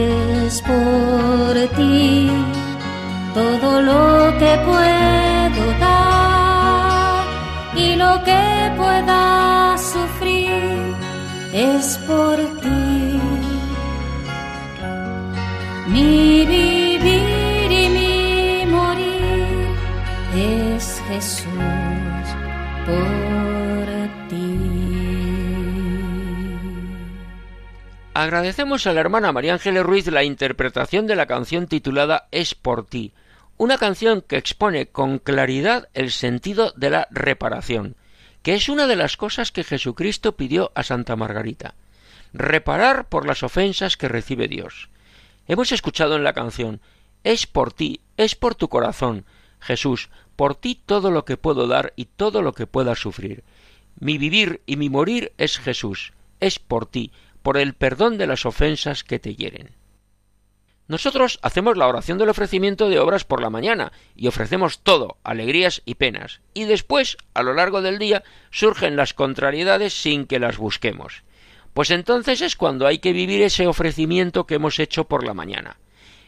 por 0.72 1.54
ti 1.76 2.30
todo 3.34 3.70
lo 3.90 4.38
que 4.40 4.52
puedo 4.68 5.62
dar 5.80 7.24
y 7.84 7.96
lo 7.96 8.12
que 8.28 8.44
pueda 8.76 9.76
sufrir 9.92 10.94
es 11.52 11.98
por 12.08 12.36
ti. 12.62 13.20
Mi 15.88 16.44
Agradecemos 28.22 28.86
a 28.86 28.92
la 28.92 29.00
hermana 29.00 29.32
María 29.32 29.54
Ángeles 29.54 29.82
Ruiz 29.82 30.06
la 30.06 30.22
interpretación 30.22 31.08
de 31.08 31.16
la 31.16 31.26
canción 31.26 31.66
titulada 31.66 32.28
Es 32.30 32.54
por 32.54 32.86
ti, 32.86 33.12
una 33.56 33.78
canción 33.78 34.22
que 34.22 34.36
expone 34.36 34.86
con 34.86 35.18
claridad 35.18 35.88
el 35.92 36.12
sentido 36.12 36.72
de 36.76 36.90
la 36.90 37.08
reparación, 37.10 37.96
que 38.44 38.54
es 38.54 38.68
una 38.68 38.86
de 38.86 38.94
las 38.94 39.16
cosas 39.16 39.50
que 39.50 39.64
Jesucristo 39.64 40.36
pidió 40.36 40.70
a 40.76 40.84
Santa 40.84 41.16
Margarita, 41.16 41.74
reparar 42.32 43.08
por 43.08 43.26
las 43.26 43.42
ofensas 43.42 43.96
que 43.96 44.06
recibe 44.06 44.46
Dios. 44.46 44.88
Hemos 45.48 45.72
escuchado 45.72 46.14
en 46.14 46.22
la 46.22 46.32
canción 46.32 46.80
Es 47.24 47.48
por 47.48 47.72
ti, 47.72 48.02
es 48.16 48.36
por 48.36 48.54
tu 48.54 48.68
corazón, 48.68 49.24
Jesús, 49.58 50.10
por 50.36 50.54
ti 50.54 50.80
todo 50.86 51.10
lo 51.10 51.24
que 51.24 51.36
puedo 51.36 51.66
dar 51.66 51.92
y 51.96 52.04
todo 52.04 52.40
lo 52.40 52.52
que 52.52 52.68
pueda 52.68 52.94
sufrir. 52.94 53.42
Mi 53.98 54.16
vivir 54.16 54.62
y 54.64 54.76
mi 54.76 54.90
morir 54.90 55.32
es 55.38 55.58
Jesús, 55.58 56.12
es 56.38 56.60
por 56.60 56.86
ti, 56.86 57.10
por 57.42 57.58
el 57.58 57.74
perdón 57.74 58.18
de 58.18 58.26
las 58.26 58.46
ofensas 58.46 59.04
que 59.04 59.18
te 59.18 59.34
hieren. 59.34 59.70
Nosotros 60.88 61.38
hacemos 61.42 61.76
la 61.76 61.86
oración 61.86 62.18
del 62.18 62.28
ofrecimiento 62.28 62.88
de 62.88 62.98
obras 62.98 63.24
por 63.24 63.40
la 63.40 63.50
mañana 63.50 63.92
y 64.16 64.26
ofrecemos 64.26 64.80
todo, 64.80 65.16
alegrías 65.24 65.80
y 65.84 65.94
penas, 65.94 66.40
y 66.54 66.64
después, 66.64 67.16
a 67.34 67.42
lo 67.42 67.54
largo 67.54 67.82
del 67.82 67.98
día, 67.98 68.24
surgen 68.50 68.96
las 68.96 69.14
contrariedades 69.14 69.94
sin 69.94 70.26
que 70.26 70.38
las 70.38 70.58
busquemos. 70.58 71.22
Pues 71.72 71.90
entonces 71.90 72.42
es 72.42 72.56
cuando 72.56 72.86
hay 72.86 72.98
que 72.98 73.12
vivir 73.12 73.42
ese 73.42 73.66
ofrecimiento 73.66 74.44
que 74.44 74.56
hemos 74.56 74.78
hecho 74.78 75.04
por 75.04 75.24
la 75.24 75.34
mañana. 75.34 75.78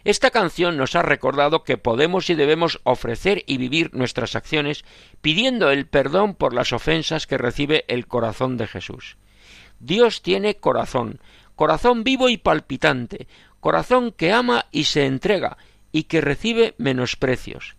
Esta 0.04 0.30
canción 0.30 0.76
nos 0.76 0.96
ha 0.96 1.02
recordado 1.02 1.64
que 1.64 1.78
podemos 1.78 2.28
y 2.30 2.34
debemos 2.34 2.80
ofrecer 2.84 3.42
y 3.46 3.56
vivir 3.56 3.94
nuestras 3.94 4.36
acciones 4.36 4.84
pidiendo 5.20 5.70
el 5.70 5.86
perdón 5.86 6.34
por 6.34 6.52
las 6.54 6.72
ofensas 6.72 7.26
que 7.26 7.38
recibe 7.38 7.84
el 7.88 8.06
corazón 8.06 8.56
de 8.56 8.66
Jesús. 8.66 9.16
Dios 9.84 10.22
tiene 10.22 10.56
corazón, 10.56 11.20
corazón 11.54 12.04
vivo 12.04 12.30
y 12.30 12.38
palpitante, 12.38 13.28
corazón 13.60 14.12
que 14.12 14.32
ama 14.32 14.66
y 14.72 14.84
se 14.84 15.06
entrega 15.06 15.58
y 15.92 16.04
que 16.04 16.20
recibe 16.20 16.74
menosprecios. 16.78 17.76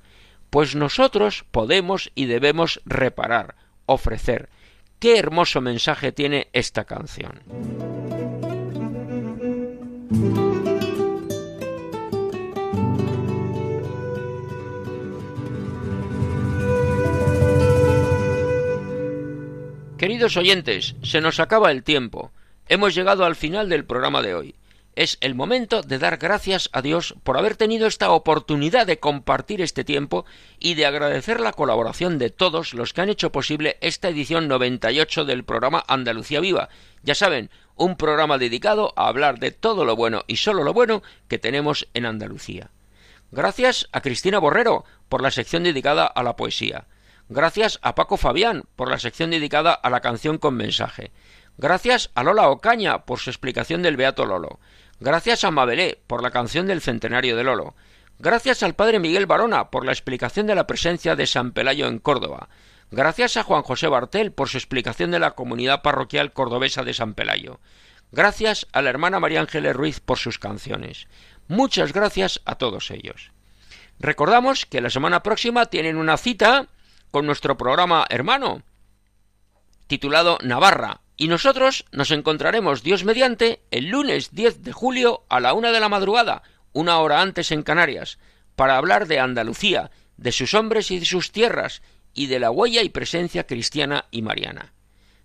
Pues 0.49 0.75
nosotros 0.75 1.45
podemos 1.51 2.11
y 2.13 2.25
debemos 2.25 2.79
reparar, 2.85 3.55
ofrecer. 3.87 4.49
Qué 4.99 5.17
hermoso 5.17 5.61
mensaje 5.61 6.11
tiene 6.11 6.47
esta 6.53 6.85
canción. 6.85 7.41
Queridos 19.97 20.35
oyentes, 20.35 20.95
se 21.03 21.21
nos 21.21 21.39
acaba 21.39 21.71
el 21.71 21.81
tiempo. 21.81 22.33
Hemos 22.67 22.93
llegado 22.93 23.23
al 23.23 23.37
final 23.37 23.69
del 23.69 23.85
programa 23.85 24.21
de 24.21 24.35
hoy. 24.35 24.55
Es 24.93 25.17
el 25.21 25.35
momento 25.35 25.83
de 25.83 25.99
dar 25.99 26.17
gracias 26.17 26.69
a 26.73 26.81
Dios 26.81 27.15
por 27.23 27.37
haber 27.37 27.55
tenido 27.55 27.87
esta 27.87 28.11
oportunidad 28.11 28.85
de 28.87 28.99
compartir 28.99 29.61
este 29.61 29.85
tiempo 29.85 30.25
y 30.59 30.73
de 30.73 30.85
agradecer 30.85 31.39
la 31.39 31.53
colaboración 31.53 32.17
de 32.17 32.29
todos 32.29 32.73
los 32.73 32.91
que 32.91 33.01
han 33.01 33.09
hecho 33.09 33.31
posible 33.31 33.77
esta 33.79 34.09
edición 34.09 34.49
98 34.49 35.23
del 35.23 35.45
programa 35.45 35.85
Andalucía 35.87 36.41
Viva. 36.41 36.67
Ya 37.01 37.15
saben, 37.15 37.49
un 37.75 37.95
programa 37.95 38.37
dedicado 38.37 38.91
a 38.97 39.07
hablar 39.07 39.39
de 39.39 39.51
todo 39.51 39.85
lo 39.85 39.95
bueno 39.95 40.25
y 40.27 40.35
solo 40.35 40.65
lo 40.65 40.73
bueno 40.73 41.03
que 41.29 41.39
tenemos 41.39 41.87
en 41.93 42.05
Andalucía. 42.05 42.69
Gracias 43.31 43.87
a 43.93 44.01
Cristina 44.01 44.39
Borrero 44.39 44.83
por 45.07 45.21
la 45.21 45.31
sección 45.31 45.63
dedicada 45.63 46.05
a 46.05 46.21
la 46.21 46.35
poesía. 46.35 46.85
Gracias 47.27 47.79
a 47.81 47.95
Paco 47.95 48.17
Fabián 48.17 48.63
por 48.75 48.89
la 48.89 48.99
sección 48.99 49.31
dedicada 49.31 49.73
a 49.73 49.89
la 49.89 50.01
canción 50.01 50.37
con 50.37 50.55
mensaje. 50.55 51.11
Gracias 51.57 52.11
a 52.13 52.23
Lola 52.23 52.49
Ocaña 52.49 53.05
por 53.05 53.19
su 53.19 53.31
explicación 53.31 53.81
del 53.81 53.97
Beato 53.97 54.25
Lolo. 54.25 54.59
Gracias 54.99 55.43
a 55.43 55.51
Mabelé 55.51 55.99
por 56.05 56.21
la 56.21 56.29
canción 56.29 56.67
del 56.67 56.81
centenario 56.81 57.35
de 57.35 57.43
Lolo. 57.43 57.75
Gracias 58.19 58.61
al 58.61 58.75
padre 58.75 58.99
Miguel 58.99 59.25
Barona 59.25 59.71
por 59.71 59.85
la 59.85 59.91
explicación 59.91 60.45
de 60.45 60.55
la 60.55 60.67
presencia 60.67 61.15
de 61.15 61.25
San 61.25 61.51
Pelayo 61.51 61.87
en 61.87 61.97
Córdoba. 61.99 62.49
Gracias 62.91 63.37
a 63.37 63.43
Juan 63.43 63.63
José 63.63 63.87
Bartel 63.87 64.31
por 64.31 64.47
su 64.47 64.57
explicación 64.57 65.09
de 65.09 65.19
la 65.19 65.31
comunidad 65.31 65.81
parroquial 65.81 66.31
cordobesa 66.31 66.83
de 66.83 66.93
San 66.93 67.15
Pelayo. 67.15 67.59
Gracias 68.11 68.67
a 68.71 68.83
la 68.83 68.91
hermana 68.91 69.19
María 69.19 69.41
Ángeles 69.41 69.75
Ruiz 69.75 69.99
por 69.99 70.19
sus 70.19 70.37
canciones. 70.37 71.07
Muchas 71.47 71.91
gracias 71.91 72.41
a 72.45 72.55
todos 72.55 72.91
ellos. 72.91 73.31
Recordamos 73.99 74.65
que 74.65 74.81
la 74.81 74.89
semana 74.89 75.23
próxima 75.23 75.65
tienen 75.65 75.97
una 75.97 76.17
cita 76.17 76.67
con 77.15 77.25
nuestro 77.25 77.55
programa 77.55 78.05
hermano, 78.09 78.63
titulado 79.87 80.37
Navarra, 80.43 80.99
y 81.15 81.29
nosotros 81.29 81.85
nos 81.93 82.11
encontraremos 82.11 82.83
Dios 82.83 83.05
mediante 83.05 83.61
el 83.71 83.87
lunes 83.87 84.35
10 84.35 84.63
de 84.63 84.73
julio 84.73 85.23
a 85.29 85.39
la 85.39 85.53
una 85.53 85.71
de 85.71 85.79
la 85.79 85.87
madrugada, 85.87 86.43
una 86.73 86.99
hora 86.99 87.21
antes 87.21 87.53
en 87.53 87.63
Canarias, 87.63 88.19
para 88.57 88.75
hablar 88.75 89.07
de 89.07 89.21
Andalucía, 89.21 89.91
de 90.17 90.33
sus 90.33 90.53
hombres 90.53 90.91
y 90.91 90.99
de 90.99 91.05
sus 91.05 91.31
tierras, 91.31 91.81
y 92.13 92.27
de 92.27 92.37
la 92.37 92.51
huella 92.51 92.83
y 92.83 92.89
presencia 92.89 93.47
cristiana 93.47 94.07
y 94.11 94.21
mariana. 94.21 94.73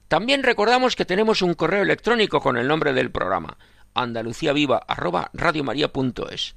También 0.06 0.44
recordamos 0.44 0.94
que 0.94 1.04
tenemos 1.04 1.42
un 1.42 1.54
correo 1.54 1.82
electrónico 1.82 2.40
con 2.40 2.56
el 2.56 2.68
nombre 2.68 2.92
del 2.92 3.10
programa, 3.10 3.58
andaluciaviva@radiomaria.es, 3.94 6.54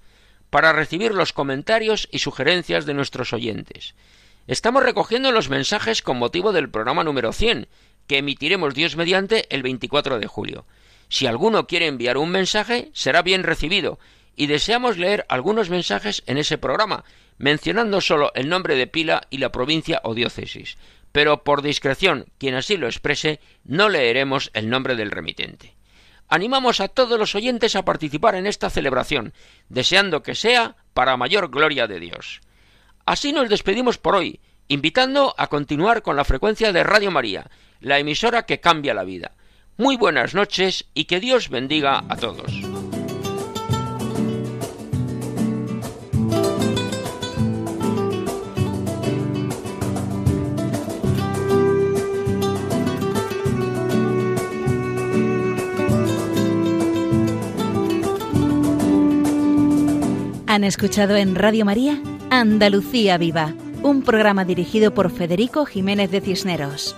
para 0.52 0.74
recibir 0.74 1.16
los 1.16 1.34
comentarios 1.34 2.08
y 2.12 2.20
sugerencias 2.20 2.86
de 2.86 2.94
nuestros 2.94 3.34
oyentes. 3.34 3.96
Estamos 4.46 4.84
recogiendo 4.84 5.32
los 5.32 5.50
mensajes 5.50 6.02
con 6.02 6.18
motivo 6.18 6.52
del 6.52 6.70
programa 6.70 7.06
número 7.06 7.32
100, 7.32 7.68
que 8.08 8.18
emitiremos 8.18 8.74
Dios 8.74 8.98
mediante 8.98 9.46
el 9.56 9.64
24 9.64 10.20
de 10.20 10.28
julio. 10.28 10.66
Si 11.08 11.28
alguno 11.28 11.66
quiere 11.66 11.88
enviar 11.88 12.18
un 12.18 12.30
mensaje, 12.30 12.90
será 12.92 13.22
bien 13.22 13.44
recibido, 13.44 14.00
y 14.36 14.48
deseamos 14.48 14.98
leer 14.98 15.26
algunos 15.30 15.70
mensajes 15.70 16.24
en 16.26 16.38
ese 16.38 16.58
programa, 16.58 17.06
mencionando 17.38 18.02
solo 18.02 18.34
el 18.36 18.50
nombre 18.50 18.76
de 18.76 18.86
pila 18.86 19.28
y 19.30 19.38
la 19.38 19.54
provincia 19.54 20.02
o 20.04 20.14
diócesis. 20.14 20.78
Pero 21.14 21.46
por 21.46 21.62
discreción, 21.62 22.26
quien 22.38 22.56
así 22.56 22.76
lo 22.76 22.88
exprese, 22.88 23.40
no 23.64 23.88
leeremos 23.88 24.52
el 24.54 24.70
nombre 24.70 24.96
del 24.96 25.12
remitente. 25.12 25.76
Animamos 26.28 26.82
a 26.82 26.90
todos 26.90 27.18
los 27.18 27.34
oyentes 27.36 27.78
a 27.78 27.86
participar 27.86 28.36
en 28.36 28.48
esta 28.48 28.70
celebración, 28.70 29.34
deseando 29.70 30.22
que 30.22 30.36
sea 30.36 30.76
para 30.94 31.16
mayor 31.16 31.50
gloria 31.50 31.88
de 31.88 32.02
Dios. 32.02 32.42
Así 33.06 33.34
nos 33.34 33.50
despedimos 33.50 33.98
por 33.98 34.16
hoy, 34.16 34.40
invitando 34.70 35.36
a 35.38 35.48
continuar 35.48 36.02
con 36.04 36.16
la 36.16 36.24
frecuencia 36.24 36.72
de 36.72 36.84
Radio 36.84 37.12
María, 37.12 37.50
la 37.82 38.00
emisora 38.00 38.46
que 38.46 38.62
cambia 38.62 38.94
la 38.94 39.04
vida. 39.04 39.32
Muy 39.78 39.98
buenas 39.98 40.34
noches 40.34 40.86
y 40.94 41.06
que 41.06 41.20
Dios 41.20 41.50
bendiga 41.50 42.04
a 42.08 42.16
todos. 42.16 42.52
Han 60.48 60.64
escuchado 60.64 61.18
en 61.18 61.34
Radio 61.34 61.66
María 61.66 62.00
Andalucía 62.36 63.20
Viva, 63.20 63.54
un 63.84 64.02
programa 64.02 64.44
dirigido 64.44 64.92
por 64.92 65.12
Federico 65.12 65.68
Jiménez 65.68 66.10
de 66.10 66.20
Cisneros. 66.20 66.96